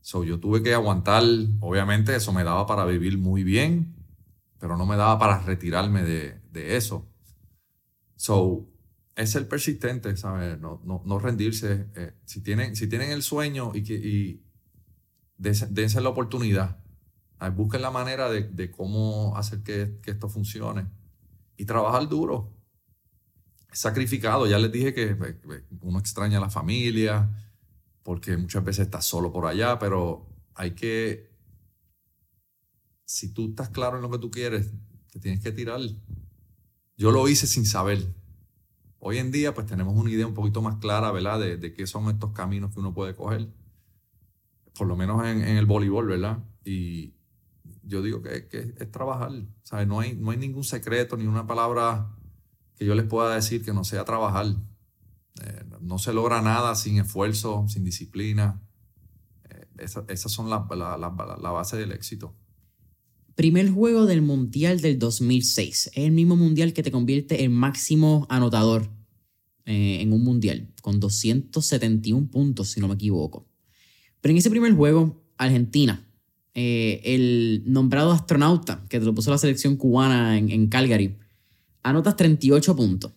So, 0.00 0.24
yo 0.24 0.38
tuve 0.40 0.62
que 0.62 0.74
aguantar. 0.74 1.22
Obviamente, 1.60 2.14
eso 2.16 2.32
me 2.32 2.44
daba 2.44 2.66
para 2.66 2.84
vivir 2.84 3.18
muy 3.18 3.44
bien, 3.44 3.94
pero 4.58 4.76
no 4.76 4.86
me 4.86 4.96
daba 4.96 5.18
para 5.18 5.38
retirarme 5.40 6.02
de, 6.02 6.40
de 6.52 6.76
eso. 6.76 7.06
So, 8.16 8.66
es 9.20 9.30
ser 9.30 9.48
persistente, 9.48 10.16
¿sabes? 10.16 10.58
No, 10.58 10.80
no, 10.84 11.02
no 11.04 11.18
rendirse. 11.18 11.86
Eh, 11.94 12.14
si, 12.24 12.40
tienen, 12.40 12.74
si 12.74 12.88
tienen 12.88 13.10
el 13.10 13.22
sueño 13.22 13.72
y, 13.74 13.82
que, 13.82 14.40
dense, 15.36 16.00
la 16.00 16.08
oportunidad, 16.08 16.78
Ay, 17.38 17.50
busquen 17.52 17.80
la 17.80 17.90
manera 17.90 18.28
de, 18.30 18.42
de 18.42 18.70
cómo 18.70 19.34
hacer 19.36 19.62
que, 19.62 19.98
que 20.02 20.10
esto 20.10 20.28
funcione 20.28 20.86
y 21.56 21.64
trabajar 21.64 22.08
duro. 22.08 22.54
Sacrificado, 23.72 24.46
ya 24.46 24.58
les 24.58 24.72
dije 24.72 24.92
que 24.92 25.10
eh, 25.10 25.16
eh, 25.20 25.64
uno 25.80 25.98
extraña 25.98 26.38
a 26.38 26.40
la 26.40 26.50
familia 26.50 27.30
porque 28.02 28.36
muchas 28.36 28.64
veces 28.64 28.86
estás 28.86 29.04
solo 29.04 29.32
por 29.32 29.46
allá, 29.46 29.78
pero 29.78 30.26
hay 30.54 30.72
que, 30.72 31.30
si 33.04 33.32
tú 33.32 33.50
estás 33.50 33.68
claro 33.70 33.96
en 33.96 34.02
lo 34.02 34.10
que 34.10 34.18
tú 34.18 34.30
quieres, 34.30 34.70
te 35.12 35.20
tienes 35.20 35.40
que 35.40 35.52
tirar. 35.52 35.80
Yo 36.96 37.10
lo 37.10 37.28
hice 37.28 37.46
sin 37.46 37.64
saber. 37.64 38.19
Hoy 39.00 39.18
en 39.18 39.30
día, 39.32 39.54
pues 39.54 39.66
tenemos 39.66 39.96
una 39.96 40.10
idea 40.10 40.26
un 40.26 40.34
poquito 40.34 40.62
más 40.62 40.76
clara, 40.76 41.10
¿verdad? 41.10 41.40
De, 41.40 41.56
de 41.56 41.72
qué 41.72 41.86
son 41.86 42.08
estos 42.10 42.32
caminos 42.32 42.72
que 42.72 42.80
uno 42.80 42.92
puede 42.94 43.14
coger. 43.16 43.48
Por 44.74 44.86
lo 44.86 44.96
menos 44.96 45.24
en, 45.26 45.42
en 45.42 45.56
el 45.56 45.66
voleibol, 45.66 46.06
¿verdad? 46.06 46.38
Y 46.64 47.14
yo 47.82 48.02
digo 48.02 48.22
que, 48.22 48.46
que 48.48 48.74
es 48.78 48.90
trabajar. 48.90 49.30
¿sabes? 49.62 49.86
No, 49.86 50.00
hay, 50.00 50.14
no 50.16 50.30
hay 50.30 50.36
ningún 50.38 50.64
secreto 50.64 51.16
ni 51.16 51.26
una 51.26 51.46
palabra 51.46 52.14
que 52.76 52.84
yo 52.86 52.94
les 52.94 53.06
pueda 53.06 53.34
decir 53.34 53.64
que 53.64 53.72
no 53.72 53.84
sea 53.84 54.04
trabajar. 54.04 54.46
Eh, 55.42 55.64
no 55.80 55.98
se 55.98 56.12
logra 56.12 56.42
nada 56.42 56.74
sin 56.74 56.98
esfuerzo, 56.98 57.66
sin 57.68 57.84
disciplina. 57.84 58.60
Eh, 59.48 59.66
esa- 59.78 60.04
esas 60.08 60.30
son 60.32 60.50
las 60.50 60.68
la, 60.70 60.96
la, 60.98 61.08
la- 61.10 61.36
la 61.40 61.50
base 61.50 61.76
del 61.76 61.92
éxito. 61.92 62.34
Primer 63.40 63.70
juego 63.70 64.04
del 64.04 64.20
Mundial 64.20 64.82
del 64.82 64.98
2006. 64.98 65.86
Es 65.86 65.96
el 65.96 66.12
mismo 66.12 66.36
Mundial 66.36 66.74
que 66.74 66.82
te 66.82 66.90
convierte 66.90 67.42
en 67.42 67.54
máximo 67.54 68.26
anotador 68.28 68.90
eh, 69.64 70.02
en 70.02 70.12
un 70.12 70.22
Mundial, 70.22 70.68
con 70.82 71.00
271 71.00 72.28
puntos, 72.30 72.68
si 72.68 72.80
no 72.80 72.88
me 72.88 72.96
equivoco. 72.96 73.48
Pero 74.20 74.32
en 74.32 74.36
ese 74.36 74.50
primer 74.50 74.74
juego, 74.74 75.24
Argentina, 75.38 76.06
eh, 76.52 77.00
el 77.02 77.62
nombrado 77.64 78.12
astronauta 78.12 78.84
que 78.90 78.98
te 78.98 79.06
lo 79.06 79.14
puso 79.14 79.30
la 79.30 79.38
selección 79.38 79.76
cubana 79.76 80.36
en, 80.36 80.50
en 80.50 80.68
Calgary, 80.68 81.16
anotas 81.82 82.16
38 82.16 82.76
puntos. 82.76 83.12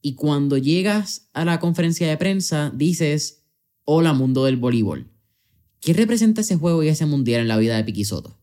Y 0.00 0.14
cuando 0.14 0.56
llegas 0.56 1.30
a 1.32 1.44
la 1.44 1.58
conferencia 1.58 2.08
de 2.08 2.16
prensa, 2.16 2.70
dices, 2.72 3.42
hola 3.86 4.12
mundo 4.12 4.44
del 4.44 4.56
voleibol. 4.56 5.10
¿Qué 5.80 5.94
representa 5.94 6.42
ese 6.42 6.54
juego 6.54 6.84
y 6.84 6.88
ese 6.90 7.06
mundial 7.06 7.40
en 7.40 7.48
la 7.48 7.58
vida 7.58 7.76
de 7.76 7.82
Piqui 7.82 8.04
Soto? 8.04 8.38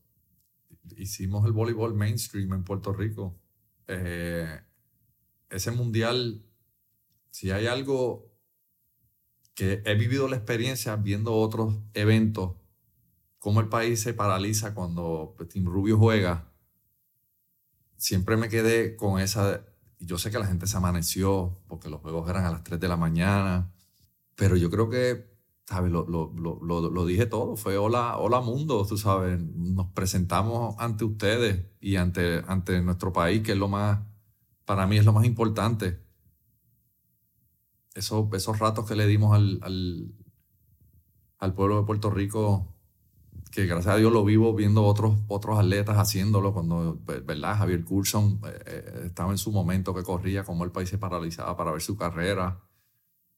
Hicimos 0.99 1.45
el 1.45 1.53
voleibol 1.53 1.95
mainstream 1.95 2.53
en 2.53 2.63
Puerto 2.63 2.93
Rico. 2.93 3.39
Eh, 3.87 4.59
ese 5.49 5.71
mundial, 5.71 6.45
si 7.31 7.51
hay 7.51 7.67
algo 7.67 8.29
que 9.55 9.81
he 9.85 9.95
vivido 9.95 10.27
la 10.27 10.35
experiencia 10.35 10.95
viendo 10.95 11.33
otros 11.33 11.75
eventos, 11.93 12.55
cómo 13.39 13.61
el 13.61 13.69
país 13.69 14.01
se 14.01 14.13
paraliza 14.13 14.73
cuando 14.73 15.35
Team 15.49 15.65
Rubio 15.65 15.97
juega, 15.97 16.51
siempre 17.97 18.37
me 18.37 18.49
quedé 18.49 18.95
con 18.95 19.19
esa... 19.19 19.65
y 19.97 20.05
Yo 20.05 20.17
sé 20.17 20.31
que 20.31 20.39
la 20.39 20.47
gente 20.47 20.67
se 20.67 20.77
amaneció 20.77 21.61
porque 21.67 21.89
los 21.89 22.01
juegos 22.01 22.29
eran 22.29 22.45
a 22.45 22.51
las 22.51 22.63
3 22.63 22.79
de 22.79 22.87
la 22.87 22.97
mañana, 22.97 23.71
pero 24.35 24.55
yo 24.55 24.69
creo 24.69 24.89
que 24.89 25.29
¿sabes? 25.69 25.91
Lo, 25.91 26.03
lo, 26.07 26.31
lo, 26.33 27.05
dije 27.05 27.27
todo, 27.27 27.55
fue 27.55 27.77
hola, 27.77 28.17
hola 28.17 28.41
mundo, 28.41 28.83
tú 28.87 28.97
sabes, 28.97 29.39
nos 29.39 29.85
presentamos 29.91 30.75
ante 30.79 31.05
ustedes 31.05 31.67
y 31.79 31.97
ante, 31.97 32.41
ante 32.47 32.81
nuestro 32.81 33.13
país, 33.13 33.43
que 33.43 33.51
es 33.51 33.57
lo 33.57 33.67
más, 33.67 33.99
para 34.65 34.87
mí 34.87 34.97
es 34.97 35.05
lo 35.05 35.13
más 35.13 35.25
importante. 35.25 35.99
Esos, 37.93 38.33
esos 38.33 38.57
ratos 38.57 38.87
que 38.87 38.95
le 38.95 39.05
dimos 39.05 39.35
al, 39.35 39.59
al, 41.37 41.53
pueblo 41.53 41.79
de 41.79 41.85
Puerto 41.85 42.09
Rico, 42.09 42.73
que 43.51 43.67
gracias 43.67 43.93
a 43.93 43.97
Dios 43.97 44.11
lo 44.11 44.25
vivo 44.25 44.55
viendo 44.55 44.83
otros, 44.83 45.19
otros 45.27 45.59
atletas 45.59 45.97
haciéndolo, 45.97 46.51
cuando, 46.51 46.99
¿verdad? 47.05 47.57
Javier 47.59 47.83
Coulson 47.83 48.41
eh, 48.43 48.59
eh, 48.65 49.01
estaba 49.05 49.29
en 49.29 49.37
su 49.37 49.51
momento 49.51 49.93
que 49.93 50.01
corría, 50.01 50.43
como 50.43 50.63
el 50.63 50.71
país 50.71 50.89
se 50.89 50.97
paralizaba 50.97 51.55
para 51.55 51.71
ver 51.71 51.81
su 51.81 51.95
carrera. 51.95 52.59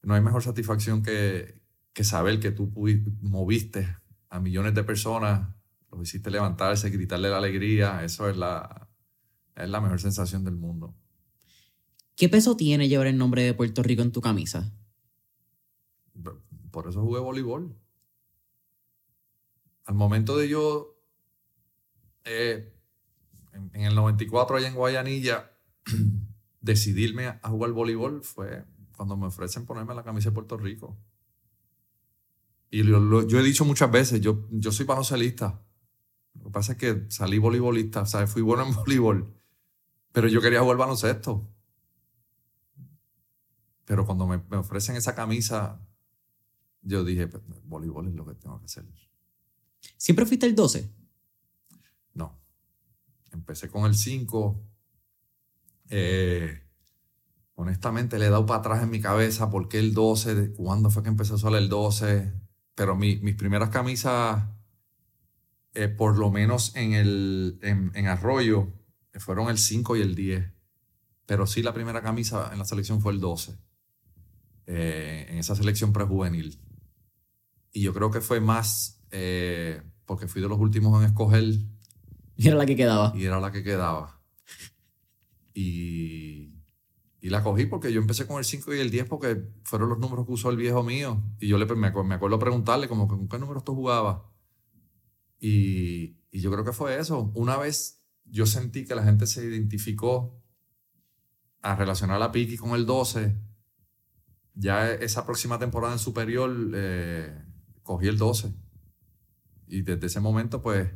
No 0.02 0.14
hay 0.14 0.22
mejor 0.22 0.42
satisfacción 0.42 1.02
que, 1.02 1.61
que 1.92 2.04
saber 2.04 2.40
que 2.40 2.50
tú 2.50 2.72
moviste 3.20 3.96
a 4.28 4.40
millones 4.40 4.74
de 4.74 4.84
personas, 4.84 5.48
los 5.90 6.02
hiciste 6.02 6.30
levantarse, 6.30 6.90
gritarle 6.90 7.28
la 7.28 7.36
alegría, 7.36 8.02
eso 8.02 8.28
es 8.28 8.36
la, 8.36 8.88
es 9.54 9.68
la 9.68 9.80
mejor 9.80 10.00
sensación 10.00 10.44
del 10.44 10.56
mundo. 10.56 10.94
¿Qué 12.16 12.28
peso 12.28 12.56
tiene 12.56 12.88
llevar 12.88 13.06
el 13.06 13.18
nombre 13.18 13.42
de 13.42 13.54
Puerto 13.54 13.82
Rico 13.82 14.02
en 14.02 14.12
tu 14.12 14.20
camisa? 14.20 14.72
Por 16.70 16.88
eso 16.88 17.02
jugué 17.02 17.20
voleibol. 17.20 17.76
Al 19.84 19.94
momento 19.94 20.36
de 20.38 20.48
yo, 20.48 20.96
eh, 22.24 22.72
en, 23.52 23.70
en 23.74 23.82
el 23.82 23.94
94 23.94 24.56
allá 24.56 24.68
en 24.68 24.74
Guayanilla, 24.74 25.50
decidirme 26.60 27.26
a 27.26 27.48
jugar 27.50 27.72
voleibol 27.72 28.22
fue 28.22 28.64
cuando 28.96 29.16
me 29.16 29.26
ofrecen 29.26 29.66
ponerme 29.66 29.94
la 29.94 30.04
camisa 30.04 30.30
de 30.30 30.34
Puerto 30.34 30.56
Rico. 30.56 30.96
Y 32.72 32.82
lo- 32.84 32.98
lo- 33.00 33.28
yo 33.28 33.38
he 33.38 33.42
dicho 33.42 33.64
muchas 33.66 33.90
veces, 33.92 34.20
yo, 34.22 34.48
yo 34.50 34.72
soy 34.72 34.86
baloncelista. 34.86 35.62
Lo 36.34 36.44
que 36.44 36.50
pasa 36.50 36.72
es 36.72 36.78
que 36.78 37.04
salí 37.10 37.36
voleibolista, 37.36 38.00
o 38.00 38.06
sea, 38.06 38.26
fui 38.26 38.40
bueno 38.40 38.64
en 38.66 38.72
voleibol, 38.74 39.32
pero 40.10 40.26
yo 40.26 40.40
quería 40.40 40.62
jugar 40.62 40.78
baloncesto. 40.78 41.46
Pero 43.84 44.06
cuando 44.06 44.26
me, 44.26 44.38
me 44.48 44.56
ofrecen 44.56 44.96
esa 44.96 45.14
camisa, 45.14 45.80
yo 46.80 47.04
dije, 47.04 47.26
pues, 47.26 47.42
voleibol 47.64 48.08
es 48.08 48.14
lo 48.14 48.24
que 48.24 48.34
tengo 48.34 48.58
que 48.58 48.64
hacer. 48.64 48.84
¿Siempre 49.98 50.24
fuiste 50.24 50.46
el 50.46 50.54
12? 50.54 50.90
No. 52.14 52.40
Empecé 53.32 53.68
con 53.68 53.84
el 53.84 53.94
5. 53.94 54.62
Eh, 55.90 56.62
honestamente, 57.54 58.18
le 58.18 58.26
he 58.26 58.30
dado 58.30 58.46
para 58.46 58.60
atrás 58.60 58.82
en 58.82 58.90
mi 58.90 59.00
cabeza 59.00 59.50
por 59.50 59.68
qué 59.68 59.78
el 59.78 59.92
12, 59.92 60.34
de- 60.34 60.52
cuándo 60.54 60.88
fue 60.90 61.02
que 61.02 61.08
empecé 61.10 61.32
a 61.32 61.36
usar 61.36 61.54
el 61.54 61.68
12. 61.68 62.32
Pero 62.82 62.96
mi- 62.96 63.14
mis 63.18 63.36
primeras 63.36 63.68
camisas, 63.68 64.42
eh, 65.72 65.86
por 65.86 66.18
lo 66.18 66.32
menos 66.32 66.74
en, 66.74 66.94
el, 66.94 67.60
en, 67.62 67.92
en 67.94 68.08
Arroyo, 68.08 68.72
eh, 69.12 69.20
fueron 69.20 69.48
el 69.50 69.58
5 69.58 69.94
y 69.96 70.00
el 70.02 70.16
10. 70.16 70.50
Pero 71.26 71.46
sí, 71.46 71.62
la 71.62 71.72
primera 71.72 72.02
camisa 72.02 72.50
en 72.52 72.58
la 72.58 72.64
selección 72.64 73.00
fue 73.00 73.12
el 73.12 73.20
12. 73.20 73.56
eh, 74.66 75.26
en 75.28 75.38
esa 75.38 75.54
selección 75.54 75.92
prejuvenil. 75.92 76.58
Y 77.72 77.82
yo 77.82 77.94
creo 77.94 78.10
que 78.10 78.20
fue 78.20 78.40
más 78.40 79.00
eh, 79.12 79.80
porque 80.04 80.26
fui 80.26 80.42
de 80.42 80.48
los 80.48 80.58
últimos 80.58 81.00
en 81.00 81.06
escoger 81.08 81.44
Y 82.36 82.48
era 82.48 82.56
la 82.56 82.66
que 82.66 82.74
quedaba. 82.74 83.12
y 83.14 83.24
era 83.26 83.38
la 83.38 83.52
que 83.52 83.62
quedaba. 83.62 84.20
Y, 85.54 86.51
y 87.22 87.30
la 87.30 87.44
cogí 87.44 87.66
porque 87.66 87.92
yo 87.92 88.00
empecé 88.00 88.26
con 88.26 88.38
el 88.38 88.44
5 88.44 88.74
y 88.74 88.80
el 88.80 88.90
10 88.90 89.06
porque 89.08 89.40
fueron 89.62 89.88
los 89.88 89.98
números 90.00 90.26
que 90.26 90.32
usó 90.32 90.50
el 90.50 90.56
viejo 90.56 90.82
mío. 90.82 91.22
Y 91.38 91.46
yo 91.46 91.56
le, 91.56 91.66
me, 91.66 91.86
acuerdo, 91.86 92.08
me 92.08 92.16
acuerdo 92.16 92.36
preguntarle 92.40 92.88
con 92.88 93.28
qué 93.28 93.38
números 93.38 93.62
tú 93.62 93.76
jugabas. 93.76 94.22
Y, 95.38 96.16
y 96.32 96.40
yo 96.40 96.50
creo 96.50 96.64
que 96.64 96.72
fue 96.72 96.98
eso. 96.98 97.30
Una 97.36 97.56
vez 97.56 98.04
yo 98.24 98.44
sentí 98.44 98.84
que 98.84 98.96
la 98.96 99.04
gente 99.04 99.28
se 99.28 99.44
identificó 99.44 100.42
a 101.60 101.76
relacionar 101.76 102.20
a 102.20 102.32
Piki 102.32 102.56
con 102.56 102.70
el 102.70 102.86
12, 102.86 103.38
ya 104.54 104.90
esa 104.90 105.24
próxima 105.24 105.60
temporada 105.60 105.92
en 105.92 106.00
superior 106.00 106.52
eh, 106.74 107.40
cogí 107.84 108.08
el 108.08 108.18
12. 108.18 108.52
Y 109.68 109.82
desde 109.82 110.08
ese 110.08 110.18
momento, 110.18 110.60
pues, 110.60 110.90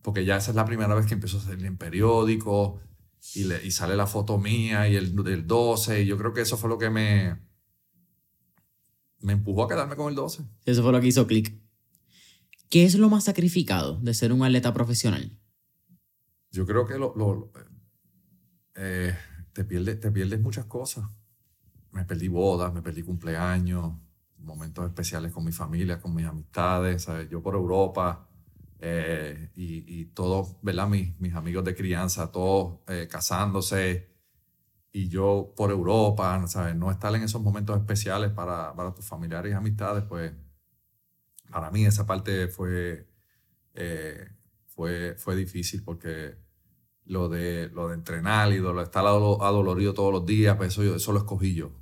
porque 0.00 0.24
ya 0.24 0.36
esa 0.36 0.52
es 0.52 0.56
la 0.56 0.64
primera 0.64 0.94
vez 0.94 1.06
que 1.06 1.14
empiezo 1.14 1.38
a 1.38 1.40
salir 1.40 1.66
en 1.66 1.76
periódicos 1.76 2.80
y, 3.34 3.44
le- 3.44 3.64
y 3.66 3.70
sale 3.70 3.96
la 3.96 4.06
foto 4.06 4.38
mía 4.38 4.88
y 4.88 4.96
el, 4.96 5.14
el 5.28 5.46
12. 5.46 6.02
Y 6.02 6.06
yo 6.06 6.16
creo 6.18 6.32
que 6.32 6.42
eso 6.42 6.56
fue 6.56 6.68
lo 6.70 6.78
que 6.78 6.90
me, 6.90 7.38
me 9.20 9.32
empujó 9.32 9.64
a 9.64 9.68
quedarme 9.68 9.96
con 9.96 10.08
el 10.08 10.14
12. 10.14 10.44
Eso 10.64 10.82
fue 10.82 10.92
lo 10.92 11.00
que 11.00 11.08
hizo 11.08 11.26
clic. 11.26 11.54
¿Qué 12.68 12.84
es 12.84 12.94
lo 12.96 13.08
más 13.08 13.24
sacrificado 13.24 13.98
de 14.00 14.12
ser 14.14 14.32
un 14.32 14.42
atleta 14.42 14.72
profesional? 14.72 15.36
Yo 16.50 16.66
creo 16.66 16.86
que 16.86 16.98
lo, 16.98 17.14
lo- 17.16 17.52
eh, 18.74 19.14
te, 19.52 19.64
pierdes, 19.64 20.00
te 20.00 20.10
pierdes 20.10 20.40
muchas 20.40 20.66
cosas. 20.66 21.04
Me 21.92 22.04
perdí 22.04 22.28
bodas, 22.28 22.72
me 22.74 22.82
perdí 22.82 23.02
cumpleaños, 23.02 23.94
momentos 24.38 24.86
especiales 24.86 25.32
con 25.32 25.44
mi 25.44 25.52
familia, 25.52 26.00
con 26.00 26.14
mis 26.14 26.26
amistades, 26.26 27.02
¿sabes? 27.04 27.28
yo 27.30 27.42
por 27.42 27.54
Europa 27.54 28.25
eh, 28.80 29.50
y, 29.54 30.00
y 30.00 30.04
todos, 30.06 30.56
¿verdad? 30.62 30.88
Mis, 30.88 31.18
mis 31.20 31.34
amigos 31.34 31.64
de 31.64 31.74
crianza, 31.74 32.30
todos 32.30 32.80
eh, 32.88 33.08
casándose 33.10 34.08
y 34.92 35.08
yo 35.08 35.52
por 35.56 35.70
Europa, 35.70 36.46
¿sabes? 36.48 36.74
No 36.76 36.90
estar 36.90 37.14
en 37.14 37.22
esos 37.22 37.42
momentos 37.42 37.76
especiales 37.78 38.30
para, 38.32 38.74
para 38.74 38.94
tus 38.94 39.04
familiares 39.04 39.52
y 39.52 39.54
amistades, 39.54 40.04
pues 40.08 40.32
para 41.50 41.70
mí 41.70 41.84
esa 41.86 42.06
parte 42.06 42.48
fue, 42.48 43.06
eh, 43.74 44.28
fue, 44.66 45.14
fue 45.16 45.36
difícil 45.36 45.82
porque 45.84 46.34
lo 47.04 47.28
de, 47.28 47.68
lo 47.72 47.88
de 47.88 47.94
entrenar 47.94 48.52
y 48.52 48.58
lo 48.58 48.74
de 48.74 48.82
estar 48.82 49.06
ado- 49.06 49.42
adolorido 49.42 49.94
todos 49.94 50.12
los 50.12 50.26
días, 50.26 50.56
pues 50.56 50.72
eso, 50.72 50.82
yo- 50.82 50.96
eso 50.96 51.12
lo 51.12 51.18
escogí 51.20 51.54
yo. 51.54 51.72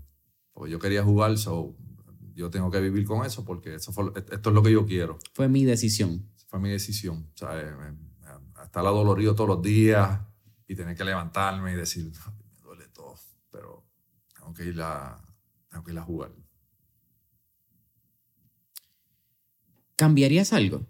Porque 0.52 0.70
yo 0.70 0.78
quería 0.78 1.02
jugar, 1.02 1.36
so 1.38 1.74
yo 2.34 2.50
tengo 2.50 2.70
que 2.70 2.80
vivir 2.80 3.04
con 3.06 3.24
eso 3.24 3.44
porque 3.44 3.76
eso 3.76 3.92
fue, 3.92 4.12
esto 4.16 4.50
es 4.50 4.54
lo 4.54 4.62
que 4.62 4.72
yo 4.72 4.84
quiero. 4.86 5.18
Fue 5.32 5.48
mi 5.48 5.64
decisión. 5.64 6.28
Fue 6.54 6.60
mi 6.60 6.70
decisión. 6.70 7.32
Me- 7.42 8.62
estar 8.62 8.86
adolorido 8.86 9.34
todos 9.34 9.48
los 9.50 9.60
días 9.60 10.20
y 10.68 10.76
tener 10.76 10.96
que 10.96 11.02
levantarme 11.02 11.72
y 11.72 11.74
decir, 11.74 12.12
"Ay, 12.24 12.32
me 12.52 12.60
duele 12.60 12.86
todo, 12.90 13.16
pero 13.50 13.84
tengo 14.32 14.54
que 14.54 14.66
ir 14.66 14.80
a, 14.80 15.18
tengo 15.68 15.82
que 15.82 15.90
ir 15.90 15.98
a 15.98 16.02
jugar. 16.02 16.30
¿Cambiarías 19.96 20.52
algo? 20.52 20.86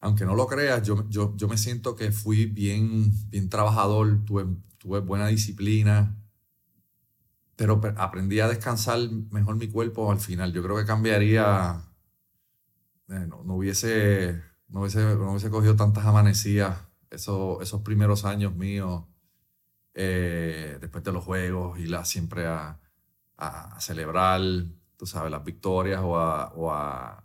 aunque 0.00 0.24
no 0.24 0.34
lo 0.34 0.46
creas, 0.46 0.82
yo, 0.82 1.06
yo, 1.10 1.36
yo 1.36 1.46
me 1.46 1.58
siento 1.58 1.94
que 1.94 2.10
fui 2.10 2.46
bien, 2.46 3.12
bien 3.28 3.50
trabajador, 3.50 4.24
tuve, 4.24 4.46
tuve 4.78 5.00
buena 5.00 5.26
disciplina, 5.26 6.16
pero 7.56 7.80
pe- 7.80 7.92
aprendí 7.96 8.40
a 8.40 8.48
descansar 8.48 8.98
mejor 9.30 9.56
mi 9.56 9.68
cuerpo 9.68 10.10
al 10.10 10.20
final. 10.20 10.52
Yo 10.52 10.62
creo 10.62 10.76
que 10.76 10.84
cambiaría, 10.86 11.84
eh, 13.08 13.26
no, 13.28 13.42
no 13.44 13.54
hubiese, 13.56 14.42
no, 14.68 14.80
hubiese, 14.80 15.00
no 15.16 15.30
hubiese 15.32 15.50
cogido 15.50 15.76
tantas 15.76 16.04
amanecidas 16.06 16.86
esos, 17.10 17.62
esos 17.62 17.82
primeros 17.82 18.24
años 18.24 18.54
míos, 18.54 19.04
eh, 19.94 20.78
después 20.80 21.04
de 21.04 21.12
los 21.12 21.24
juegos, 21.24 21.78
ir 21.80 21.96
siempre 22.04 22.46
a, 22.46 22.80
a- 23.38 23.80
celebrar, 23.80 24.40
tú 24.96 25.06
sabes, 25.06 25.30
las 25.32 25.44
victorias 25.44 26.02
o 26.04 26.18
a- 26.18 26.52
o 26.54 26.72
a 26.72 27.24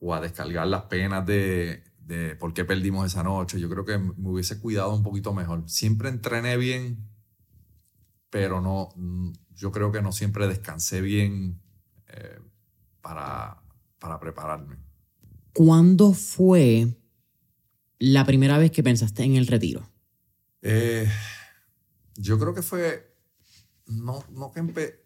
o 0.00 0.14
a 0.14 0.20
descargar 0.20 0.66
las 0.68 0.82
penas 0.84 1.24
de, 1.26 1.82
de 1.98 2.36
por 2.36 2.52
qué 2.54 2.64
perdimos 2.64 3.06
esa 3.06 3.22
noche. 3.22 3.58
Yo 3.60 3.68
creo 3.68 3.84
que 3.84 3.98
me 3.98 4.30
hubiese 4.30 4.60
cuidado 4.60 4.94
un 4.94 5.02
poquito 5.02 5.32
mejor. 5.34 5.68
Siempre 5.68 6.08
entrené 6.10 6.56
bien, 6.56 7.08
pero 8.30 8.60
no, 8.60 8.88
yo 9.54 9.70
creo 9.70 9.92
que 9.92 10.02
no 10.02 10.12
siempre 10.12 10.48
descansé 10.48 11.00
bien 11.00 11.60
eh, 12.08 12.38
para, 13.02 13.63
para 14.04 14.20
prepararme. 14.20 14.76
¿Cuándo 15.54 16.12
fue 16.12 16.94
la 17.98 18.26
primera 18.26 18.58
vez 18.58 18.70
que 18.70 18.82
pensaste 18.82 19.22
en 19.22 19.36
el 19.36 19.46
retiro? 19.46 19.88
Eh, 20.60 21.08
yo 22.16 22.38
creo 22.38 22.52
que 22.52 22.60
fue, 22.60 23.16
no, 23.86 24.22
no 24.30 24.52
que 24.52 24.60
empe- 24.60 24.98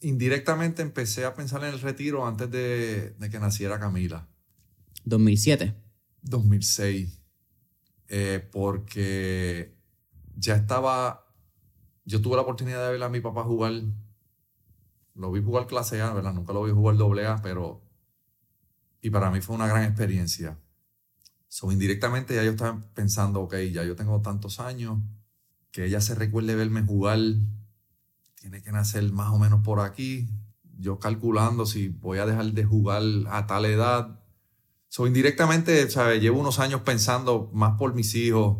indirectamente 0.00 0.80
empecé 0.80 1.26
a 1.26 1.34
pensar 1.34 1.62
en 1.64 1.74
el 1.74 1.80
retiro 1.82 2.26
antes 2.26 2.50
de, 2.50 3.10
de 3.10 3.28
que 3.28 3.38
naciera 3.38 3.78
Camila. 3.78 4.26
2007. 5.04 5.74
2006, 6.22 7.20
eh, 8.08 8.48
porque 8.50 9.76
ya 10.36 10.56
estaba, 10.56 11.26
yo 12.06 12.22
tuve 12.22 12.36
la 12.36 12.42
oportunidad 12.42 12.82
de 12.86 12.92
ver 12.92 13.02
a 13.02 13.10
mi 13.10 13.20
papá 13.20 13.44
jugar, 13.44 13.74
lo 15.14 15.32
vi 15.32 15.42
jugar 15.42 15.66
clase 15.66 16.00
A, 16.00 16.14
¿verdad? 16.14 16.32
Nunca 16.32 16.54
lo 16.54 16.64
vi 16.64 16.72
jugar 16.72 16.96
doble 16.96 17.26
A, 17.26 17.42
pero, 17.42 17.82
y 19.00 19.10
para 19.10 19.30
mí 19.30 19.40
fue 19.40 19.56
una 19.56 19.66
gran 19.66 19.84
experiencia. 19.84 20.58
So, 21.48 21.72
indirectamente 21.72 22.34
ya 22.34 22.44
yo 22.44 22.50
estaba 22.50 22.80
pensando, 22.94 23.40
ok, 23.40 23.54
ya 23.72 23.84
yo 23.84 23.96
tengo 23.96 24.20
tantos 24.20 24.60
años, 24.60 24.98
que 25.70 25.84
ella 25.84 26.00
se 26.00 26.14
recuerde 26.14 26.54
verme 26.54 26.82
jugar, 26.82 27.18
tiene 28.34 28.62
que 28.62 28.72
nacer 28.72 29.10
más 29.12 29.32
o 29.32 29.38
menos 29.38 29.62
por 29.62 29.80
aquí, 29.80 30.28
yo 30.78 30.98
calculando 30.98 31.66
si 31.66 31.88
voy 31.88 32.18
a 32.18 32.26
dejar 32.26 32.52
de 32.52 32.64
jugar 32.64 33.02
a 33.30 33.46
tal 33.46 33.64
edad, 33.64 34.18
So, 34.88 35.06
indirectamente, 35.06 35.90
¿sabes? 35.90 36.20
Llevo 36.20 36.40
unos 36.40 36.58
años 36.58 36.80
pensando 36.80 37.50
más 37.52 37.76
por 37.78 37.94
mis 37.94 38.14
hijos, 38.14 38.58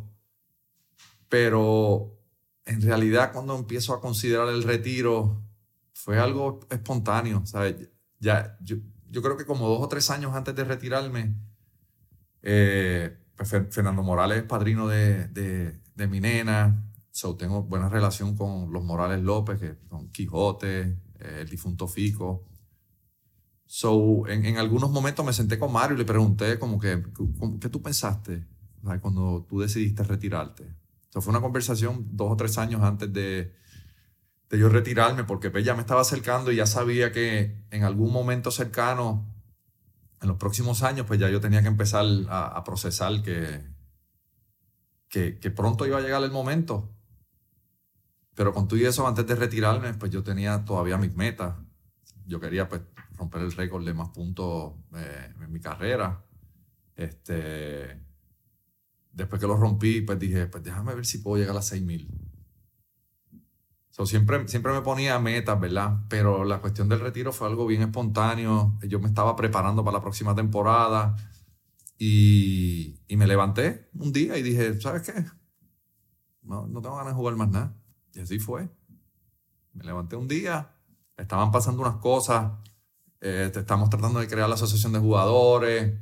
pero 1.28 2.18
en 2.66 2.82
realidad 2.82 3.32
cuando 3.32 3.56
empiezo 3.56 3.94
a 3.94 4.00
considerar 4.00 4.48
el 4.48 4.62
retiro, 4.62 5.42
fue 5.94 6.18
algo 6.18 6.60
espontáneo, 6.70 7.44
¿sabes? 7.46 7.76
Ya, 8.20 8.58
yo, 8.60 8.76
yo 9.10 9.22
creo 9.22 9.36
que 9.36 9.44
como 9.46 9.68
dos 9.68 9.80
o 9.82 9.88
tres 9.88 10.10
años 10.10 10.34
antes 10.34 10.54
de 10.54 10.64
retirarme, 10.64 11.34
eh, 12.42 13.16
pues, 13.36 13.52
Fer- 13.52 13.70
Fernando 13.70 14.02
Morales 14.02 14.38
es 14.38 14.44
padrino 14.44 14.88
de, 14.88 15.28
de, 15.28 15.80
de 15.94 16.06
mi 16.08 16.20
nena, 16.20 16.84
so, 17.10 17.36
tengo 17.36 17.62
buena 17.62 17.88
relación 17.88 18.36
con 18.36 18.72
los 18.72 18.84
Morales 18.84 19.22
López, 19.22 19.58
que 19.58 19.76
son 19.88 20.08
Quijote, 20.10 20.80
eh, 21.20 21.38
el 21.40 21.48
difunto 21.48 21.88
Fico. 21.88 22.44
So, 23.66 24.26
en, 24.28 24.46
en 24.46 24.56
algunos 24.56 24.90
momentos 24.90 25.24
me 25.24 25.32
senté 25.32 25.58
con 25.58 25.72
Mario 25.72 25.94
y 25.96 25.98
le 25.98 26.04
pregunté 26.04 26.58
como 26.58 26.78
que, 26.78 27.02
¿cómo- 27.12 27.58
¿qué 27.60 27.68
tú 27.68 27.82
pensaste 27.82 28.46
cuando 29.02 29.44
tú 29.48 29.60
decidiste 29.60 30.02
retirarte? 30.04 30.64
So, 31.10 31.20
fue 31.20 31.32
una 31.32 31.40
conversación 31.40 32.06
dos 32.12 32.32
o 32.32 32.36
tres 32.36 32.56
años 32.58 32.82
antes 32.82 33.12
de, 33.12 33.52
de 34.50 34.58
yo 34.58 34.68
retirarme, 34.68 35.24
porque 35.24 35.50
pues, 35.50 35.64
ya 35.64 35.74
me 35.74 35.80
estaba 35.80 36.00
acercando 36.00 36.50
y 36.50 36.56
ya 36.56 36.66
sabía 36.66 37.12
que 37.12 37.56
en 37.70 37.84
algún 37.84 38.12
momento 38.12 38.50
cercano, 38.50 39.26
en 40.20 40.28
los 40.28 40.36
próximos 40.36 40.82
años, 40.82 41.06
pues 41.06 41.20
ya 41.20 41.28
yo 41.28 41.40
tenía 41.40 41.62
que 41.62 41.68
empezar 41.68 42.04
a, 42.28 42.64
procesar 42.64 43.22
que, 43.22 43.62
que, 45.08 45.50
pronto 45.50 45.86
iba 45.86 45.98
a 45.98 46.00
llegar 46.00 46.22
el 46.22 46.30
momento. 46.30 46.90
Pero 48.34 48.52
con 48.52 48.68
todo 48.68 48.78
eso, 48.80 49.06
antes 49.06 49.26
de 49.26 49.34
retirarme, 49.34 49.94
pues 49.94 50.10
yo 50.10 50.22
tenía 50.22 50.64
todavía 50.64 50.96
mis 50.96 51.14
metas. 51.14 51.56
Yo 52.26 52.40
quería 52.40 52.68
pues 52.68 52.82
romper 53.16 53.42
el 53.42 53.52
récord 53.52 53.84
de 53.84 53.94
más 53.94 54.10
puntos 54.10 54.74
eh, 54.96 55.34
en 55.40 55.52
mi 55.52 55.60
carrera. 55.60 56.24
Este, 56.96 58.00
después 59.12 59.40
que 59.40 59.46
lo 59.46 59.56
rompí, 59.56 60.00
pues 60.00 60.18
dije, 60.18 60.46
pues 60.46 60.64
déjame 60.64 60.94
ver 60.94 61.06
si 61.06 61.18
puedo 61.18 61.36
llegar 61.36 61.56
a 61.56 61.62
6000. 61.62 62.27
So, 63.98 64.06
siempre, 64.06 64.46
siempre 64.48 64.72
me 64.72 64.80
ponía 64.80 65.18
metas, 65.18 65.60
¿verdad? 65.60 65.98
Pero 66.08 66.44
la 66.44 66.60
cuestión 66.60 66.88
del 66.88 67.00
retiro 67.00 67.32
fue 67.32 67.48
algo 67.48 67.66
bien 67.66 67.82
espontáneo. 67.82 68.78
Yo 68.86 69.00
me 69.00 69.08
estaba 69.08 69.34
preparando 69.34 69.84
para 69.84 69.98
la 69.98 70.02
próxima 70.02 70.36
temporada 70.36 71.16
y, 71.98 73.00
y 73.08 73.16
me 73.16 73.26
levanté 73.26 73.88
un 73.98 74.12
día 74.12 74.38
y 74.38 74.42
dije, 74.42 74.80
¿sabes 74.80 75.02
qué? 75.02 75.24
No, 76.42 76.66
no 76.66 76.80
tengo 76.80 76.96
ganas 76.96 77.12
de 77.12 77.16
jugar 77.16 77.36
más 77.36 77.48
nada. 77.50 77.74
Y 78.14 78.20
así 78.20 78.38
fue. 78.38 78.68
Me 79.72 79.84
levanté 79.84 80.16
un 80.16 80.28
día, 80.28 80.70
estaban 81.16 81.50
pasando 81.50 81.82
unas 81.82 81.96
cosas, 81.96 82.52
eh, 83.20 83.50
te- 83.52 83.60
estamos 83.60 83.90
tratando 83.90 84.20
de 84.20 84.28
crear 84.28 84.48
la 84.48 84.54
asociación 84.54 84.92
de 84.92 84.98
jugadores, 85.00 85.98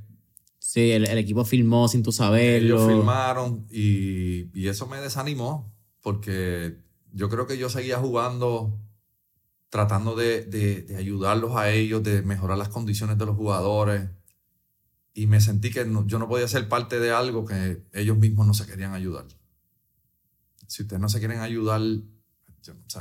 Sí, 0.58 0.90
el, 0.90 1.06
el 1.08 1.18
equipo 1.18 1.44
filmó 1.44 1.86
sin 1.88 2.02
tu 2.02 2.10
saberlo. 2.12 2.74
ellos 2.76 2.86
filmaron 2.96 3.66
y, 3.70 4.50
y 4.58 4.66
eso 4.68 4.86
me 4.88 5.00
desanimó 5.00 5.72
porque 6.02 6.78
yo 7.12 7.28
creo 7.28 7.46
que 7.46 7.58
yo 7.58 7.68
seguía 7.68 7.98
jugando 7.98 8.80
tratando 9.68 10.14
de, 10.14 10.44
de, 10.44 10.96
ayudarlos 10.96 11.56
a 11.56 11.70
ellos, 11.70 12.02
de 12.02 12.22
mejorar 12.22 12.56
las 12.56 12.68
condiciones 12.68 13.18
de 13.18 13.26
los 13.26 13.36
jugadores. 13.36 14.08
Y 15.12 15.26
me 15.26 15.40
sentí 15.40 15.70
que 15.70 15.86
yo 16.06 16.18
no 16.18 16.28
podía 16.28 16.48
ser 16.48 16.68
parte 16.68 17.00
de 17.00 17.10
algo 17.10 17.44
que 17.44 17.82
ellos 17.92 18.16
mismos 18.18 18.46
no 18.46 18.54
se 18.54 18.66
querían 18.66 18.94
ayudar. 18.94 19.26
Si 20.66 20.82
ustedes 20.82 21.00
no 21.00 21.08
se 21.08 21.18
quieren 21.18 21.40
ayudar, 21.40 21.80
yo 21.80 22.74
no 22.74 22.84
sé. 22.88 23.00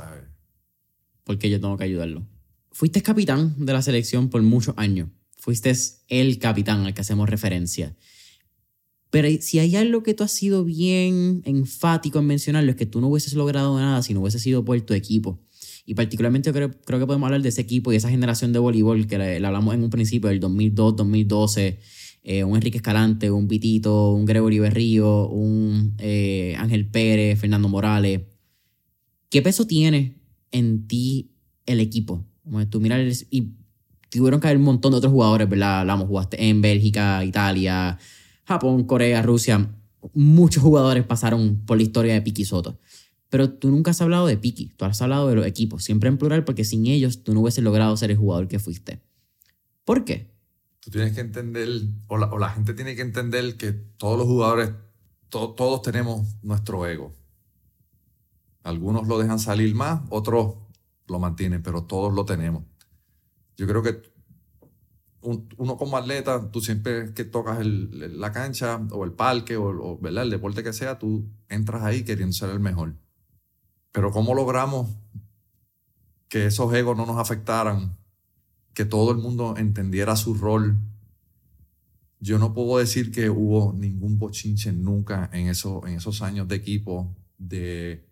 Porque 1.24 1.50
yo 1.50 1.60
tengo 1.60 1.76
que 1.76 1.84
ayudarlo. 1.84 2.26
Fuiste 2.72 3.02
capitán 3.02 3.54
de 3.64 3.72
la 3.72 3.82
selección 3.82 4.28
por 4.28 4.42
muchos 4.42 4.74
años. 4.78 5.08
Fuiste 5.38 5.72
el 6.08 6.38
capitán 6.38 6.86
al 6.86 6.94
que 6.94 7.00
hacemos 7.00 7.28
referencia. 7.28 7.94
Pero 9.10 9.28
si 9.40 9.58
hay 9.58 9.76
algo 9.76 10.02
que 10.02 10.14
tú 10.14 10.24
has 10.24 10.32
sido 10.32 10.64
bien 10.64 11.42
enfático 11.44 12.18
en 12.18 12.26
mencionarlo, 12.26 12.70
es 12.70 12.76
que 12.76 12.86
tú 12.86 13.00
no 13.00 13.08
hubieses 13.08 13.34
logrado 13.34 13.78
nada 13.78 14.02
si 14.02 14.14
no 14.14 14.20
hubiese 14.20 14.38
sido 14.38 14.64
por 14.64 14.80
tu 14.80 14.94
equipo. 14.94 15.40
Y 15.84 15.94
particularmente 15.94 16.52
creo, 16.52 16.72
creo 16.84 16.98
que 16.98 17.06
podemos 17.06 17.26
hablar 17.26 17.42
de 17.42 17.48
ese 17.48 17.60
equipo 17.60 17.92
y 17.92 17.96
esa 17.96 18.10
generación 18.10 18.52
de 18.52 18.58
voleibol 18.58 19.06
que 19.06 19.18
le, 19.18 19.46
hablamos 19.46 19.74
en 19.74 19.84
un 19.84 19.90
principio, 19.90 20.28
del 20.30 20.40
2002, 20.40 20.96
2012. 20.96 21.78
Eh, 22.28 22.42
un 22.42 22.56
Enrique 22.56 22.78
Escalante, 22.78 23.30
un 23.30 23.46
Pitito, 23.46 24.10
un 24.10 24.24
Gregory 24.24 24.58
Berrío, 24.58 25.28
un 25.28 25.94
eh, 25.98 26.56
Ángel 26.58 26.88
Pérez, 26.88 27.38
Fernando 27.38 27.68
Morales. 27.68 28.22
¿Qué 29.30 29.42
peso 29.42 29.64
tiene 29.68 30.16
en 30.50 30.88
ti 30.88 31.30
el 31.66 31.78
equipo? 31.78 32.26
Como 32.42 32.66
tú 32.66 32.80
miras 32.80 33.26
y 33.30 33.52
tuvieron 34.10 34.40
que 34.40 34.48
haber 34.48 34.58
un 34.58 34.64
montón 34.64 34.90
de 34.90 34.98
otros 34.98 35.12
jugadores, 35.12 35.48
¿verdad? 35.48 35.80
Hablamos, 35.80 36.08
jugaste 36.08 36.48
en 36.48 36.60
Bélgica, 36.60 37.24
Italia, 37.24 37.96
Japón, 38.46 38.84
Corea, 38.84 39.22
Rusia. 39.22 39.68
Muchos 40.14 40.62
jugadores 40.62 41.04
pasaron 41.04 41.62
por 41.66 41.76
la 41.76 41.82
historia 41.82 42.14
de 42.14 42.22
Piki 42.22 42.44
Soto. 42.44 42.78
Pero 43.28 43.50
tú 43.50 43.70
nunca 43.70 43.90
has 43.90 44.00
hablado 44.00 44.26
de 44.26 44.36
Piki, 44.36 44.68
tú 44.76 44.84
has 44.84 45.02
hablado 45.02 45.28
de 45.28 45.34
los 45.34 45.46
equipos, 45.46 45.82
siempre 45.82 46.08
en 46.08 46.16
plural, 46.16 46.44
porque 46.44 46.64
sin 46.64 46.86
ellos 46.86 47.24
tú 47.24 47.34
no 47.34 47.40
hubieses 47.40 47.64
logrado 47.64 47.96
ser 47.96 48.12
el 48.12 48.16
jugador 48.16 48.46
que 48.46 48.60
fuiste. 48.60 49.02
¿Por 49.84 50.04
qué? 50.04 50.30
Tú 50.78 50.90
tienes 50.90 51.12
que 51.12 51.20
entender, 51.20 51.68
o 52.06 52.38
la, 52.38 52.48
gente 52.50 52.72
tiene 52.72 52.94
que 52.94 53.02
entender 53.02 53.56
que 53.56 53.72
todos 53.72 54.16
los 54.16 54.28
jugadores, 54.28 54.70
todos 55.28 55.82
tenemos 55.82 56.36
nuestro 56.42 56.86
ego. 56.86 57.12
Algunos 58.62 59.08
lo 59.08 59.18
dejan 59.18 59.40
salir 59.40 59.74
más, 59.74 60.02
otros 60.10 60.54
lo 61.08 61.18
mantienen, 61.18 61.62
pero 61.62 61.82
todos 61.82 62.14
lo 62.14 62.24
tenemos. 62.24 62.62
Yo 63.56 63.66
creo 63.66 63.82
que 63.82 64.02
uno 65.26 65.76
como 65.76 65.96
atleta, 65.96 66.50
tú 66.50 66.60
siempre 66.60 67.12
que 67.12 67.24
tocas 67.24 67.64
la 67.64 68.32
cancha 68.32 68.80
o 68.90 69.04
el 69.04 69.12
parque 69.12 69.56
o, 69.56 69.98
¿verdad? 69.98 70.24
el 70.24 70.30
deporte 70.30 70.62
que 70.62 70.72
sea, 70.72 70.98
tú 70.98 71.28
entras 71.48 71.82
ahí 71.82 72.04
queriendo 72.04 72.32
ser 72.32 72.50
el 72.50 72.60
mejor. 72.60 72.94
Pero 73.92 74.10
¿cómo 74.10 74.34
logramos 74.34 74.88
que 76.28 76.46
esos 76.46 76.72
egos 76.74 76.96
no 76.96 77.06
nos 77.06 77.18
afectaran? 77.18 77.96
Que 78.74 78.84
todo 78.84 79.10
el 79.10 79.18
mundo 79.18 79.54
entendiera 79.56 80.16
su 80.16 80.34
rol. 80.34 80.76
Yo 82.20 82.38
no 82.38 82.54
puedo 82.54 82.78
decir 82.78 83.10
que 83.10 83.30
hubo 83.30 83.72
ningún 83.72 84.18
bochinche 84.18 84.72
nunca 84.72 85.30
en, 85.32 85.48
eso, 85.48 85.86
en 85.86 85.94
esos 85.94 86.22
años 86.22 86.46
de 86.48 86.56
equipo 86.56 87.14
de 87.38 88.06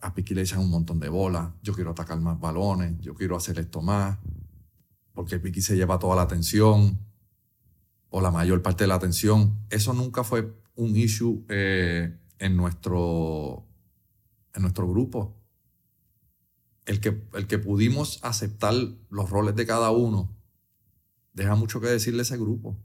a 0.00 0.14
Piqui 0.14 0.34
un 0.56 0.70
montón 0.70 1.00
de 1.00 1.08
bolas, 1.08 1.50
yo 1.62 1.74
quiero 1.74 1.90
atacar 1.90 2.20
más 2.20 2.38
balones, 2.38 3.00
yo 3.00 3.14
quiero 3.14 3.36
hacer 3.36 3.58
esto 3.58 3.82
más, 3.82 4.18
porque 5.18 5.40
Piqui 5.40 5.60
se 5.62 5.74
lleva 5.74 5.98
toda 5.98 6.14
la 6.14 6.22
atención 6.22 6.96
o 8.08 8.20
la 8.20 8.30
mayor 8.30 8.62
parte 8.62 8.84
de 8.84 8.88
la 8.88 8.94
atención. 8.94 9.58
Eso 9.68 9.92
nunca 9.92 10.22
fue 10.22 10.54
un 10.76 10.96
issue 10.96 11.44
eh, 11.48 12.16
en 12.38 12.56
nuestro 12.56 13.66
en 14.54 14.62
nuestro 14.62 14.88
grupo. 14.88 15.36
El 16.84 17.00
que, 17.00 17.20
el 17.34 17.48
que 17.48 17.58
pudimos 17.58 18.20
aceptar 18.22 18.74
los 19.10 19.28
roles 19.28 19.56
de 19.56 19.66
cada 19.66 19.90
uno, 19.90 20.38
deja 21.32 21.56
mucho 21.56 21.80
que 21.80 21.88
decirle 21.88 22.20
a 22.20 22.22
ese 22.22 22.36
grupo. 22.36 22.78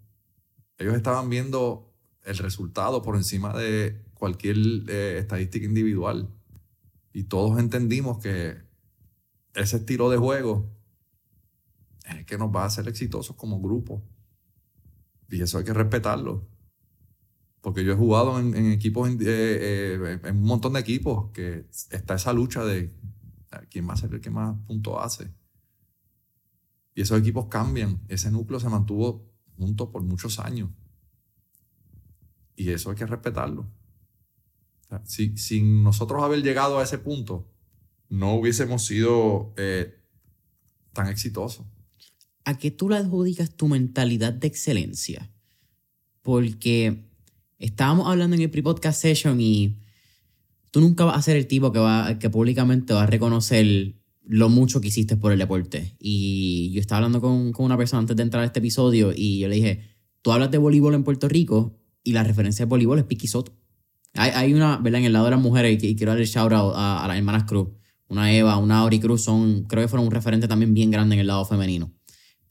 Ellos 0.80 0.96
estaban 0.96 1.30
viendo 1.30 1.94
el 2.24 2.40
resultado 2.40 3.04
por 3.04 3.16
encima 3.16 3.56
de 3.56 4.02
cualquier 4.16 4.58
eh, 4.88 5.20
estadística 5.20 5.68
individual. 5.68 6.34
Y 7.14 7.26
todos 7.26 7.60
entendimos 7.60 8.18
que 8.18 8.58
ese 9.54 9.78
estilo 9.78 10.10
de 10.10 10.18
juego 10.18 10.73
es 12.04 12.16
el 12.16 12.26
que 12.26 12.38
nos 12.38 12.54
va 12.54 12.64
a 12.64 12.68
hacer 12.68 12.88
exitosos 12.88 13.36
como 13.36 13.62
grupo. 13.62 14.04
Y 15.30 15.42
eso 15.42 15.58
hay 15.58 15.64
que 15.64 15.74
respetarlo. 15.74 16.48
Porque 17.62 17.86
yo 17.86 17.94
he 17.94 17.96
jugado 17.96 18.40
en, 18.40 18.72
equipos, 18.72 19.10
eh, 19.10 19.16
eh, 19.22 20.20
en 20.24 20.38
un 20.38 20.44
montón 20.44 20.74
de 20.74 20.82
equipos 20.82 21.32
que 21.32 21.66
está 21.92 22.16
esa 22.16 22.34
lucha 22.34 22.66
de 22.66 22.94
quién 23.70 23.88
va 23.88 23.94
a 23.94 23.98
ser 23.98 24.14
el 24.14 24.22
que 24.22 24.30
más 24.30 24.58
puntos 24.68 24.96
hace. 25.00 25.34
Y 26.94 27.02
esos 27.02 27.20
equipos 27.20 27.48
cambian. 27.48 28.02
Ese 28.10 28.32
núcleo 28.32 28.60
se 28.60 28.70
mantuvo 28.70 29.32
junto 29.58 29.92
por 29.92 30.04
muchos 30.04 30.40
años. 30.40 30.70
Y 32.56 32.70
eso 32.70 32.90
hay 32.90 32.96
que 32.96 33.06
respetarlo. 33.06 33.72
si, 35.06 35.38
sin 35.38 35.84
nosotros 35.84 36.22
haber 36.22 36.44
llegado 36.44 36.80
a 36.80 36.84
ese 36.84 36.98
punto, 36.98 37.50
no 38.10 38.36
hubiésemos 38.36 38.86
sido 38.86 39.54
eh, 39.58 40.00
tan 40.94 41.08
exitosos. 41.08 41.66
¿A 42.46 42.58
qué 42.58 42.72
tú 42.72 42.90
le 42.90 42.98
adjudicas 42.98 43.56
tu 43.56 43.68
mentalidad 43.68 44.34
de 44.34 44.48
excelencia? 44.48 45.32
Porque 46.22 47.04
estábamos 47.58 48.08
hablando 48.08 48.36
en 48.36 48.42
el 48.42 48.50
pre-podcast 48.50 49.02
session 49.02 49.40
y 49.40 49.78
tú 50.72 50.82
nunca 50.82 51.06
vas 51.06 51.18
a 51.18 51.22
ser 51.22 51.38
el 51.38 51.48
tipo 51.48 51.72
que, 51.72 51.80
va, 51.80 52.20
que 52.20 52.30
públicamente 52.30 52.94
va 52.94 53.04
a 53.04 53.08
reconocer 53.08 53.96
lo 54.26 54.50
mucho 54.50 54.82
que 54.82 54.88
hiciste 54.90 55.16
por 55.18 55.32
el 55.32 55.40
deporte. 55.40 55.96
Y 56.00 56.72
yo 56.74 56.82
estaba 56.82 56.98
hablando 56.98 57.22
con, 57.22 57.52
con 57.52 57.66
una 57.66 57.78
persona 57.78 58.00
antes 58.00 58.16
de 58.16 58.24
entrar 58.24 58.44
a 58.44 58.46
este 58.46 58.60
episodio 58.60 59.14
y 59.16 59.40
yo 59.40 59.48
le 59.48 59.56
dije, 59.56 59.82
tú 60.22 60.32
hablas 60.32 60.52
de 60.52 60.58
voleibol 60.58 60.96
en 60.96 61.04
Puerto 61.04 61.30
Rico 61.30 61.80
y 62.04 62.14
la 62.14 62.24
referencia 62.24 62.66
de 62.66 62.70
voleibol 62.70 63.00
es 63.00 63.06
Piqui 63.06 63.28
Soto. 63.28 63.54
Hay, 64.14 64.32
hay, 64.32 64.54
una, 64.54 64.78
¿verdad? 64.78 65.00
En 65.00 65.06
el 65.06 65.14
lado 65.14 65.26
de 65.26 65.32
las 65.32 65.42
mujeres, 65.42 65.84
y, 65.84 65.96
quiero 65.96 66.12
darle 66.12 66.26
shout 66.26 66.52
out 66.52 66.74
a, 66.76 67.06
las 67.08 67.18
hermanas 67.18 67.44
Cruz. 67.46 67.70
Una 68.08 68.32
Eva, 68.32 68.58
una 68.58 68.80
Auri 68.80 69.00
Cruz, 69.00 69.24
son, 69.24 69.64
creo 69.64 69.84
que 69.84 69.88
fueron 69.88 70.06
un 70.06 70.12
referente 70.12 70.48
también 70.48 70.74
bien 70.74 70.92
grande 70.92 71.16
en 71.16 71.22
el 71.22 71.28
lado 71.28 71.46
femenino. 71.46 71.92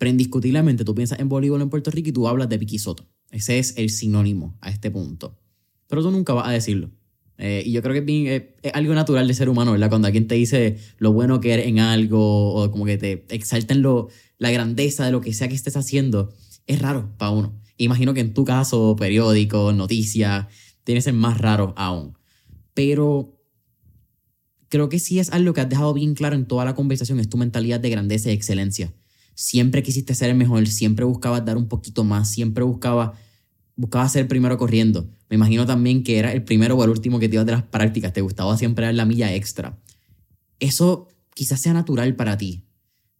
Pero 0.02 0.10
indiscutiblemente 0.10 0.84
tú 0.84 0.96
piensas 0.96 1.20
en 1.20 1.28
voleibol 1.28 1.62
en 1.62 1.70
Puerto 1.70 1.92
Rico 1.92 2.08
y 2.08 2.12
tú 2.12 2.26
hablas 2.26 2.48
de 2.48 2.58
Piqui 2.58 2.76
Soto. 2.80 3.06
Ese 3.30 3.60
es 3.60 3.74
el 3.76 3.88
sinónimo 3.88 4.58
a 4.60 4.68
este 4.68 4.90
punto. 4.90 5.38
Pero 5.86 6.02
tú 6.02 6.10
nunca 6.10 6.32
vas 6.32 6.48
a 6.48 6.50
decirlo. 6.50 6.90
Eh, 7.38 7.62
y 7.64 7.70
yo 7.70 7.82
creo 7.82 8.04
que 8.04 8.34
es, 8.34 8.42
es, 8.62 8.74
algo 8.74 8.94
natural 8.94 9.28
de 9.28 9.34
ser 9.34 9.48
humano, 9.48 9.70
¿verdad? 9.70 9.90
Cuando 9.90 10.06
alguien 10.06 10.26
te 10.26 10.34
dice 10.34 10.76
lo 10.98 11.12
bueno 11.12 11.38
que 11.40 11.52
eres 11.52 11.68
en 11.68 11.78
algo 11.78 12.52
o 12.52 12.68
como 12.72 12.84
que 12.84 12.98
te 12.98 13.24
exalta 13.28 13.74
en 13.74 13.82
lo, 13.82 14.08
la 14.38 14.50
grandeza 14.50 15.06
de 15.06 15.12
lo 15.12 15.20
que 15.20 15.32
sea 15.34 15.46
que 15.46 15.54
estés 15.54 15.76
haciendo, 15.76 16.34
es 16.66 16.82
raro 16.82 17.14
para 17.16 17.30
uno. 17.30 17.62
Imagino 17.76 18.12
que 18.12 18.22
en 18.22 18.34
tu 18.34 18.44
caso, 18.44 18.96
periódico, 18.96 19.72
noticias, 19.72 20.48
tiene 20.82 20.98
que 20.98 21.02
ser 21.02 21.14
más 21.14 21.38
raro 21.38 21.74
aún. 21.76 22.18
Pero 22.74 23.40
creo 24.68 24.88
que 24.88 24.98
sí 24.98 25.20
es 25.20 25.30
algo 25.30 25.52
que 25.52 25.60
has 25.60 25.68
dejado 25.68 25.94
bien 25.94 26.14
claro 26.14 26.34
en 26.34 26.46
toda 26.46 26.64
la 26.64 26.74
conversación, 26.74 27.20
es 27.20 27.28
tu 27.28 27.36
mentalidad 27.36 27.78
de 27.78 27.90
grandeza 27.90 28.30
y 28.30 28.32
excelencia 28.32 28.92
siempre 29.34 29.82
quisiste 29.82 30.14
ser 30.14 30.30
el 30.30 30.36
mejor, 30.36 30.66
siempre 30.66 31.04
buscabas 31.04 31.44
dar 31.44 31.56
un 31.56 31.68
poquito 31.68 32.04
más, 32.04 32.30
siempre 32.30 32.64
buscabas 32.64 33.12
buscaba 33.76 34.08
ser 34.08 34.22
el 34.22 34.28
primero 34.28 34.58
corriendo. 34.58 35.08
Me 35.28 35.36
imagino 35.36 35.66
también 35.66 36.02
que 36.02 36.18
era 36.18 36.32
el 36.32 36.44
primero 36.44 36.76
o 36.76 36.84
el 36.84 36.90
último 36.90 37.18
que 37.18 37.28
te 37.28 37.36
ibas 37.36 37.46
de 37.46 37.52
las 37.52 37.62
prácticas, 37.62 38.12
te 38.12 38.20
gustaba 38.20 38.56
siempre 38.56 38.84
dar 38.84 38.94
la 38.94 39.04
milla 39.04 39.34
extra. 39.34 39.78
Eso 40.60 41.08
quizás 41.34 41.60
sea 41.60 41.72
natural 41.72 42.14
para 42.14 42.36
ti, 42.36 42.64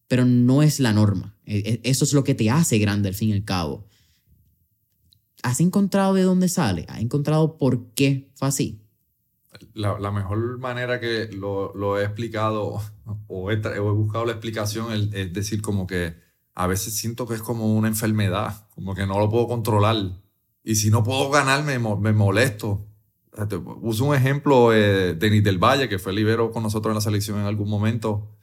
pero 0.08 0.24
no 0.24 0.62
es 0.62 0.78
la 0.78 0.92
norma. 0.92 1.36
E, 1.46 1.58
e, 1.58 1.90
eso 1.90 2.04
es 2.04 2.12
lo 2.12 2.24
que 2.24 2.34
te 2.34 2.50
hace 2.50 2.78
grande 2.78 3.08
al 3.08 3.14
fin 3.14 3.30
y 3.30 3.32
al 3.32 3.44
cabo. 3.44 3.86
¿Has 5.42 5.60
encontrado 5.60 6.14
de 6.14 6.22
dónde 6.22 6.48
sale? 6.48 6.84
¿Has 6.88 7.00
encontrado 7.00 7.58
por 7.58 7.92
qué 7.94 8.30
fue 8.34 8.48
así? 8.48 8.81
La, 9.74 10.11
mejor 10.11 10.59
manera 10.59 10.98
que 10.98 11.28
lo, 11.32 11.98
he 11.98 12.05
explicado 12.05 12.80
o 13.26 13.50
he, 13.50 13.78
buscado 13.78 14.24
la 14.24 14.32
explicación, 14.32 15.11
es 15.12 15.32
decir, 15.32 15.61
como 15.61 15.86
que 15.86 16.14
a 16.55 16.66
veces 16.66 16.94
siento 16.94 17.26
que 17.26 17.34
es 17.34 17.42
como 17.42 17.74
una 17.74 17.88
enfermedad, 17.88 18.68
como 18.74 18.94
que 18.94 19.07
no 19.07 19.18
lo 19.18 19.28
puedo 19.28 19.48
controlar. 19.48 19.96
Y 20.64 20.76
si 20.76 20.90
no 20.90 21.03
puedo 21.03 21.30
ganar, 21.30 21.64
me, 21.64 21.78
me 21.78 22.12
molesto. 22.12 22.86
Uso 23.80 24.05
un 24.05 24.14
ejemplo 24.14 24.72
eh, 24.72 24.78
de 24.78 25.14
Denis 25.14 25.42
del 25.42 25.59
Valle, 25.59 25.88
que 25.88 25.98
fue 25.98 26.12
libero 26.12 26.50
con 26.50 26.62
nosotros 26.62 26.92
en 26.92 26.96
la 26.96 27.00
selección 27.00 27.40
en 27.40 27.46
algún 27.46 27.68
momento. 27.68 28.36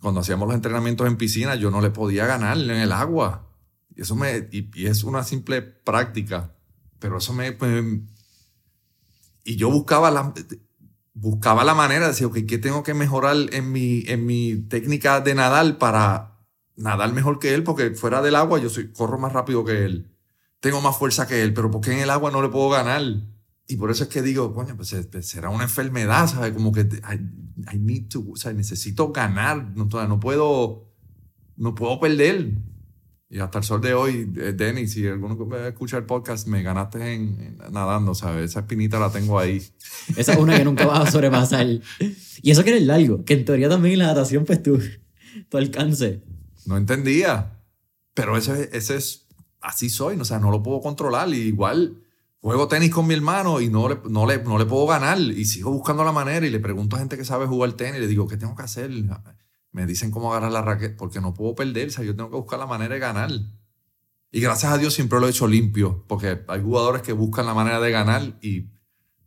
Cuando 0.00 0.20
hacíamos 0.20 0.46
los 0.46 0.54
entrenamientos 0.54 1.06
en 1.06 1.16
piscina, 1.16 1.54
yo 1.56 1.70
no 1.70 1.80
le 1.80 1.90
podía 1.90 2.26
ganar 2.26 2.58
en 2.58 2.70
el 2.70 2.92
agua. 2.92 3.48
Y 3.96 4.02
eso 4.02 4.14
me, 4.14 4.48
y, 4.52 4.86
es 4.86 5.02
una 5.02 5.24
simple 5.24 5.62
práctica. 5.62 6.54
Pero 6.98 7.18
eso 7.18 7.32
me, 7.32 7.52
me 7.52 8.02
y 9.48 9.56
yo 9.56 9.70
buscaba 9.70 10.10
la, 10.10 10.34
buscaba 11.14 11.64
la 11.64 11.74
manera 11.74 12.02
de 12.02 12.08
decir, 12.08 12.26
ok, 12.26 12.40
¿qué 12.46 12.58
tengo 12.58 12.82
que 12.82 12.92
mejorar 12.92 13.34
en 13.52 13.72
mi, 13.72 14.04
en 14.06 14.26
mi 14.26 14.56
técnica 14.56 15.22
de 15.22 15.34
nadar 15.34 15.78
para 15.78 16.36
nadar 16.76 17.14
mejor 17.14 17.38
que 17.38 17.54
él? 17.54 17.64
Porque 17.64 17.92
fuera 17.92 18.20
del 18.20 18.36
agua 18.36 18.58
yo 18.58 18.68
corro 18.92 19.18
más 19.18 19.32
rápido 19.32 19.64
que 19.64 19.86
él. 19.86 20.14
Tengo 20.60 20.82
más 20.82 20.98
fuerza 20.98 21.26
que 21.26 21.42
él, 21.42 21.54
pero 21.54 21.70
¿por 21.70 21.80
qué 21.80 21.92
en 21.92 22.00
el 22.00 22.10
agua 22.10 22.30
no 22.30 22.42
le 22.42 22.50
puedo 22.50 22.68
ganar? 22.68 23.02
Y 23.66 23.76
por 23.76 23.90
eso 23.90 24.04
es 24.04 24.10
que 24.10 24.20
digo, 24.20 24.52
coño, 24.52 24.76
pues, 24.76 24.94
pues 25.10 25.26
será 25.26 25.48
una 25.48 25.64
enfermedad, 25.64 26.26
¿sabes? 26.26 26.52
Como 26.52 26.70
que 26.70 26.82
I, 26.82 27.74
I 27.74 27.78
necesito 28.54 29.12
ganar, 29.12 29.72
no, 29.74 29.86
no 29.86 30.20
puedo, 30.20 30.92
no 31.56 31.74
puedo 31.74 31.98
perder. 32.00 32.52
Y 33.30 33.40
hasta 33.40 33.58
el 33.58 33.64
sol 33.64 33.82
de 33.82 33.92
hoy, 33.92 34.32
eh, 34.36 34.54
Denny, 34.54 34.88
si 34.88 35.06
alguno 35.06 35.36
escucha 35.66 35.98
el 35.98 36.04
podcast, 36.04 36.46
me 36.48 36.62
ganaste 36.62 37.12
en, 37.12 37.58
nadando, 37.70 38.14
¿sabes? 38.14 38.50
Esa 38.50 38.60
espinita 38.60 38.98
la 38.98 39.10
tengo 39.10 39.38
ahí. 39.38 39.62
Esa 40.16 40.32
es 40.32 40.38
una 40.38 40.56
que 40.56 40.64
nunca 40.64 40.86
vas 40.86 41.08
a 41.08 41.10
sobrepasar. 41.10 41.66
Y 42.40 42.50
eso 42.50 42.64
que 42.64 42.70
eres 42.70 42.84
largo, 42.84 43.24
que 43.26 43.34
en 43.34 43.44
teoría 43.44 43.68
también 43.68 43.94
en 43.94 43.98
la 43.98 44.06
natación, 44.06 44.46
pues 44.46 44.62
tú, 44.62 44.80
tu 45.50 45.58
alcance. 45.58 46.22
No 46.64 46.78
entendía. 46.78 47.60
Pero 48.14 48.38
ese, 48.38 48.70
ese 48.72 48.96
es, 48.96 49.26
así 49.60 49.90
soy, 49.90 50.18
o 50.18 50.24
sea, 50.24 50.38
no 50.38 50.50
lo 50.50 50.62
puedo 50.62 50.80
controlar. 50.80 51.28
Y 51.28 51.36
igual 51.36 52.02
juego 52.40 52.66
tenis 52.66 52.90
con 52.90 53.06
mi 53.06 53.12
hermano 53.14 53.60
y 53.60 53.68
no 53.68 53.90
le, 53.90 53.98
no, 54.08 54.26
le, 54.26 54.42
no 54.42 54.58
le 54.58 54.64
puedo 54.64 54.86
ganar. 54.86 55.20
Y 55.20 55.44
sigo 55.44 55.70
buscando 55.70 56.02
la 56.02 56.12
manera 56.12 56.46
y 56.46 56.50
le 56.50 56.60
pregunto 56.60 56.96
a 56.96 57.00
gente 57.00 57.18
que 57.18 57.26
sabe 57.26 57.46
jugar 57.46 57.74
tenis 57.74 58.00
le 58.00 58.06
digo, 58.06 58.26
¿qué 58.26 58.38
tengo 58.38 58.56
que 58.56 58.62
hacer? 58.62 58.90
Me 59.72 59.86
dicen 59.86 60.10
cómo 60.10 60.30
agarrar 60.30 60.52
la 60.52 60.62
raqueta, 60.62 60.96
porque 60.96 61.20
no 61.20 61.34
puedo 61.34 61.54
perder, 61.54 61.88
o 61.88 61.90
sea, 61.90 62.04
yo 62.04 62.16
tengo 62.16 62.30
que 62.30 62.36
buscar 62.36 62.58
la 62.58 62.66
manera 62.66 62.94
de 62.94 63.00
ganar. 63.00 63.30
Y 64.30 64.40
gracias 64.40 64.72
a 64.72 64.78
Dios 64.78 64.94
siempre 64.94 65.20
lo 65.20 65.26
he 65.26 65.30
hecho 65.30 65.46
limpio, 65.46 66.04
porque 66.06 66.40
hay 66.48 66.62
jugadores 66.62 67.02
que 67.02 67.12
buscan 67.12 67.46
la 67.46 67.54
manera 67.54 67.80
de 67.80 67.90
ganar 67.90 68.38
y, 68.42 68.66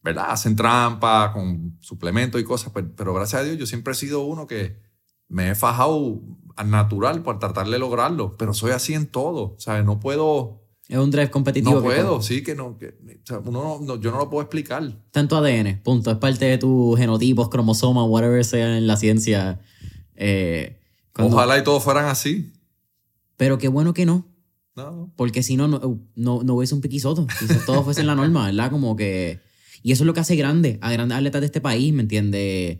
¿verdad? 0.03 0.27
Hacen 0.29 0.55
trampa 0.55 1.31
con 1.33 1.77
suplementos 1.79 2.39
y 2.39 2.43
cosas, 2.43 2.71
pero, 2.95 3.13
gracias 3.13 3.41
a 3.41 3.43
Dios 3.43 3.57
yo 3.57 3.65
siempre 3.65 3.93
he 3.93 3.95
sido 3.95 4.21
uno 4.21 4.47
que 4.47 4.79
me 5.27 5.51
he 5.51 5.55
fajado 5.55 6.21
al 6.55 6.69
natural 6.69 7.23
por 7.23 7.39
tratar 7.39 7.67
de 7.67 7.79
lograrlo, 7.79 8.35
pero 8.37 8.53
soy 8.53 8.71
así 8.71 8.93
en 8.93 9.07
todo, 9.07 9.55
¿sabes? 9.57 9.85
No 9.85 9.99
puedo... 9.99 10.59
Es 10.87 10.97
un 10.97 11.09
drive 11.09 11.31
competitivo. 11.31 11.75
No 11.75 11.81
puedo, 11.81 12.21
sí, 12.21 12.43
que 12.43 12.53
no, 12.53 12.77
que, 12.77 12.87
o 12.89 13.25
sea, 13.25 13.39
uno 13.39 13.79
no, 13.81 13.95
yo 13.95 14.11
no 14.11 14.17
lo 14.17 14.29
puedo 14.29 14.41
explicar. 14.41 14.83
Tanto 15.11 15.37
ADN, 15.37 15.81
punto. 15.81 16.11
Es 16.11 16.17
parte 16.17 16.45
de 16.45 16.57
tus 16.57 16.99
genotipos, 16.99 17.47
cromosomas, 17.47 18.05
whatever 18.09 18.43
sea 18.43 18.77
en 18.77 18.87
la 18.87 18.97
ciencia 18.97 19.61
eh, 20.24 20.78
Ojalá 21.17 21.57
y 21.57 21.63
todos 21.63 21.84
fueran 21.84 22.05
así. 22.05 22.53
Pero 23.38 23.57
qué 23.57 23.67
bueno 23.67 23.93
que 23.93 24.05
no. 24.05 24.28
No. 24.76 25.11
Porque 25.15 25.41
si 25.41 25.57
no, 25.57 25.67
no, 25.67 25.99
no, 26.15 26.53
hubiese 26.53 26.76
un 26.76 26.82
piquisoto. 26.82 27.28
Si 27.39 27.47
todos 27.65 27.84
fuesen 27.84 28.05
la 28.05 28.15
norma, 28.15 28.45
¿verdad? 28.45 28.69
Como 28.69 28.95
que. 28.95 29.39
Y 29.82 29.91
eso 29.91 30.03
es 30.03 30.05
lo 30.05 30.13
que 30.13 30.19
hace 30.19 30.36
grande 30.36 30.78
a 30.82 30.91
grandes 30.91 31.17
atletas 31.17 31.41
de 31.41 31.47
este 31.47 31.59
país, 31.59 31.91
¿me 31.91 32.03
entiendes? 32.03 32.78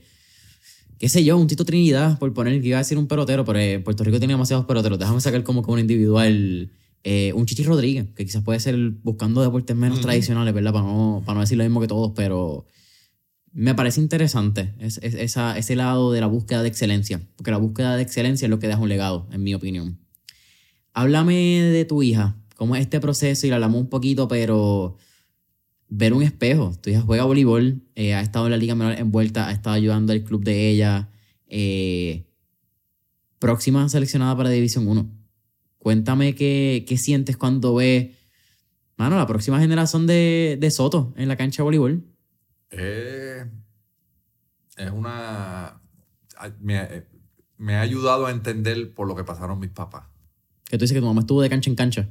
Qué 1.00 1.10
sé 1.10 1.24
yo, 1.24 1.36
un 1.36 1.48
Tito 1.48 1.66
Trinidad, 1.66 2.20
por 2.20 2.32
poner 2.32 2.62
que 2.62 2.68
iba 2.68 2.78
a 2.78 2.82
decir 2.82 3.00
un 3.00 3.08
pelotero, 3.08 3.44
pero 3.44 3.58
eh, 3.58 3.80
Puerto 3.80 4.04
Rico 4.04 4.20
tiene 4.20 4.36
demasiados 4.36 4.66
peloteros. 4.68 5.00
Déjame 5.00 5.20
sacar 5.20 5.44
como 5.44 5.64
que 5.64 5.72
un 5.72 5.80
individual. 5.80 6.72
Eh, 7.04 7.34
un 7.34 7.48
Chichi 7.48 7.64
Rodríguez, 7.64 8.06
que 8.16 8.24
quizás 8.24 8.44
puede 8.44 8.60
ser 8.60 8.78
buscando 9.02 9.42
deportes 9.42 9.76
menos 9.76 10.02
tradicionales, 10.02 10.54
¿verdad? 10.54 10.72
Para 10.72 10.86
no, 10.86 11.24
para 11.26 11.34
no 11.34 11.42
decir 11.42 11.58
lo 11.58 11.64
mismo 11.64 11.82
que 11.82 11.88
todos, 11.88 12.12
pero 12.16 12.68
me 13.54 13.76
parece 13.76 14.00
interesante 14.00 14.74
es, 14.80 14.98
esa, 14.98 15.58
ese 15.58 15.76
lado 15.76 16.12
de 16.12 16.22
la 16.22 16.28
búsqueda 16.28 16.62
de 16.62 16.70
excelencia, 16.70 17.22
porque 17.36 17.52
la 17.52 17.58
búsqueda 17.58 17.96
de 17.96 18.04
excelencia 18.04 18.46
es 18.46 18.50
lo 18.50 18.60
que 18.60 18.68
deja 18.68 18.80
un 18.80 18.90
legado, 18.90 19.28
en 19.32 19.44
mi 19.44 19.54
opinión. 19.54 20.00
Háblame 20.94 21.36
de 21.36 21.86
tu 21.86 22.04
hija, 22.04 22.38
cómo 22.56 22.76
es 22.76 22.82
este 22.82 23.00
proceso 23.00 23.46
y 23.48 23.50
la 23.50 23.56
hablamos 23.56 23.82
un 23.82 23.90
poquito, 23.90 24.28
pero 24.28 24.98
ver 25.90 26.14
un 26.14 26.24
espejo. 26.24 26.74
Tu 26.82 26.90
hija 26.92 27.02
juega 27.02 27.26
voleibol, 27.26 27.82
eh, 27.96 28.14
ha 28.14 28.22
estado 28.22 28.46
en 28.46 28.52
la 28.52 28.58
Liga 28.58 28.76
Menor 28.76 28.94
envuelta, 28.98 29.48
ha 29.48 29.52
estado 29.52 29.76
ayudando 29.76 30.14
al 30.14 30.24
club 30.24 30.44
de 30.44 30.70
ella, 30.70 31.10
eh, 31.48 32.26
próxima 33.40 33.88
seleccionada 33.90 34.36
para 34.36 34.50
División 34.50 34.88
1. 34.88 35.10
Cuéntame 35.78 36.36
qué, 36.36 36.86
qué 36.88 36.98
sientes 36.98 37.38
cuando 37.38 37.76
ves, 37.76 38.12
mano, 38.98 39.18
la 39.18 39.28
próxima 39.28 39.60
generación 39.60 40.08
de, 40.08 40.58
de 40.60 40.72
Soto 40.72 41.14
en 41.18 41.28
la 41.28 41.36
cancha 41.36 41.58
de 41.58 41.64
voleibol. 41.64 42.04
Eh, 42.72 43.31
es 44.78 44.92
una... 44.92 45.82
Me, 46.60 47.06
me, 47.58 47.76
ha 47.76 47.82
ayudado 47.82 48.26
a 48.26 48.32
entender 48.32 48.94
por 48.94 49.08
lo 49.08 49.16
que 49.16 49.24
pasaron 49.24 49.60
mis 49.60 49.70
papás. 49.70 50.08
Que 50.66 50.78
tú 50.78 50.84
dices 50.84 50.96
que 50.96 51.02
tu 51.02 51.06
mamá 51.06 51.22
estuvo 51.22 51.42
de 51.42 51.50
cancha 51.50 51.70
en 51.70 51.76
cancha. 51.76 52.10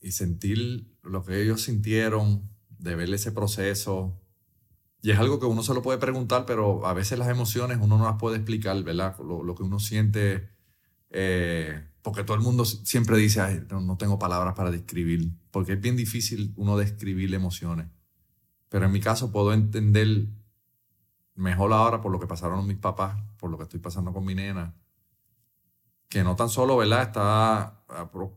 Y 0.00 0.12
sentir 0.12 0.90
lo 1.02 1.22
que 1.22 1.42
ellos 1.42 1.62
sintieron, 1.62 2.50
de 2.78 2.94
ver 2.94 3.12
ese 3.12 3.32
proceso. 3.32 4.20
Y 5.02 5.10
es 5.10 5.18
algo 5.18 5.38
que 5.38 5.46
uno 5.46 5.62
se 5.62 5.74
lo 5.74 5.82
puede 5.82 5.98
preguntar, 5.98 6.46
pero 6.46 6.86
a 6.86 6.94
veces 6.94 7.18
las 7.18 7.28
emociones 7.28 7.78
uno 7.80 7.98
no 7.98 8.04
las 8.04 8.16
puede 8.16 8.36
explicar, 8.36 8.82
¿verdad? 8.82 9.16
Lo, 9.18 9.44
lo 9.44 9.54
que 9.54 9.62
uno 9.62 9.78
siente, 9.78 10.48
eh, 11.10 11.84
porque 12.02 12.24
todo 12.24 12.36
el 12.36 12.42
mundo 12.42 12.64
siempre 12.64 13.16
dice, 13.18 13.40
Ay, 13.40 13.62
no 13.70 13.96
tengo 13.96 14.18
palabras 14.18 14.54
para 14.54 14.70
describir, 14.70 15.30
porque 15.50 15.74
es 15.74 15.80
bien 15.80 15.96
difícil 15.96 16.52
uno 16.56 16.76
describir 16.76 17.32
emociones. 17.34 17.86
Pero 18.68 18.86
en 18.86 18.92
mi 18.92 19.00
caso 19.00 19.30
puedo 19.30 19.52
entender 19.52 20.26
mejor 21.36 21.72
ahora 21.72 22.00
por 22.00 22.10
lo 22.10 22.18
que 22.18 22.26
pasaron 22.26 22.66
mis 22.66 22.78
papás, 22.78 23.16
por 23.38 23.50
lo 23.50 23.56
que 23.56 23.64
estoy 23.64 23.80
pasando 23.80 24.12
con 24.12 24.24
mi 24.24 24.34
nena, 24.34 24.74
que 26.08 26.24
no 26.24 26.36
tan 26.36 26.48
solo, 26.48 26.76
¿verdad? 26.76 27.02
Está 27.02 27.82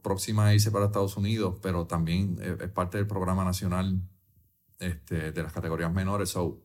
próxima 0.02 0.48
a 0.48 0.54
irse 0.54 0.72
para 0.72 0.86
Estados 0.86 1.18
Unidos, 1.18 1.58
pero 1.62 1.88
también 1.88 2.38
es 2.42 2.70
parte 2.70 2.98
del 2.98 3.08
programa 3.08 3.44
nacional 3.44 4.02
este, 4.80 5.32
de 5.32 5.44
las 5.44 5.54
categorías 5.54 5.92
menores. 5.94 6.30
So, 6.30 6.62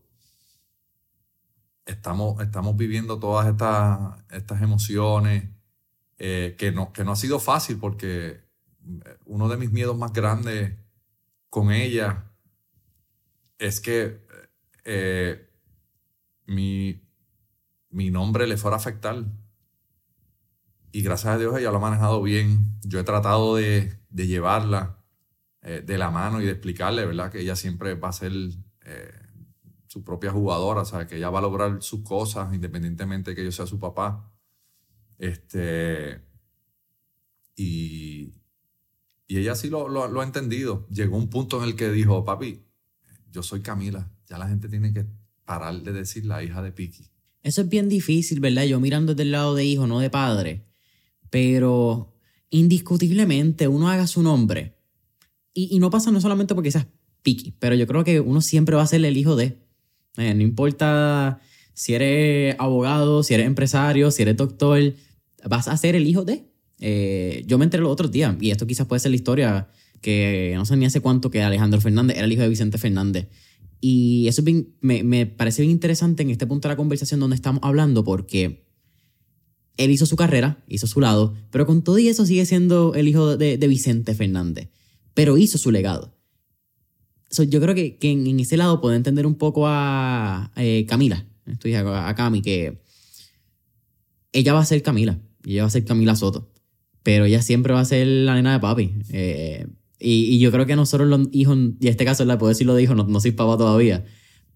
estamos, 1.85 2.41
estamos 2.41 2.77
viviendo 2.77 3.19
todas 3.19 3.47
estas, 3.47 4.25
estas 4.31 4.63
emociones, 4.63 5.51
eh, 6.19 6.55
que, 6.59 6.73
no, 6.73 6.93
que 6.93 7.05
no 7.05 7.13
ha 7.13 7.17
sido 7.17 7.39
fácil 7.39 7.79
porque 7.79 8.45
uno 9.25 9.49
de 9.49 9.57
mis 9.57 9.73
miedos 9.73 9.97
más 9.97 10.13
grandes 10.13 10.79
con 11.51 11.73
ella 11.73 12.31
es 13.59 13.81
que 13.81 14.25
eh, 14.85 15.51
mi, 16.47 17.03
mi 17.91 18.11
nombre 18.11 18.47
le 18.47 18.57
fuera 18.57 18.77
a 18.77 18.81
afectar. 18.81 19.25
Y 20.93 21.03
gracias 21.03 21.35
a 21.35 21.39
Dios 21.39 21.59
ella 21.59 21.71
lo 21.71 21.79
ha 21.79 21.81
manejado 21.81 22.23
bien. 22.23 22.79
Yo 22.83 23.01
he 23.01 23.05
tratado 23.05 23.57
de, 23.57 23.99
llevarla 24.13 25.03
eh, 25.63 25.83
de 25.85 25.99
la 25.99 26.11
mano 26.11 26.41
y 26.41 26.45
de 26.47 26.53
explicarle, 26.53 27.05
¿verdad? 27.05 27.33
Que 27.33 27.41
ella 27.41 27.57
siempre 27.57 27.95
va 27.95 28.09
a 28.09 28.13
ser 28.13 28.33
eh, 28.83 29.13
su 29.87 30.05
propia 30.05 30.31
jugadora, 30.31 30.83
o 30.83 30.85
sea, 30.85 31.07
que 31.07 31.17
ella 31.17 31.31
va 31.31 31.41
a 31.41 31.43
lograr 31.43 31.83
sus 31.83 32.03
cosas 32.03 32.55
independientemente 32.55 33.31
de 33.31 33.37
que 33.37 33.45
yo 33.45 33.53
sea 33.53 33.67
su 33.67 33.79
papá. 33.79 34.33
Este, 35.19 36.21
y, 37.57 38.35
y 39.27 39.39
ella 39.39 39.55
sí 39.55 39.71
lo, 39.71 39.89
lo, 39.89 40.09
lo, 40.09 40.21
ha 40.21 40.25
entendido. 40.25 40.87
Llegó 40.89 41.17
un 41.17 41.31
punto 41.31 41.59
en 41.59 41.69
el 41.69 41.77
que 41.77 41.91
dijo, 41.91 42.25
papi, 42.25 42.65
yo 43.31 43.43
soy 43.43 43.63
Camila. 43.63 44.11
Ya 44.27 44.39
la 44.39 44.49
gente 44.49 44.69
tiene 44.69 44.93
que 44.93 45.07
parar 45.45 45.83
de 45.83 45.93
decir 45.93 46.25
la 46.25 46.43
hija 46.43 46.63
de 46.63 46.73
Piki. 46.73 47.09
Eso 47.43 47.61
es 47.61 47.69
bien 47.69 47.89
difícil, 47.89 48.41
¿verdad? 48.41 48.65
Yo 48.65 48.81
mirando 48.81 49.15
desde 49.15 49.25
el 49.25 49.33
lado 49.33 49.55
de 49.55 49.65
hijo, 49.65 49.87
no 49.87 50.01
de 50.01 50.11
padre. 50.11 50.65
Pero 51.31 52.15
indiscutiblemente 52.51 53.69
uno 53.69 53.89
haga 53.89 54.07
su 54.07 54.23
nombre. 54.23 54.77
Y, 55.53 55.79
no 55.79 55.91
pasa 55.91 56.11
no 56.11 56.21
solamente 56.21 56.55
porque 56.55 56.71
seas 56.71 56.87
Piki, 57.23 57.53
pero 57.59 57.75
yo 57.75 57.87
creo 57.87 58.03
que 58.05 58.21
uno 58.21 58.41
siempre 58.41 58.77
va 58.77 58.83
a 58.83 58.87
ser 58.87 59.05
el 59.05 59.17
hijo 59.17 59.37
de. 59.37 59.59
Eh, 60.17 60.35
no 60.35 60.43
importa 60.43 61.41
si 61.75 61.95
eres 61.95 62.57
abogado, 62.59 63.23
si 63.23 63.35
eres 63.35 63.47
empresario, 63.47 64.11
si 64.11 64.23
eres 64.23 64.37
doctor, 64.37 64.95
vas 65.45 65.69
a 65.69 65.77
ser 65.77 65.97
el 65.97 66.07
hijo 66.07 66.25
de. 66.25 66.45
Eh, 66.81 67.45
yo 67.47 67.59
me 67.59 67.65
enteré 67.65 67.83
los 67.83 67.93
otros 67.93 68.11
días, 68.11 68.37
y 68.41 68.51
esto 68.51 68.67
quizás 68.67 68.87
puede 68.87 69.01
ser 69.01 69.11
la 69.11 69.17
historia 69.17 69.69
que 70.01 70.53
no 70.55 70.65
sé 70.67 70.77
ni 70.77 70.87
hace 70.87 71.01
cuánto 71.01 71.31
que 71.31 71.43
Alejandro 71.43 71.81
Fernández 71.81 72.17
era 72.17 72.27
el 72.27 72.33
hijo 72.33 72.43
de 72.43 72.49
Vicente 72.49 72.79
Fernández. 72.79 73.29
Y 73.87 74.29
eso 74.29 74.43
me, 74.81 75.03
me, 75.03 75.27
parece 75.27 75.61
bien 75.61 75.73
interesante 75.73 76.23
en 76.23 76.31
este 76.31 76.47
punto 76.47 76.69
de 76.69 76.73
la 76.73 76.77
conversación 76.77 77.21
donde 77.21 77.37
estamos 77.37 77.61
hablando 77.63 78.03
porque 78.03 78.65
él 79.77 79.91
hizo 79.91 80.07
su 80.07 80.17
carrera, 80.17 80.65
hizo 80.69 80.87
su 80.87 81.03
lado, 81.03 81.35
pero 81.51 81.67
con 81.67 81.85
todo 81.85 81.99
y 81.99 82.09
eso 82.09 82.25
sigue 82.25 82.47
siendo 82.47 82.95
el 82.95 83.09
hijo 83.09 83.37
de, 83.37 83.59
de 83.59 83.69
Vicente 83.69 84.15
Fernández, 84.15 84.71
pero 85.13 85.37
hizo 85.37 85.59
su 85.59 85.71
legado. 85.71 86.17
yo 87.31 87.61
creo 87.61 87.75
que, 87.75 87.99
que 87.99 88.11
en, 88.11 88.41
ese 88.41 88.57
lado 88.57 88.81
puedo 88.81 88.95
entender 88.95 89.27
un 89.27 89.35
poco 89.35 89.67
a 89.67 90.51
eh, 90.57 90.87
Camila, 90.89 91.27
estoy 91.45 91.75
a, 91.75 92.09
a 92.09 92.15
Cami, 92.15 92.41
que 92.41 92.81
ella 94.33 94.55
va 94.55 94.61
a 94.61 94.65
ser 94.65 94.83
Camila, 94.83 95.21
y 95.45 95.53
ella 95.53 95.65
va 95.65 95.69
a 95.69 95.71
ser 95.71 95.85
Camila 95.85 96.17
Soto, 96.17 96.51
pero 97.03 97.27
ella 97.27 97.43
siempre 97.43 97.75
va 97.75 97.81
a 97.81 97.85
ser 97.85 98.07
la 98.07 98.35
nena 98.35 98.55
de 98.55 98.61
papi. 98.61 98.95
Eh, 99.11 99.67
y, 99.99 100.39
yo 100.39 100.51
creo 100.51 100.67
que 100.67 100.77
nosotros 100.77 101.09
los 101.09 101.29
hijos, 101.33 101.57
y 101.81 101.87
en 101.87 101.91
este 101.91 102.05
caso 102.05 102.25
la 102.25 102.39
puedo 102.39 102.49
decir 102.49 102.67
lo 102.67 102.77
dijo, 102.77 102.95
no, 102.95 103.05
no 103.05 103.21
soy 103.21 103.33
papá 103.33 103.57
todavía, 103.57 104.05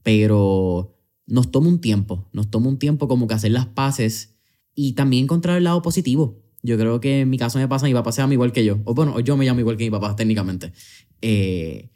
pero 0.02 0.96
nos 1.26 1.50
toma 1.50 1.68
un 1.68 1.80
tiempo, 1.80 2.28
nos 2.32 2.50
toma 2.50 2.68
un 2.68 2.78
tiempo 2.78 3.08
como 3.08 3.26
que 3.26 3.34
hacer 3.34 3.52
las 3.52 3.66
paces 3.66 4.36
y 4.74 4.92
también 4.92 5.24
encontrar 5.24 5.56
el 5.56 5.64
lado 5.64 5.82
positivo. 5.82 6.42
Yo 6.62 6.76
creo 6.76 7.00
que 7.00 7.20
en 7.20 7.30
mi 7.30 7.38
caso 7.38 7.58
me 7.58 7.68
pasa, 7.68 7.86
mi 7.86 7.94
papá 7.94 8.10
se 8.12 8.20
llama 8.20 8.32
igual 8.32 8.52
que 8.52 8.64
yo, 8.64 8.78
o 8.84 8.94
bueno, 8.94 9.20
yo 9.20 9.36
me 9.36 9.44
llamo 9.44 9.60
igual 9.60 9.76
que 9.76 9.84
mi 9.84 9.90
papá 9.90 10.16
técnicamente. 10.16 10.72
Eh, 11.22 11.90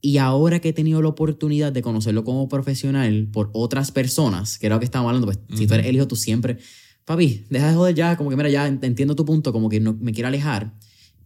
y 0.00 0.18
ahora 0.18 0.60
que 0.60 0.70
he 0.70 0.72
tenido 0.72 1.02
la 1.02 1.08
oportunidad 1.08 1.72
de 1.72 1.82
conocerlo 1.82 2.24
como 2.24 2.48
profesional 2.48 3.28
por 3.32 3.50
otras 3.52 3.90
personas, 3.90 4.58
que 4.58 4.66
era 4.66 4.76
lo 4.76 4.80
que 4.80 4.84
estábamos 4.84 5.10
hablando, 5.10 5.26
pues 5.26 5.38
si 5.56 5.66
tú 5.66 5.74
eres 5.74 5.86
el 5.86 5.96
hijo, 5.96 6.06
tú 6.06 6.16
siempre, 6.16 6.58
papi, 7.04 7.44
deja 7.50 7.68
de 7.68 7.74
joder 7.74 7.94
ya, 7.94 8.16
como 8.16 8.30
que 8.30 8.36
mira, 8.36 8.48
ya 8.48 8.66
entiendo 8.66 9.16
tu 9.16 9.24
punto, 9.24 9.52
como 9.52 9.68
que 9.68 9.80
no 9.80 9.94
me 10.00 10.12
quiero 10.12 10.28
alejar 10.28 10.74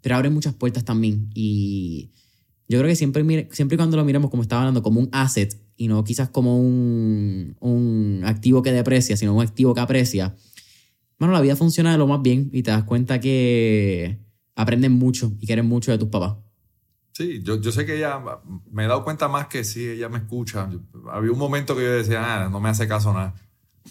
pero 0.03 0.17
abre 0.17 0.29
muchas 0.31 0.53
puertas 0.55 0.85
también. 0.85 1.31
Y 1.35 2.11
Yo 2.69 2.79
creo 2.79 2.89
que 2.89 2.97
siempre, 2.97 3.49
siempre 3.53 3.77
y 3.77 3.79
cuando 3.79 3.97
lo 3.97 4.05
miremos 4.05 4.31
como 4.31 4.43
estaba 4.43 4.63
hablando, 4.63 4.83
como 4.83 5.01
un 5.01 5.09
asset 5.13 5.59
y 5.77 5.89
no 5.89 6.05
quizás 6.05 6.29
como 6.29 6.59
un, 6.59 7.57
un 7.61 8.23
activo 8.25 8.63
que 8.63 8.73
deprecia, 8.73 9.17
sino 9.17 9.35
un 9.35 9.43
activo 9.43 9.75
que 9.75 9.81
aprecia, 9.81 10.35
bueno, 11.19 11.33
la 11.35 11.41
vida 11.41 11.57
funciona 11.57 11.93
de 11.93 11.99
lo 11.99 12.07
más 12.07 12.21
bien 12.23 12.51
y 12.53 12.63
te 12.63 12.71
das 12.73 12.85
cuenta 12.85 13.21
que 13.21 14.19
aprenden 14.57 14.93
mucho 14.93 15.33
y 15.41 15.47
quieren 15.47 15.67
mucho 15.67 15.91
de 15.93 15.99
tus 15.99 16.09
papás. 16.09 16.35
Sí, 17.13 17.41
yo, 17.43 17.61
yo 17.61 17.71
sé 17.73 17.85
que 17.85 17.97
ella, 17.97 18.21
me 18.71 18.85
he 18.85 18.87
dado 18.87 19.05
cuenta 19.05 19.29
más 19.29 19.47
que 19.47 19.65
sí, 19.65 19.87
ella 19.87 20.09
me 20.09 20.19
escucha. 20.19 20.69
Yo- 20.73 20.81
había 21.11 21.31
un 21.31 21.39
momento 21.39 21.77
que 21.77 21.83
yo 21.83 21.93
decía, 21.93 22.23
ah, 22.45 22.49
no 22.49 22.59
me 22.59 22.71
hace 22.71 22.89
caso 22.89 23.13
nada, 23.13 23.35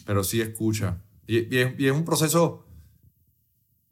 pero 0.05 0.23
sí 0.23 0.41
escucha. 0.41 0.97
Y, 1.27 1.53
y 1.55 1.59
es, 1.59 1.79
y 1.79 1.85
es 1.87 1.91
un 1.93 2.03
proceso 2.03 2.65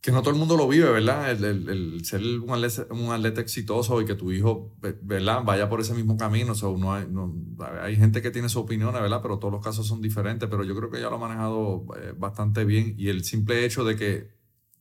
que 0.01 0.11
no 0.13 0.21
todo 0.21 0.31
el 0.33 0.39
mundo 0.39 0.55
lo 0.55 0.67
vive, 0.67 0.89
¿verdad? 0.91 1.29
El, 1.31 1.43
el- 1.69 2.05
ser 2.05 2.21
un 2.39 2.51
atleta, 2.51 2.87
un 2.93 3.11
atleta 3.11 3.41
exitoso 3.41 4.01
y 4.01 4.05
que 4.05 4.15
tu 4.15 4.31
hijo, 4.31 4.73
¿verdad? 5.01 5.43
Vaya 5.43 5.67
por 5.69 5.81
ese 5.81 5.93
mismo 5.93 6.15
camino. 6.17 6.53
O 6.53 6.55
sea, 6.55 6.69
hay, 6.95 7.07
no- 7.09 7.35
hay 7.81 7.95
gente 7.97 8.21
que 8.21 8.31
tiene 8.31 8.47
su 8.49 8.59
opinión, 8.59 8.93
¿verdad? 8.93 9.21
Pero 9.21 9.39
todos 9.39 9.51
los 9.53 9.63
casos 9.63 9.87
son 9.87 10.01
diferentes, 10.01 10.47
pero 10.49 10.63
yo 10.63 10.75
creo 10.75 10.89
que 10.89 10.99
ella 10.99 11.09
lo 11.09 11.17
ha 11.17 11.19
manejado 11.19 11.85
eh, 12.01 12.13
bastante 12.17 12.63
bien. 12.65 12.95
Y 12.97 13.09
el 13.09 13.23
simple 13.25 13.65
hecho 13.65 13.83
de 13.83 13.95
que, 13.97 14.29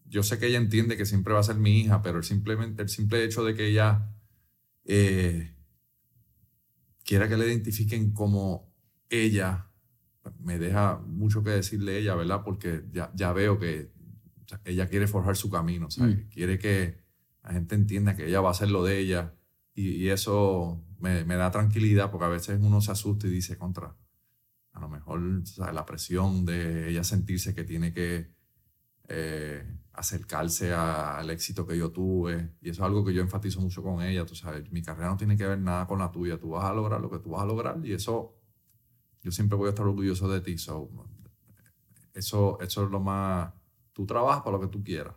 yo 0.07 0.23
sé 0.23 0.39
que 0.39 0.47
ella 0.47 0.59
entiende 0.59 0.97
que 0.97 1.05
siempre 1.07 1.35
va 1.35 1.41
a 1.41 1.43
ser 1.43 1.57
mi 1.57 1.81
hija, 1.81 2.01
pero 2.03 2.19
el, 2.19 2.25
simplemente, 2.25 2.83
el 2.83 2.89
simple 2.89 3.25
hecho 3.25 3.45
de 3.45 3.55
que 3.55 3.67
ella 3.69 4.11
eh, 4.87 5.55
quiera 7.05 7.29
que 7.29 7.37
le 7.37 7.47
identifiquen 7.47 8.13
como 8.13 8.73
ella, 9.09 9.71
me 10.41 10.59
deja 10.59 10.99
mucho 11.07 11.43
que 11.43 11.51
decirle 11.51 11.99
ella, 11.99 12.15
¿verdad? 12.15 12.43
Porque 12.45 12.85
ya, 12.93 13.11
ya 13.15 13.33
veo 13.33 13.59
que 13.59 13.91
sea, 14.49 14.61
ella 14.65 14.89
quiere 14.89 15.07
forjar 15.07 15.37
su 15.37 15.51
camino, 15.51 15.91
¿sabes? 15.91 16.17
Mm. 16.17 16.29
Quiere 16.31 16.59
que 16.59 16.99
la 17.43 17.53
gente 17.53 17.75
entienda 17.75 18.17
que 18.17 18.27
ella 18.29 18.41
va 18.41 18.49
a 18.49 18.53
hacer 18.53 18.71
lo 18.71 18.85
de 18.85 18.99
ella 18.99 19.35
y, 19.75 19.91
y 19.91 20.09
eso 20.11 20.85
me, 20.99 21.25
me 21.25 21.37
da 21.37 21.51
tranquilidad 21.51 22.11
porque 22.11 22.25
a 22.27 22.29
veces 22.29 22.59
uno 22.61 22.81
se 22.81 22.91
asusta 22.93 23.27
y 23.27 23.31
dice 23.31 23.57
contra, 23.59 23.95
a 24.73 24.81
lo 24.81 24.89
mejor 24.89 25.21
la 25.73 25.85
presión 25.87 26.45
de 26.45 26.89
ella 26.91 27.05
sentirse 27.05 27.55
que 27.55 27.65
tiene 27.65 27.93
que 27.93 28.33
eh, 29.09 29.65
acercarse 29.95 30.73
a- 30.73 31.19
al 31.19 31.31
éxito 31.31 31.67
que 31.67 31.77
yo 31.77 31.91
tuve. 31.91 32.55
Y 32.61 32.71
eso 32.71 32.83
es 32.83 32.87
algo 32.87 33.05
que 33.05 33.13
yo 33.15 33.23
enfatizo 33.23 33.61
mucho 33.61 33.83
con 33.83 34.03
ella. 34.03 34.25
Tú 34.27 34.35
sabes, 34.35 34.71
mi 34.71 34.83
carrera 34.83 35.09
no 35.11 35.17
tiene 35.17 35.37
que 35.37 35.47
ver 35.47 35.59
nada 35.59 35.87
con 35.87 35.99
la 35.99 36.11
tuya. 36.11 36.39
Tú 36.39 36.51
vas 36.51 36.65
a 36.65 36.75
lograr 36.75 37.01
lo 37.01 37.11
que 37.11 37.19
tú 37.19 37.31
vas 37.31 37.43
a 37.43 37.47
lograr 37.47 37.81
y 37.85 37.93
eso, 37.95 38.37
yo 39.23 39.31
siempre 39.31 39.57
voy 39.57 39.67
a 39.67 39.71
estar 39.71 39.87
orgulloso 39.87 40.29
de 40.31 40.41
ti. 40.41 40.59
So, 40.59 40.91
eso, 42.15 42.59
eso 42.61 42.85
es 42.85 42.91
lo 42.91 43.01
más... 43.01 43.53
Tú 43.99 44.07
trabajas 44.07 44.43
para 44.45 44.57
lo 44.57 44.61
que 44.61 44.69
tú 44.69 44.81
quieras. 44.85 45.13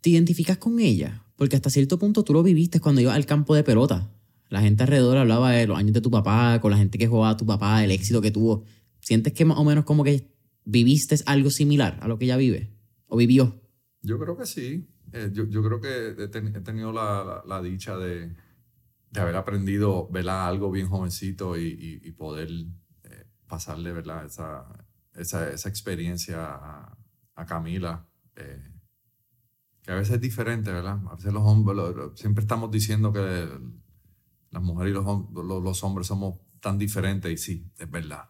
¿Te 0.00 0.10
identificas 0.10 0.58
con 0.58 0.80
ella? 0.80 1.22
Porque 1.36 1.54
hasta 1.54 1.70
cierto 1.70 1.96
punto 1.96 2.24
tú 2.24 2.32
lo 2.32 2.42
viviste 2.42 2.80
cuando 2.80 3.00
ibas 3.00 3.14
al 3.14 3.24
campo 3.24 3.54
de 3.54 3.62
pelota. 3.62 4.10
La 4.48 4.60
gente 4.62 4.82
alrededor 4.82 5.16
hablaba 5.16 5.52
de 5.52 5.68
los 5.68 5.78
años 5.78 5.92
de 5.92 6.00
tu 6.00 6.10
papá, 6.10 6.58
con 6.60 6.72
la 6.72 6.76
gente 6.76 6.98
que 6.98 7.06
jugaba 7.06 7.30
a 7.30 7.36
tu 7.36 7.46
papá, 7.46 7.84
el 7.84 7.92
éxito 7.92 8.20
que 8.20 8.32
tuvo. 8.32 8.64
¿Sientes 8.98 9.32
que 9.32 9.44
más 9.44 9.58
o 9.58 9.64
menos 9.64 9.84
como 9.84 10.02
que 10.02 10.28
viviste 10.64 11.14
algo 11.26 11.50
similar 11.50 12.00
a 12.02 12.08
lo 12.08 12.18
que 12.18 12.24
ella 12.24 12.36
vive? 12.36 12.72
¿O 13.06 13.16
vivió? 13.16 13.60
Yo 14.02 14.18
creo 14.18 14.36
que 14.36 14.46
sí. 14.46 14.88
Eh, 15.12 15.30
yo, 15.32 15.44
yo 15.48 15.62
creo 15.62 15.80
que 15.80 16.24
he, 16.24 16.26
ten- 16.26 16.48
he 16.56 16.60
tenido 16.62 16.92
la, 16.92 17.22
la- 17.24 17.42
la 17.46 17.62
dicha 17.62 17.96
de, 17.96 18.34
de 19.12 19.20
haber 19.20 19.36
aprendido 19.36 20.08
¿verdad? 20.10 20.48
algo 20.48 20.72
bien 20.72 20.88
jovencito 20.88 21.56
y, 21.56 21.62
y- 22.02 22.08
y 22.08 22.10
poder 22.10 22.48
eh, 23.04 23.24
pasarle 23.46 23.92
¿verdad? 23.92 24.26
Esa, 24.26 24.64
esa, 25.14 25.48
esa 25.52 25.68
experiencia 25.68 26.44
a, 26.44 26.98
a 27.36 27.46
Camila. 27.46 28.04
Eh, 28.36 28.62
que 29.82 29.92
a 29.92 29.94
veces 29.94 30.16
es 30.16 30.20
diferente, 30.20 30.72
¿verdad? 30.72 31.00
A 31.10 31.14
veces 31.14 31.32
los 31.32 31.42
hombres, 31.44 31.76
siempre 32.16 32.42
estamos 32.42 32.70
diciendo 32.70 33.12
que 33.12 33.48
las 34.50 34.62
mujeres 34.62 34.90
y 34.92 34.94
los, 34.94 35.04
hom- 35.04 35.30
los, 35.32 35.62
los 35.62 35.84
hombres 35.84 36.06
somos 36.06 36.36
tan 36.60 36.78
diferentes 36.78 37.30
y 37.32 37.36
sí, 37.36 37.70
es 37.78 37.90
verdad. 37.90 38.28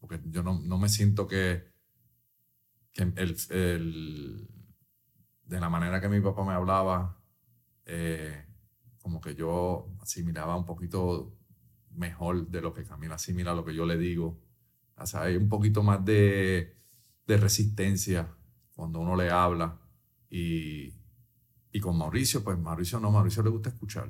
Porque 0.00 0.20
yo 0.26 0.42
no, 0.42 0.54
me 0.78 0.88
siento 0.88 1.26
que, 1.26 1.68
el, 3.16 3.36
el- 3.50 4.48
de 5.44 5.60
la 5.60 5.68
manera 5.70 6.00
que 6.00 6.08
mi 6.08 6.20
papá 6.20 6.44
me 6.44 6.52
hablaba, 6.54 7.18
eh, 7.86 8.46
como 9.00 9.20
que 9.20 9.34
yo 9.34 9.88
asimilaba 10.00 10.56
un 10.56 10.66
poquito 10.66 11.34
mejor 11.92 12.48
de 12.48 12.60
lo 12.62 12.74
que 12.74 12.84
Camila 12.84 13.16
asimila 13.16 13.54
lo 13.54 13.64
que 13.64 13.74
yo 13.74 13.86
le 13.86 13.98
digo. 13.98 14.40
O 14.96 15.06
sea, 15.06 15.22
hay 15.22 15.36
un 15.36 15.48
poquito 15.48 15.82
más 15.82 16.04
de 17.26 17.36
resistencia 17.38 18.36
cuando 18.78 19.00
uno 19.00 19.16
le 19.16 19.28
habla. 19.28 19.76
Y, 20.30 20.94
y 21.72 21.80
con 21.80 21.98
Mauricio, 21.98 22.44
pues 22.44 22.56
Mauricio 22.56 23.00
no, 23.00 23.10
Mauricio 23.10 23.42
le 23.42 23.50
gusta 23.50 23.70
escuchar. 23.70 24.08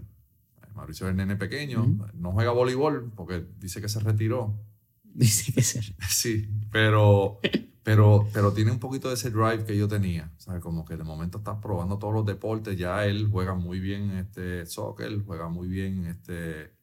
Mauricio 0.75 1.07
es 1.07 1.11
el 1.13 1.17
nene 1.17 1.37
pequeño, 1.37 1.85
Ujú. 1.85 2.05
no 2.13 2.33
juega 2.33 2.51
voleibol 2.51 3.11
porque 3.17 3.47
dice 3.59 3.81
que 3.81 3.89
se 3.89 3.99
retiró. 4.01 4.61
Dice 5.03 5.53
que 5.55 5.63
ser. 5.63 5.85
Sí, 6.11 6.47
pero, 6.71 7.41
pero, 7.83 8.29
pero 8.35 8.53
tiene 8.53 8.71
un 8.73 8.79
poquito 8.79 9.09
de 9.09 9.15
ese 9.15 9.31
drive 9.31 9.65
que 9.65 9.75
yo 9.77 9.89
tenía. 9.89 10.31
¿sabes? 10.37 10.61
Como 10.63 10.85
que 10.85 10.99
de 10.99 11.03
momento 11.03 11.39
está 11.39 11.59
probando 11.63 11.99
todos 11.99 12.13
los 12.13 12.27
deportes. 12.27 12.77
Ya 12.77 13.07
él 13.07 13.27
juega 13.33 13.55
muy 13.55 13.81
bien 13.81 14.11
este 14.11 14.67
soccer, 14.67 15.25
juega 15.25 15.49
muy 15.49 15.67
bien 15.67 16.05
este 16.05 16.75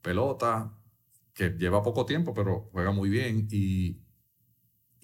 pelota, 0.00 0.72
que 1.34 1.50
lleva 1.50 1.82
poco 1.82 2.06
tiempo, 2.06 2.32
pero 2.32 2.70
juega 2.72 2.90
muy 2.90 3.10
bien. 3.10 3.46
Y, 3.50 4.00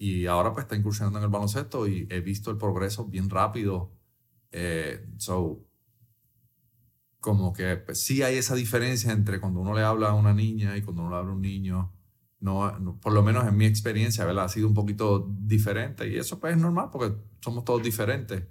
y 0.01 0.25
ahora 0.27 0.51
pues 0.53 0.63
está 0.65 0.75
incursionando 0.75 1.19
en 1.19 1.25
el 1.25 1.29
baloncesto 1.31 1.87
y 1.87 2.07
he 2.09 2.21
visto 2.21 2.49
el 2.51 2.57
progreso 2.57 3.05
bien 3.05 3.29
rápido. 3.29 3.93
Eh, 4.51 5.05
so, 5.17 5.65
como 7.19 7.53
que 7.53 7.77
pues, 7.77 8.01
sí 8.01 8.23
hay 8.23 8.37
esa 8.37 8.55
diferencia 8.55 9.11
entre 9.11 9.39
cuando 9.39 9.59
uno 9.59 9.73
le 9.73 9.83
habla 9.83 10.09
a 10.09 10.13
una 10.15 10.33
niña 10.33 10.75
y 10.77 10.81
cuando 10.81 11.03
uno 11.03 11.11
le 11.11 11.17
habla 11.17 11.31
a 11.31 11.35
un 11.35 11.41
niño 11.41 11.93
no, 12.39 12.79
no- 12.79 12.99
por 12.99 13.13
lo 13.13 13.21
menos 13.23 13.47
en 13.47 13.55
mi 13.55 13.65
experiencia, 13.65 14.25
¿verdad? 14.25 14.45
Ha 14.45 14.49
sido 14.49 14.67
un 14.67 14.73
poquito 14.73 15.27
diferente 15.39 16.07
y 16.07 16.17
eso 16.17 16.39
pues 16.39 16.55
es 16.55 16.61
normal 16.61 16.89
porque 16.91 17.15
somos 17.41 17.63
todos 17.65 17.83
diferentes. 17.83 18.43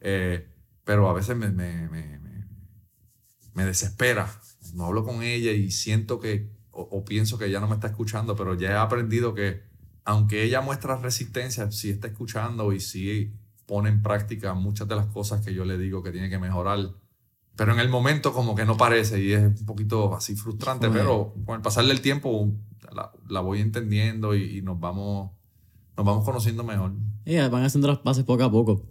Eh, 0.00 0.48
pero 0.84 1.08
a 1.08 1.12
veces 1.12 1.36
me, 1.36 1.50
me, 1.50 1.88
me, 1.88 2.18
me- 3.54 3.64
desespera. 3.64 4.28
No 4.74 4.86
hablo 4.86 5.04
con 5.04 5.22
ella 5.22 5.52
y 5.52 5.70
siento 5.70 6.18
que, 6.20 6.50
o, 6.70 6.82
o 6.82 7.04
pienso 7.04 7.38
que 7.38 7.46
ella 7.46 7.60
no 7.60 7.68
me 7.68 7.74
está 7.74 7.88
escuchando, 7.88 8.34
pero 8.36 8.54
ya 8.54 8.70
he 8.72 8.76
aprendido 8.76 9.34
que 9.34 9.62
aunque 10.04 10.44
ella 10.44 10.60
muestra 10.60 10.96
resistencia, 10.96 11.70
sí 11.70 11.90
está 11.90 12.08
escuchando 12.08 12.72
y 12.72 12.80
sí 12.80 13.32
pone 13.66 13.88
en 13.88 14.02
práctica 14.02 14.54
muchas 14.54 14.88
de 14.88 14.96
las 14.96 15.06
cosas 15.06 15.44
que 15.44 15.54
yo 15.54 15.64
le 15.64 15.78
digo 15.78 16.02
que 16.02 16.10
tiene 16.10 16.28
que 16.28 16.38
mejorar. 16.38 16.78
Pero 17.54 17.72
en 17.72 17.80
el 17.80 17.88
momento 17.88 18.32
como 18.32 18.54
que 18.54 18.64
no 18.64 18.76
parece 18.76 19.22
y 19.22 19.32
es 19.32 19.42
un 19.42 19.66
poquito 19.66 20.14
así 20.14 20.34
frustrante, 20.34 20.88
pero 20.90 21.34
con 21.44 21.56
el 21.56 21.62
pasar 21.62 21.84
del 21.84 22.00
tiempo 22.00 22.50
la, 22.94 23.12
la 23.28 23.40
voy 23.40 23.60
entendiendo 23.60 24.34
y, 24.34 24.58
y 24.58 24.62
nos 24.62 24.80
vamos 24.80 25.30
nos 25.96 26.06
vamos 26.06 26.24
conociendo 26.24 26.64
mejor. 26.64 26.92
Ellas 27.24 27.50
van 27.50 27.64
haciendo 27.64 27.88
las 27.88 27.98
pases 27.98 28.24
poco 28.24 28.44
a 28.44 28.50
poco. 28.50 28.86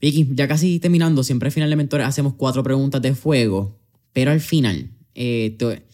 Vicky, 0.00 0.34
ya 0.34 0.46
casi 0.46 0.78
terminando, 0.80 1.22
siempre 1.22 1.48
al 1.48 1.52
final 1.52 1.70
de 1.70 1.76
Mentores 1.76 2.06
hacemos 2.06 2.34
cuatro 2.34 2.62
preguntas 2.62 3.00
de 3.00 3.14
fuego, 3.14 3.78
pero 4.12 4.32
al 4.32 4.40
final 4.40 4.90
eh, 5.14 5.56
te, 5.58 5.86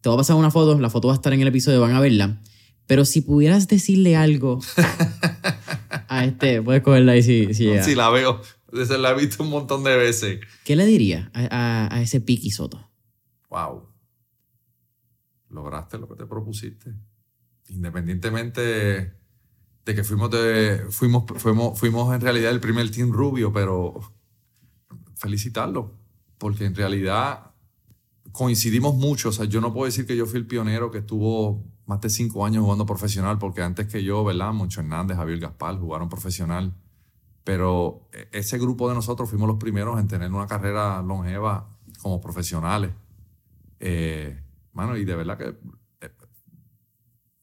te 0.00 0.08
voy 0.08 0.14
a 0.14 0.18
pasar 0.18 0.36
una 0.36 0.52
foto, 0.52 0.78
la 0.78 0.88
foto 0.88 1.08
va 1.08 1.14
a 1.14 1.16
estar 1.16 1.32
en 1.32 1.40
el 1.40 1.48
episodio, 1.48 1.80
van 1.80 1.92
a 1.92 2.00
verla, 2.00 2.40
pero 2.86 3.04
si 3.04 3.20
pudieras 3.20 3.68
decirle 3.68 4.16
algo 4.16 4.60
a 6.08 6.24
este, 6.24 6.62
puedes 6.62 6.82
cogerla 6.82 7.12
ahí 7.12 7.22
si, 7.22 7.52
si 7.54 7.64
llega. 7.64 7.82
Sí, 7.82 7.94
la 7.94 8.10
veo. 8.10 8.40
Se 8.86 8.98
la 8.98 9.10
he 9.12 9.14
visto 9.14 9.42
un 9.42 9.50
montón 9.50 9.84
de 9.84 9.96
veces. 9.96 10.40
¿Qué 10.64 10.76
le 10.76 10.84
dirías 10.86 11.28
a, 11.32 11.46
a- 11.50 11.94
a 11.96 12.02
ese 12.02 12.20
Piki 12.20 12.50
Soto? 12.50 12.90
Wow. 13.50 13.88
Lograste 15.50 15.98
lo 15.98 16.08
que 16.08 16.16
te 16.16 16.26
propusiste. 16.26 16.92
Independientemente 17.68 18.60
de 19.84 19.94
que 19.94 20.02
fuimos 20.04 20.30
de 20.32 20.84
fuimos 20.90 21.24
fuimos 21.36 21.78
fuimos 21.78 22.12
en 22.14 22.20
realidad 22.20 22.50
el 22.50 22.60
primer 22.60 22.90
team 22.90 23.12
rubio, 23.12 23.52
pero 23.52 24.00
felicitarlo 25.14 25.96
porque 26.38 26.64
en 26.66 26.74
realidad 26.74 27.52
coincidimos 28.32 28.94
mucho. 28.96 29.30
O 29.30 29.32
sea, 29.32 29.44
yo 29.46 29.60
no 29.60 29.72
puedo 29.72 29.86
decir 29.86 30.06
que 30.06 30.16
yo 30.16 30.26
fui 30.26 30.38
el 30.40 30.46
pionero 30.46 30.90
que 30.90 30.98
estuvo 30.98 31.64
más 31.86 32.00
de 32.00 32.10
cinco 32.10 32.44
años 32.44 32.62
jugando 32.64 32.84
profesional, 32.84 33.38
porque 33.38 33.62
antes 33.62 33.86
que 33.86 34.02
yo, 34.02 34.24
¿verdad? 34.24 34.52
Moncho 34.52 34.80
Hernández, 34.80 35.16
Javier 35.16 35.38
Gaspar 35.38 35.78
jugaron 35.78 36.08
profesional. 36.08 36.74
Pero 37.44 38.08
e- 38.12 38.28
ese 38.32 38.58
grupo 38.58 38.88
de 38.88 38.96
nosotros 38.96 39.30
fuimos 39.30 39.48
los 39.48 39.58
primeros 39.58 39.98
en 40.00 40.08
tener 40.08 40.32
una 40.32 40.46
carrera 40.46 41.00
longeva 41.00 41.70
como 42.02 42.20
profesionales. 42.20 42.90
Eh, 43.78 44.42
mano, 44.72 44.96
y 44.96 45.04
de 45.04 45.14
verdad 45.14 45.38
que 45.38 45.56
eh, 46.00 46.10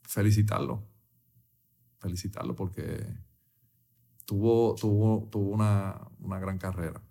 felicitarlo. 0.03 0.83
Felicitarlo 1.99 2.53
porque 2.53 3.07
tuvo, 4.25 4.75
tuvo, 4.75 5.29
tuvo 5.31 5.51
una, 5.51 6.01
una 6.19 6.39
gran 6.39 6.57
carrera. 6.57 7.01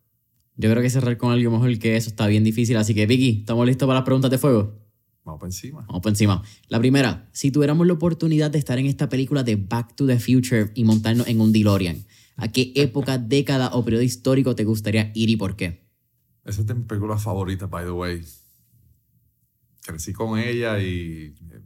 Yo 0.57 0.70
creo 0.70 0.83
que 0.83 0.91
cerrar 0.91 1.16
con 1.16 1.33
algo 1.33 1.51
mejor 1.51 1.78
que 1.78 1.97
eso 1.97 2.11
está 2.11 2.26
bien 2.26 2.45
difícil, 2.45 2.76
así 2.76 2.95
que 2.95 3.07
Vicky, 3.07 3.41
¿estamos 3.41 3.66
listos 3.66 3.87
para 3.87 4.01
las 4.01 4.05
preguntas 4.05 4.30
de 4.30 4.37
fuego? 4.37 4.82
Vamos 5.24 5.40
para 5.40 5.48
encima. 5.48 5.84
Vamos 5.86 6.02
por 6.02 6.10
encima. 6.10 6.42
La 6.68 6.78
primera, 6.78 7.28
si 7.32 7.50
tuviéramos 7.50 7.86
la 7.86 7.92
oportunidad 7.92 8.50
de 8.50 8.58
estar 8.58 8.78
en 8.78 8.86
esta 8.86 9.08
película 9.08 9.42
de 9.42 9.56
Back 9.56 9.94
to 9.94 10.06
the 10.06 10.18
Future 10.18 10.72
y 10.74 10.84
montarnos 10.84 11.28
en 11.28 11.40
un 11.40 11.52
DeLorean, 11.52 12.04
¿a 12.36 12.48
qué 12.48 12.72
época, 12.76 13.18
década 13.18 13.70
o 13.74 13.84
periodo 13.84 14.02
histórico 14.02 14.54
te 14.54 14.64
gustaría 14.64 15.12
ir 15.14 15.30
y 15.30 15.36
por 15.36 15.56
qué? 15.56 15.86
Esa 16.44 16.62
es 16.62 16.66
de 16.66 16.74
mis 16.74 16.86
películas 16.86 17.22
favoritas, 17.22 17.70
by 17.70 17.84
the 17.84 17.92
way. 17.92 18.24
crecí 19.82 20.12
con 20.12 20.38
ella 20.38 20.80
y, 20.80 21.34
eh, 21.50 21.62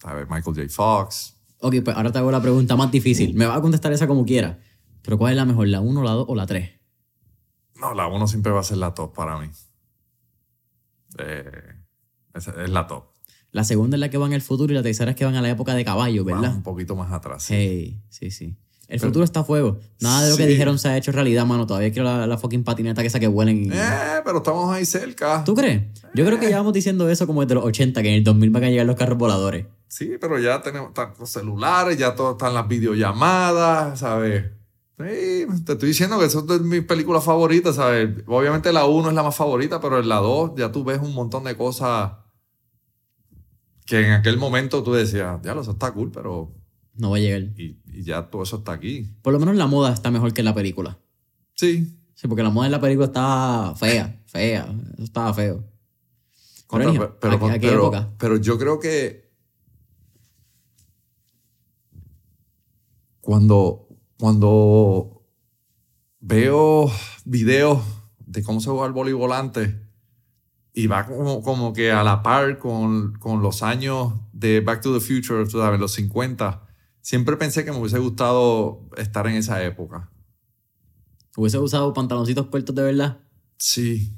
¿sabes? 0.00 0.26
Michael 0.30 0.56
J. 0.56 0.68
Fox. 0.70 1.34
Ok, 1.58 1.76
pues 1.84 1.96
ahora 1.96 2.10
te 2.10 2.18
hago 2.18 2.30
la 2.30 2.40
pregunta 2.40 2.74
más 2.76 2.90
difícil. 2.90 3.34
Me 3.34 3.46
vas 3.46 3.58
a 3.58 3.60
contestar 3.60 3.92
esa 3.92 4.06
como 4.06 4.24
quiera. 4.24 4.58
Pero 5.02 5.18
¿cuál 5.18 5.32
es 5.32 5.36
la 5.36 5.44
mejor? 5.44 5.68
¿La 5.68 5.80
1, 5.80 6.02
la 6.02 6.12
2 6.12 6.26
o 6.28 6.34
la 6.34 6.46
3? 6.46 6.70
No, 7.80 7.92
la 7.94 8.06
1 8.06 8.26
siempre 8.28 8.50
va 8.50 8.60
a 8.60 8.64
ser 8.64 8.78
la 8.78 8.94
top 8.94 9.14
para 9.14 9.38
mí. 9.38 9.48
Eh, 11.18 11.75
es, 12.36 12.48
es 12.48 12.70
la 12.70 12.86
top. 12.86 13.04
La 13.52 13.64
segunda 13.64 13.96
es 13.96 14.00
la 14.00 14.10
que 14.10 14.18
va 14.18 14.26
en 14.26 14.32
el 14.34 14.42
futuro 14.42 14.72
y 14.72 14.76
la 14.76 14.82
tercera 14.82 15.12
es 15.12 15.16
que 15.16 15.24
van 15.24 15.34
a 15.36 15.42
la 15.42 15.48
época 15.50 15.74
de 15.74 15.84
caballo, 15.84 16.24
¿verdad? 16.24 16.54
un 16.54 16.62
poquito 16.62 16.94
más 16.96 17.12
atrás. 17.12 17.42
sí. 17.42 18.00
Sí, 18.10 18.30
sí, 18.30 18.30
sí. 18.30 18.56
El 18.88 19.00
Pero- 19.00 19.08
futuro 19.10 19.24
está 19.24 19.40
a 19.40 19.44
fuego. 19.44 19.80
Nada 20.00 20.22
de 20.24 20.30
lo 20.30 20.36
que 20.36 20.46
dijeron 20.46 20.78
se 20.78 20.88
ha 20.88 20.96
hecho 20.96 21.10
realidad, 21.10 21.44
mano. 21.44 21.66
Todavía 21.66 21.90
quiero 21.90 22.04
la, 22.04 22.24
la 22.28 22.38
fucking 22.38 22.62
patineta 22.62 23.00
que 23.02 23.08
esa 23.08 23.18
que 23.18 23.26
vuelen. 23.26 23.64
y- 23.64 23.70
Eh, 23.72 24.20
pero 24.24 24.36
estamos 24.38 24.72
ahí 24.72 24.84
cerca. 24.86 25.42
¿Tú 25.42 25.56
crees? 25.56 25.82
Yo 26.14 26.24
creo 26.24 26.38
que 26.38 26.46
llevamos 26.46 26.72
diciendo 26.72 27.08
eso 27.10 27.26
como 27.26 27.40
desde 27.40 27.56
los 27.56 27.64
80, 27.64 28.00
que 28.02 28.10
en 28.10 28.14
el 28.16 28.22
2000 28.24 28.50
van 28.50 28.62
a 28.62 28.70
llegar 28.70 28.86
los 28.86 28.94
carros 28.94 29.18
voladores. 29.18 29.66
Sí, 29.88 30.12
pero 30.20 30.38
ya 30.38 30.62
tenemos 30.62 30.90
los 31.18 31.28
celulares, 31.30 31.98
ya 31.98 32.14
todo 32.14 32.32
están 32.32 32.54
las 32.54 32.68
videollamadas, 32.68 33.98
¿sabes? 34.00 34.44
Sí, 34.98 35.46
te 35.64 35.72
estoy 35.72 35.88
diciendo 35.88 36.18
que 36.18 36.30
son 36.30 36.46
de 36.46 36.58
mis 36.60 36.82
películas 36.82 37.22
favoritas, 37.24 37.76
¿sabes? 37.76 38.08
Obviamente 38.26 38.72
la 38.72 38.86
1 38.86 39.08
es 39.08 39.14
la 39.14 39.22
más 39.22 39.34
favorita, 39.36 39.80
pero 39.80 39.98
en 39.98 40.08
la 40.08 40.16
2 40.16 40.52
ya 40.56 40.70
tú 40.72 40.84
ves 40.84 41.00
un 41.02 41.12
montón 41.12 41.44
de 41.44 41.56
cosas 41.56 42.12
que 43.86 44.04
en 44.06 44.12
aquel 44.12 44.36
momento 44.36 44.82
tú 44.82 44.92
decías, 44.92 45.40
ya, 45.42 45.52
eso 45.52 45.70
está 45.70 45.92
cool, 45.92 46.10
pero... 46.12 46.52
No 46.94 47.10
va 47.10 47.16
a 47.16 47.20
llegar. 47.20 47.42
Y, 47.58 47.78
y 47.92 48.02
ya 48.02 48.28
todo 48.30 48.42
eso 48.42 48.56
está 48.56 48.72
aquí. 48.72 49.14
Por 49.22 49.32
lo 49.32 49.38
menos 49.38 49.54
la 49.56 49.66
moda 49.66 49.92
está 49.92 50.10
mejor 50.10 50.32
que 50.32 50.40
en 50.40 50.46
la 50.46 50.54
película. 50.54 50.98
Sí. 51.54 51.96
Sí, 52.14 52.26
porque 52.28 52.42
la 52.42 52.50
moda 52.50 52.66
en 52.66 52.72
la 52.72 52.80
película 52.80 53.06
estaba 53.06 53.74
fea, 53.76 54.20
fea. 54.26 54.66
Eso 54.94 55.04
estaba 55.04 55.32
feo. 55.34 55.62
Contra- 56.66 57.18
pero, 57.20 57.34
¿a 57.36 57.38
qué- 57.38 57.46
a 57.50 57.58
qué 57.60 57.68
pero- 57.68 57.80
época? 57.82 58.10
pero 58.18 58.36
yo 58.38 58.58
creo 58.58 58.80
que 58.80 59.30
cuando, 63.20 63.88
cuando 64.18 65.22
veo 66.20 66.90
videos 67.24 67.82
de 68.24 68.42
cómo 68.42 68.60
se 68.60 68.70
juega 68.70 68.86
el 68.86 68.92
voleibol 68.92 69.32
antes 69.32 69.74
y 70.76 70.88
va 70.88 71.06
como, 71.06 71.40
como 71.42 71.72
que 71.72 71.90
a 71.90 72.04
la 72.04 72.22
par 72.22 72.58
con, 72.58 73.14
con 73.14 73.40
los 73.42 73.62
años 73.62 74.12
de 74.34 74.60
Back 74.60 74.82
to 74.82 74.92
the 74.92 75.00
Future, 75.00 75.46
tú 75.46 75.58
sabes, 75.58 75.80
los 75.80 75.92
50, 75.92 76.66
siempre 77.00 77.38
pensé 77.38 77.64
que 77.64 77.72
me 77.72 77.78
hubiese 77.78 77.98
gustado 77.98 78.82
estar 78.98 79.26
en 79.26 79.36
esa 79.36 79.64
época. 79.64 80.10
Hubiese 81.34 81.58
usado 81.58 81.94
pantaloncitos 81.94 82.48
cortos 82.48 82.74
de 82.74 82.82
verdad. 82.82 83.20
Sí. 83.56 84.12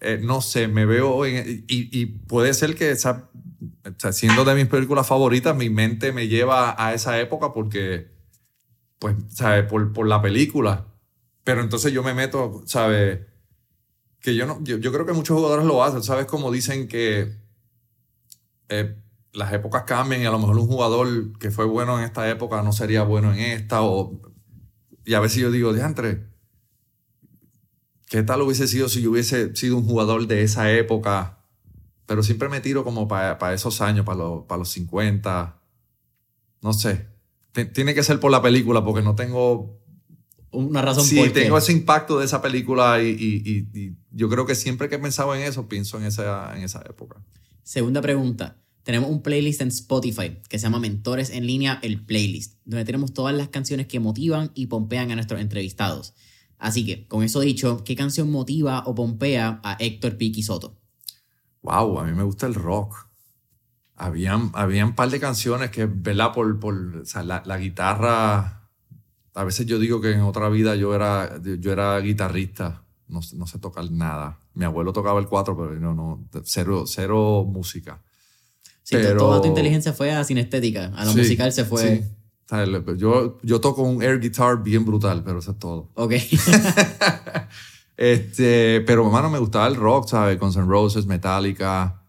Eh, 0.00 0.20
no 0.22 0.42
sé, 0.42 0.68
me 0.68 0.84
veo 0.84 1.24
en- 1.24 1.64
y, 1.66 1.98
y 1.98 2.04
puede 2.06 2.52
ser 2.52 2.74
que 2.74 2.90
esa, 2.90 3.30
siendo 4.12 4.44
de 4.44 4.54
mis 4.54 4.66
películas 4.66 5.06
favoritas, 5.06 5.56
mi 5.56 5.70
mente 5.70 6.12
me 6.12 6.28
lleva 6.28 6.74
a 6.78 6.92
esa 6.92 7.18
época 7.18 7.54
porque, 7.54 8.08
pues, 8.98 9.16
¿sabes? 9.30 9.64
Por, 9.64 9.90
por 9.94 10.06
la 10.06 10.20
película. 10.20 10.86
Pero 11.44 11.62
entonces 11.62 11.92
yo 11.92 12.02
me 12.02 12.12
meto, 12.12 12.62
¿sabes? 12.66 13.20
Que 14.20 14.34
yo 14.34 14.46
no, 14.46 14.62
yo, 14.62 14.80
creo 14.92 15.06
que 15.06 15.12
muchos 15.12 15.36
jugadores 15.36 15.64
lo 15.64 15.82
hacen, 15.82 16.02
¿sabes? 16.02 16.26
Como 16.26 16.50
dicen 16.50 16.88
que 16.88 17.36
eh, 18.68 18.96
las 19.32 19.52
épocas 19.52 19.84
cambian 19.84 20.22
y 20.22 20.26
a 20.26 20.30
lo 20.30 20.38
mejor 20.38 20.58
un 20.58 20.66
jugador 20.66 21.38
que 21.38 21.50
fue 21.50 21.64
bueno 21.64 21.98
en 21.98 22.04
esta 22.04 22.28
época 22.28 22.62
no 22.62 22.72
sería 22.72 23.02
bueno 23.02 23.32
en 23.32 23.40
esta 23.40 23.82
o... 23.82 24.20
Y 25.04 25.14
a 25.14 25.20
veces 25.20 25.38
yo 25.38 25.50
digo, 25.50 25.72
diantre, 25.72 26.28
¿Qué 28.08 28.22
tal 28.22 28.40
hubiese 28.40 28.66
sido 28.66 28.88
si 28.88 29.02
yo 29.02 29.10
hubiese 29.10 29.54
sido 29.54 29.76
un 29.76 29.84
jugador 29.84 30.26
de 30.26 30.42
esa 30.42 30.72
época? 30.72 31.40
Pero 32.06 32.22
siempre 32.22 32.48
me 32.48 32.60
tiro 32.60 32.82
como 32.82 33.06
para 33.06 33.52
esos 33.52 33.82
años, 33.82 34.06
para 34.06 34.18
los, 34.18 34.44
para 34.46 34.60
los 34.60 34.70
50. 34.70 35.60
No 36.62 36.72
sé. 36.72 37.06
Tiene 37.74 37.94
que 37.94 38.02
ser 38.02 38.18
por 38.18 38.30
la 38.30 38.40
película, 38.40 38.82
porque 38.82 39.02
no 39.02 39.14
tengo. 39.14 39.78
Una 40.50 40.80
razón 40.82 41.04
Sí, 41.04 41.16
por 41.16 41.32
qué. 41.32 41.42
tengo 41.42 41.58
ese 41.58 41.72
impacto 41.72 42.18
de 42.18 42.24
esa 42.24 42.40
película 42.40 43.02
y, 43.02 43.08
y- 43.08 43.42
y- 43.74 43.78
y 43.78 43.96
yo 44.10 44.28
creo 44.28 44.46
que 44.46 44.54
siempre 44.54 44.88
que 44.88 44.94
he 44.94 44.98
pensado 44.98 45.34
en 45.34 45.42
eso, 45.42 45.68
pienso 45.68 45.98
en 45.98 46.04
esa, 46.04 46.56
en 46.56 46.62
esa 46.64 46.80
época. 46.88 47.22
Segunda 47.62 48.00
pregunta. 48.00 48.56
Tenemos 48.82 49.10
un 49.10 49.20
playlist 49.20 49.60
en 49.60 49.68
Spotify 49.68 50.38
que 50.48 50.58
se 50.58 50.62
llama 50.62 50.80
Mentores 50.80 51.28
en 51.28 51.46
línea, 51.46 51.78
el 51.82 52.02
playlist, 52.06 52.54
donde 52.64 52.86
tenemos 52.86 53.12
todas 53.12 53.34
las 53.34 53.48
canciones 53.48 53.86
que 53.86 54.00
motivan 54.00 54.50
y 54.54 54.68
pompean 54.68 55.10
a 55.10 55.14
nuestros 55.16 55.40
entrevistados. 55.42 56.14
Así 56.56 56.86
que, 56.86 57.06
con 57.06 57.22
eso 57.22 57.40
dicho, 57.40 57.84
¿qué 57.84 57.94
canción 57.94 58.30
motiva 58.30 58.82
o 58.86 58.94
pompea 58.94 59.60
a 59.62 59.76
Héctor 59.78 60.16
Piqui 60.16 60.42
Soto? 60.42 60.80
Wow, 61.60 62.00
a 62.00 62.04
mí 62.04 62.12
me 62.12 62.22
gusta 62.22 62.46
el 62.46 62.54
rock. 62.54 63.06
Habían, 63.94 64.50
habían 64.54 64.88
un 64.88 64.94
par 64.94 65.10
de 65.10 65.20
canciones 65.20 65.70
que, 65.70 65.84
¿verdad? 65.86 66.32
Por, 66.32 66.58
por 66.58 66.98
o 67.02 67.04
sea, 67.04 67.22
la, 67.24 67.42
la 67.44 67.58
guitarra. 67.58 68.57
A 69.38 69.44
veces 69.44 69.66
yo 69.66 69.78
digo 69.78 70.00
que 70.00 70.12
en 70.12 70.22
otra 70.22 70.48
vida 70.48 70.74
yo 70.74 70.94
era, 70.94 71.40
yo 71.60 71.72
era 71.72 71.98
guitarrista. 72.00 72.82
No, 73.06 73.22
sé- 73.22 73.36
no 73.36 73.46
sé 73.46 73.58
tocar 73.58 73.90
nada. 73.90 74.38
Mi 74.54 74.64
abuelo 74.64 74.92
tocaba 74.92 75.20
el 75.20 75.26
cuatro, 75.28 75.56
pero 75.56 75.78
no, 75.78 75.94
no, 75.94 76.24
cero, 76.44 76.84
cero 76.86 77.44
música. 77.46 78.02
Si 78.82 78.96
to- 78.96 79.02
Pero- 79.02 79.18
toda 79.18 79.40
tu 79.40 79.48
inteligencia 79.48 79.92
fue 79.92 80.12
a 80.12 80.24
cinestética, 80.24 80.86
a 80.96 81.04
lo 81.04 81.12
Sí, 81.12 81.18
musical 81.18 81.52
se 81.52 81.64
fue. 81.64 81.82
sí. 82.02 82.04
Yo, 82.96 83.38
yo 83.42 83.60
toco 83.60 83.82
un 83.82 84.02
air 84.02 84.18
guitar 84.20 84.62
bien 84.62 84.84
brutal, 84.84 85.22
pero 85.22 85.38
eso 85.40 85.50
es 85.52 85.58
todo. 85.58 85.90
Ok. 85.94 86.14
Este, 87.96 88.80
pero 88.86 89.04
hermano, 89.04 89.28
me 89.28 89.38
gustaba 89.40 89.66
el 89.66 89.74
rock, 89.74 90.08
¿sabes? 90.08 90.38
Guns 90.38 90.56
N' 90.56 90.66
Roses, 90.66 91.06
Metallica. 91.06 92.02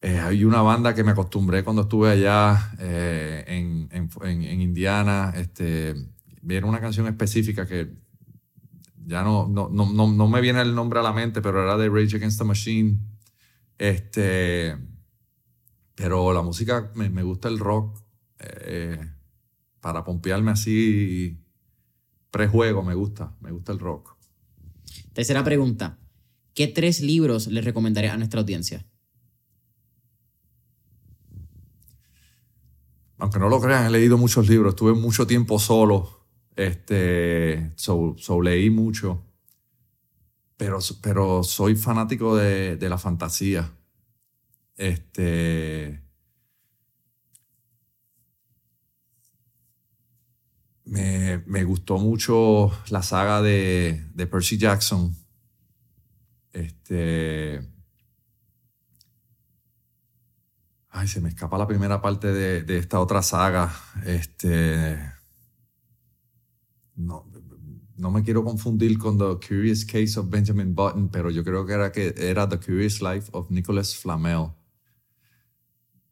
Eh, 0.00 0.18
hay 0.18 0.44
una 0.44 0.62
banda 0.62 0.94
que 0.94 1.04
me 1.04 1.10
acostumbré 1.10 1.62
cuando 1.62 1.82
estuve 1.82 2.10
allá 2.10 2.72
eh, 2.78 3.44
en, 3.46 3.88
en- 3.92 4.42
en 4.42 4.60
Indiana. 4.62 5.32
Este, 5.36 5.94
era 6.48 6.66
una 6.66 6.80
canción 6.80 7.06
específica 7.06 7.66
que 7.66 7.92
ya 9.06 9.22
no, 9.22 9.48
no, 9.48 9.68
no, 9.68 9.92
no, 9.92 10.12
no 10.12 10.28
me 10.28 10.40
viene 10.40 10.60
el 10.60 10.74
nombre 10.74 11.00
a 11.00 11.02
la 11.02 11.12
mente, 11.12 11.42
pero 11.42 11.62
era 11.62 11.76
de 11.76 11.88
Rage 11.88 12.16
Against 12.16 12.38
the 12.38 12.44
Machine. 12.44 12.98
Este, 13.78 14.76
pero 15.94 16.32
la 16.32 16.42
música, 16.42 16.90
me, 16.94 17.10
me 17.10 17.22
gusta 17.22 17.48
el 17.48 17.58
rock. 17.58 17.98
eh, 18.38 19.12
para 19.80 20.04
pompearme 20.04 20.50
así 20.50 21.42
prejuego, 22.30 22.82
me 22.82 22.94
gusta, 22.94 23.34
me 23.40 23.50
gusta 23.50 23.72
el 23.72 23.78
rock. 23.78 24.14
Tercera 25.14 25.42
pregunta. 25.42 25.98
¿Qué 26.54 26.68
tres 26.68 27.00
libros 27.00 27.46
le 27.46 27.62
recomendaría 27.62 28.12
a 28.12 28.16
nuestra 28.16 28.40
audiencia? 28.40 28.86
aunque 33.20 33.38
no 33.38 33.48
lo 33.48 33.60
crean, 33.60 33.86
he 33.86 33.90
leído 33.90 34.18
muchos 34.18 34.48
libros. 34.48 34.72
Estuve 34.72 34.94
mucho 34.94 35.26
tiempo 35.26 35.58
solo. 35.58 36.19
Este, 36.60 37.72
so, 37.76 38.14
leí 38.42 38.68
mucho. 38.68 39.24
Pero, 40.58 40.78
pero 41.00 41.42
soy 41.42 41.74
fanático 41.74 42.36
de, 42.36 42.76
de 42.76 42.88
la 42.90 42.98
fantasía. 42.98 43.72
Este. 44.76 46.02
Me, 50.84 51.38
me 51.46 51.64
gustó 51.64 51.96
mucho 51.96 52.70
la 52.90 53.02
saga 53.02 53.40
de, 53.40 54.06
de 54.12 54.26
Percy 54.26 54.58
Jackson. 54.58 55.16
Este. 56.52 57.66
Ay, 60.90 61.08
se 61.08 61.22
me 61.22 61.30
escapa 61.30 61.56
la 61.56 61.66
primera 61.66 62.02
parte 62.02 62.26
de, 62.26 62.62
de 62.64 62.76
esta 62.76 63.00
otra 63.00 63.22
saga. 63.22 63.72
Este. 64.04 65.19
No, 67.00 67.26
no 67.96 68.10
me 68.10 68.22
quiero 68.22 68.42
confundir 68.42 68.98
con 68.98 69.18
The 69.18 69.46
Curious 69.46 69.84
Case 69.84 70.18
of 70.18 70.30
Benjamin 70.30 70.74
Button, 70.74 71.10
pero 71.10 71.30
yo 71.30 71.44
creo 71.44 71.66
que 71.66 71.72
era, 71.72 71.92
que 71.92 72.14
era 72.16 72.48
The 72.48 72.58
Curious 72.58 73.00
Life 73.02 73.28
of 73.32 73.50
Nicholas 73.50 73.96
Flamel. 73.96 74.52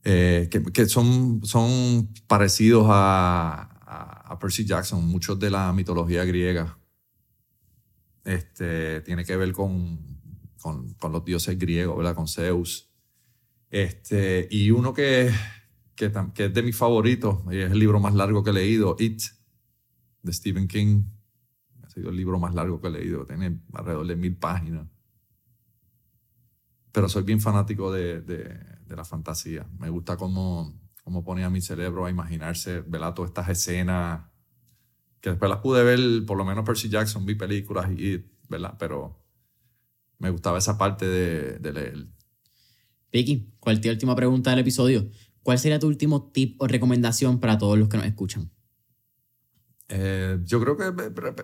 Eh, 0.04 0.48
que, 0.72 0.86
son, 0.86 1.40
son 1.44 2.08
parecidos 2.26 2.86
a, 2.88 4.36
Percy 4.40 4.64
Jackson, 4.64 5.04
muchos 5.04 5.38
de 5.38 5.50
la 5.50 5.72
mitología 5.72 6.24
griega. 6.24 6.78
Este, 8.24 9.00
tiene 9.00 9.24
que 9.24 9.36
ver 9.36 9.52
con, 9.52 9.98
con, 10.60 11.12
los 11.12 11.24
dioses 11.24 11.58
griegos, 11.58 11.96
¿verdad? 11.96 12.14
Con 12.14 12.28
Zeus. 12.28 12.90
Este, 13.70 14.46
y 14.50 14.70
uno 14.70 14.94
que, 14.94 15.30
que, 15.96 16.12
que 16.34 16.44
es 16.44 16.54
de 16.54 16.62
mis 16.62 16.76
favoritos, 16.76 17.40
y 17.50 17.58
es 17.58 17.72
el 17.72 17.78
libro 17.78 17.98
más 17.98 18.14
largo 18.14 18.44
que 18.44 18.50
he 18.50 18.54
leído, 18.54 18.94
It, 18.98 19.22
de 20.22 20.32
Stephen 20.32 20.68
King. 20.68 21.04
Ha 21.82 21.90
sido 21.90 22.10
el 22.10 22.16
libro 22.16 22.38
más 22.38 22.54
largo 22.54 22.80
que 22.80 22.88
he 22.88 22.90
leído, 22.90 23.24
tiene 23.24 23.60
alrededor 23.72 24.06
de 24.06 24.16
mil 24.16 24.36
páginas. 24.36 24.86
Pero 26.92 27.08
soy 27.08 27.22
bien 27.22 27.40
fanático 27.40 27.92
de, 27.92 28.20
de, 28.20 28.44
de 28.86 28.96
la 28.96 29.04
fantasía. 29.04 29.66
Me 29.78 29.88
gusta 29.90 30.16
cómo, 30.16 30.80
cómo 31.04 31.24
pone 31.24 31.44
a 31.44 31.50
mi 31.50 31.60
cerebro 31.60 32.06
a 32.06 32.10
imaginarse, 32.10 32.80
¿verdad? 32.80 33.14
Todas 33.14 33.30
estas 33.30 33.48
escenas, 33.48 34.22
que 35.20 35.30
después 35.30 35.48
las 35.48 35.60
pude 35.60 35.82
ver, 35.84 36.24
por 36.26 36.36
lo 36.36 36.44
menos 36.44 36.64
Percy 36.64 36.88
Jackson, 36.88 37.26
vi 37.26 37.34
películas 37.34 37.90
y 37.90 38.24
¿verdad? 38.48 38.76
Pero 38.78 39.22
me 40.18 40.30
gustaba 40.30 40.58
esa 40.58 40.78
parte 40.78 41.06
de, 41.06 41.58
de 41.58 41.72
leer. 41.72 42.08
Vicky, 43.12 43.52
cualquier 43.60 43.94
última 43.94 44.16
pregunta 44.16 44.50
del 44.50 44.60
episodio. 44.60 45.08
¿Cuál 45.42 45.58
sería 45.58 45.78
tu 45.78 45.86
último 45.86 46.30
tip 46.30 46.60
o 46.60 46.66
recomendación 46.66 47.40
para 47.40 47.56
todos 47.58 47.78
los 47.78 47.88
que 47.88 47.96
nos 47.96 48.06
escuchan? 48.06 48.50
Eh, 49.90 50.38
yo 50.44 50.60
creo 50.60 50.76
que 50.76 50.90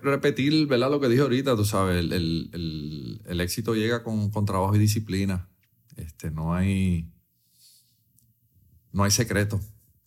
repetir 0.02 0.66
¿verdad? 0.66 0.90
lo 0.90 1.00
que 1.00 1.08
dije 1.08 1.22
ahorita, 1.22 1.56
tú 1.56 1.64
sabes, 1.64 1.98
el, 1.98 2.12
el, 2.12 3.22
el, 3.24 3.40
éxito 3.40 3.74
llega 3.74 4.02
con, 4.02 4.30
con, 4.30 4.44
trabajo 4.44 4.76
y 4.76 4.78
disciplina. 4.78 5.48
Este, 5.96 6.30
no 6.30 6.54
hay, 6.54 7.10
no 8.92 9.04
hay 9.04 9.10
secreto. 9.10 9.60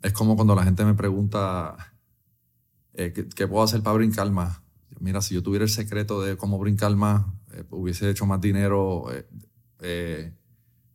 Es 0.03 0.13
como 0.13 0.35
cuando 0.35 0.53
la 0.53 0.63
gente 0.63 0.85
me 0.85 0.93
pregunta 0.93 1.95
eh, 2.93 3.11
¿qué, 3.11 3.47
puedo 3.47 3.63
hacer 3.63 3.81
para 3.81 3.97
brincar 3.97 4.29
más. 4.31 4.61
Mira, 4.99 5.21
si 5.21 5.33
yo 5.33 5.41
tuviera 5.41 5.65
el 5.65 5.71
secreto 5.71 6.21
de 6.21 6.37
cómo 6.37 6.59
brincar 6.59 6.95
más, 6.95 7.25
eh, 7.53 7.63
hubiese 7.71 8.09
hecho 8.09 8.25
más 8.27 8.39
dinero 8.39 9.05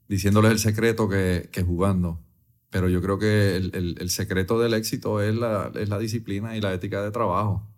diciéndoles 0.09 0.53
el 0.53 0.59
secreto 0.59 1.09
que, 1.09 1.49
que 1.51 1.63
jugando. 1.63 2.21
Pero 2.73 2.89
yo 2.89 3.03
creo 3.03 3.19
que 3.19 3.57
el, 3.57 4.09
secreto 4.09 4.59
del 4.59 4.73
éxito 4.73 5.21
es 5.21 5.35
la, 5.35 5.71
es 5.75 5.91
la, 5.91 5.99
disciplina 5.99 6.57
y 6.57 6.61
la 6.63 6.73
ética 6.73 7.03
de 7.03 7.11
trabajo. 7.11 7.71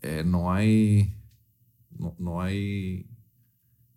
Eh, 0.00 0.22
no 0.24 0.50
hay. 0.50 1.14
No, 2.16 2.40
hay. 2.40 3.06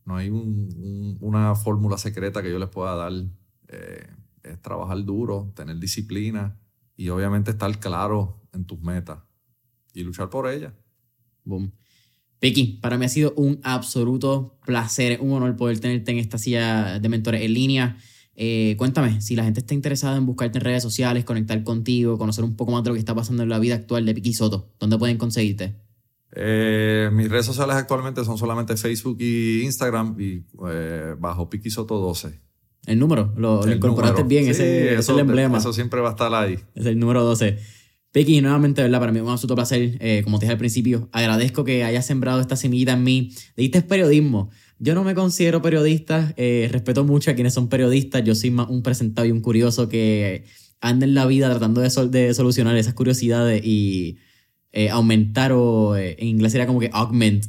No 0.03 0.17
hay 0.17 0.29
una 0.29 1.55
fórmula 1.55 1.97
secreta 1.97 2.43
que 2.43 2.51
yo 2.51 2.59
les 2.59 2.67
pueda 2.67 2.95
dar. 2.95 3.13
Eh, 3.69 4.07
es 4.43 4.61
trabajar 4.61 5.05
duro, 5.05 5.53
tener 5.55 5.79
disciplina 5.79 6.59
y 6.97 7.07
obviamente 7.07 7.51
estar 7.51 7.79
claro 7.79 8.41
en 8.51 8.65
tus 8.65 8.81
metas 8.81 9.19
y 9.93 10.03
luchar 10.03 10.29
por 10.29 10.49
ellas. 10.49 10.73
Boom. 11.45 11.71
Vicky, 12.41 12.79
para 12.81 12.97
mí 12.97 13.05
ha 13.05 13.09
sido 13.09 13.33
un 13.37 13.61
absoluto 13.63 14.59
placer, 14.65 15.21
un 15.21 15.31
honor 15.31 15.55
poder 15.55 15.79
tenerte 15.79 16.11
en 16.11 16.17
esta 16.17 16.37
silla 16.37 16.99
de 16.99 17.07
mentores 17.07 17.41
en 17.41 17.53
línea. 17.53 17.97
Eh, 18.35 18.75
cuéntame, 18.77 19.21
si 19.21 19.35
la 19.35 19.43
gente 19.43 19.59
está 19.59 19.73
interesada 19.73 20.17
en 20.17 20.25
buscarte 20.25 20.57
en 20.57 20.63
redes 20.63 20.81
sociales, 20.81 21.23
conectar 21.23 21.63
contigo, 21.63 22.17
conocer 22.17 22.43
un 22.43 22.55
poco 22.55 22.71
más 22.71 22.83
de 22.83 22.89
lo 22.89 22.93
que 22.95 22.99
está 22.99 23.13
pasando 23.13 23.43
en 23.43 23.49
la 23.49 23.59
vida 23.59 23.75
actual 23.75 24.05
de 24.05 24.13
Piki 24.13 24.33
Soto, 24.33 24.73
¿dónde 24.79 24.97
pueden 24.97 25.17
conseguirte? 25.17 25.75
Eh, 26.35 27.11
mis 27.13 27.29
redes 27.29 27.45
sociales 27.45 27.75
actualmente 27.75 28.25
son 28.25 28.39
solamente 28.39 28.75
Facebook 28.75 29.17
y 29.19 29.61
Instagram 29.61 30.15
y 30.19 30.43
eh, 30.67 31.15
bajo 31.19 31.47
Piki 31.47 31.69
Soto 31.69 31.99
12. 31.99 32.41
El 32.87 32.99
número, 32.99 33.33
lo, 33.37 33.71
incorporaste 33.71 34.23
bien, 34.23 34.47
ese, 34.47 34.95
es 34.95 35.07
el 35.09 35.19
emblema. 35.19 35.59
Eso 35.59 35.71
siempre 35.71 36.01
va 36.01 36.09
a 36.09 36.11
estar 36.11 36.33
ahí. 36.33 36.57
Es 36.73 36.85
el 36.87 36.99
número 36.99 37.23
12. 37.23 37.59
Piki, 38.11 38.41
nuevamente, 38.41 38.81
¿verdad? 38.81 38.99
Para 38.99 39.11
mí 39.11 39.19
es 39.19 39.23
un 39.23 39.31
absoluto 39.31 39.55
placer, 39.55 40.23
como 40.23 40.37
te 40.37 40.45
dije 40.45 40.51
al 40.51 40.57
principio, 40.57 41.07
agradezco 41.11 41.63
que 41.63 41.83
hayas 41.83 42.05
sembrado 42.05 42.41
esta 42.41 42.55
semillita 42.55 42.93
en 42.93 43.03
mí. 43.03 43.31
Dijiste 43.55 43.83
periodismo. 43.83 44.49
Yo 44.83 44.95
no 44.95 45.05
me 45.05 45.15
considero 45.15 45.61
periodista, 45.61 46.33
eh, 46.35 46.67
respeto 46.69 47.05
mucho 47.05 47.31
a 47.31 47.35
quienes 47.35 47.53
son 47.53 47.69
periodistas, 47.69 48.21
yo 48.25 48.35
soy 48.35 48.51
más 48.51 48.67
un 48.69 48.83
presentado 48.83 49.25
y 49.25 49.31
un 49.31 49.39
curioso 49.39 49.87
que 49.87 50.43
anda 50.81 51.05
en 51.05 51.13
la 51.13 51.25
vida 51.25 51.49
tratando 51.49 51.79
de, 51.79 52.33
solucionar 52.33 52.75
esas 52.75 52.93
curiosidades 52.93 53.63
y 53.63 54.17
eh, 54.73 54.89
aumentar 54.89 55.53
o 55.53 55.95
eh, 55.95 56.17
en 56.19 56.27
inglés 56.27 56.51
sería 56.51 56.67
como 56.67 56.81
que 56.81 56.89
augment 56.91 57.45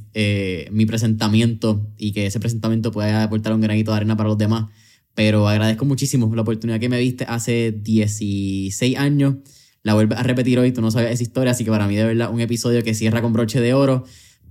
mi 0.71 0.87
presentamiento 0.87 1.91
y 1.99 2.13
que 2.13 2.27
ese 2.27 2.39
presentamiento 2.39 2.93
pueda 2.93 3.25
aportar 3.25 3.53
un 3.53 3.63
granito 3.63 3.91
de 3.91 3.97
arena 3.97 4.17
para 4.17 4.29
los 4.29 4.39
demás. 4.39 4.71
Pero 5.17 5.49
agradezco 5.49 5.85
muchísimo 5.85 6.33
la 6.37 6.43
oportunidad 6.43 6.79
que 6.79 6.89
me 6.89 7.01
viste 7.01 7.25
hace 7.25 7.73
16 7.73 8.97
años. 8.97 9.39
La 9.83 9.95
vuelvo 9.95 10.15
a 10.15 10.23
repetir 10.23 10.61
hoy, 10.61 10.71
tú 10.71 10.83
no 10.83 10.93
sabes 10.93 11.11
esa 11.11 11.25
historia, 11.25 11.51
así 11.51 11.65
que 11.65 11.71
para 11.73 11.89
mí 11.89 11.97
de 11.97 12.05
verdad 12.05 12.31
un 12.33 12.41
episodio 12.41 12.85
que 12.85 12.95
cierra 12.95 13.23
con 13.23 13.33
broche 13.33 13.61
de 13.61 13.75
oro. 13.75 14.05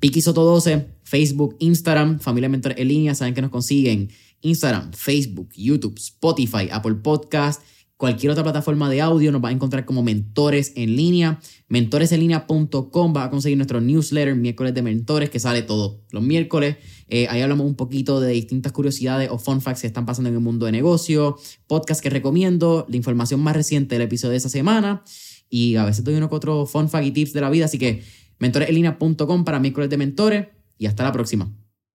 Piki 0.03 0.19
Soto 0.19 0.43
12, 0.43 0.85
Facebook, 1.03 1.55
Instagram, 1.59 2.19
Familia 2.19 2.49
Mentor 2.49 2.75
en 2.77 2.89
línea, 2.89 3.15
saben 3.15 3.33
que 3.33 3.41
nos 3.41 3.51
consiguen. 3.51 4.09
Instagram, 4.41 4.91
Facebook, 4.91 5.47
YouTube, 5.55 5.97
Spotify, 5.97 6.67
Apple 6.69 6.95
Podcast, 6.95 7.61
cualquier 7.95 8.33
otra 8.33 8.43
plataforma 8.43 8.89
de 8.89 8.99
audio, 8.99 9.31
nos 9.31 9.41
va 9.41 9.47
a 9.47 9.53
encontrar 9.53 9.85
como 9.85 10.03
mentores 10.03 10.73
en 10.75 10.97
línea. 10.97 11.39
Mentoresenlinea.com 11.69 13.13
va 13.15 13.23
a 13.23 13.29
conseguir 13.29 13.57
nuestro 13.57 13.79
newsletter, 13.79 14.35
miércoles 14.35 14.73
de 14.73 14.81
mentores, 14.81 15.29
que 15.29 15.39
sale 15.39 15.61
todo 15.61 16.01
los 16.11 16.21
miércoles. 16.21 16.75
Eh, 17.07 17.27
ahí 17.29 17.39
hablamos 17.39 17.65
un 17.65 17.75
poquito 17.75 18.19
de 18.19 18.33
distintas 18.33 18.73
curiosidades 18.73 19.29
o 19.31 19.37
fun 19.37 19.61
facts 19.61 19.79
que 19.79 19.87
están 19.87 20.05
pasando 20.05 20.27
en 20.27 20.35
el 20.35 20.41
mundo 20.41 20.65
de 20.65 20.73
negocio, 20.73 21.37
podcast 21.65 22.03
que 22.03 22.09
recomiendo, 22.09 22.85
la 22.89 22.97
información 22.97 23.39
más 23.39 23.55
reciente 23.55 23.95
del 23.95 24.01
episodio 24.01 24.31
de 24.31 24.37
esa 24.39 24.49
semana. 24.49 25.05
Y 25.49 25.77
a 25.77 25.85
veces 25.85 26.03
doy 26.03 26.15
uno 26.15 26.27
que 26.27 26.35
otro 26.35 26.65
fun 26.65 26.89
fact 26.89 27.05
y 27.05 27.11
tips 27.11 27.31
de 27.31 27.39
la 27.39 27.49
vida, 27.49 27.65
así 27.65 27.77
que 27.77 28.03
mentoresenlinea.com 28.39 29.43
para 29.43 29.59
miércoles 29.59 29.89
de 29.89 29.97
mentores 29.97 30.47
y 30.77 30.87
hasta 30.87 31.03
la 31.03 31.11
próxima. 31.11 31.51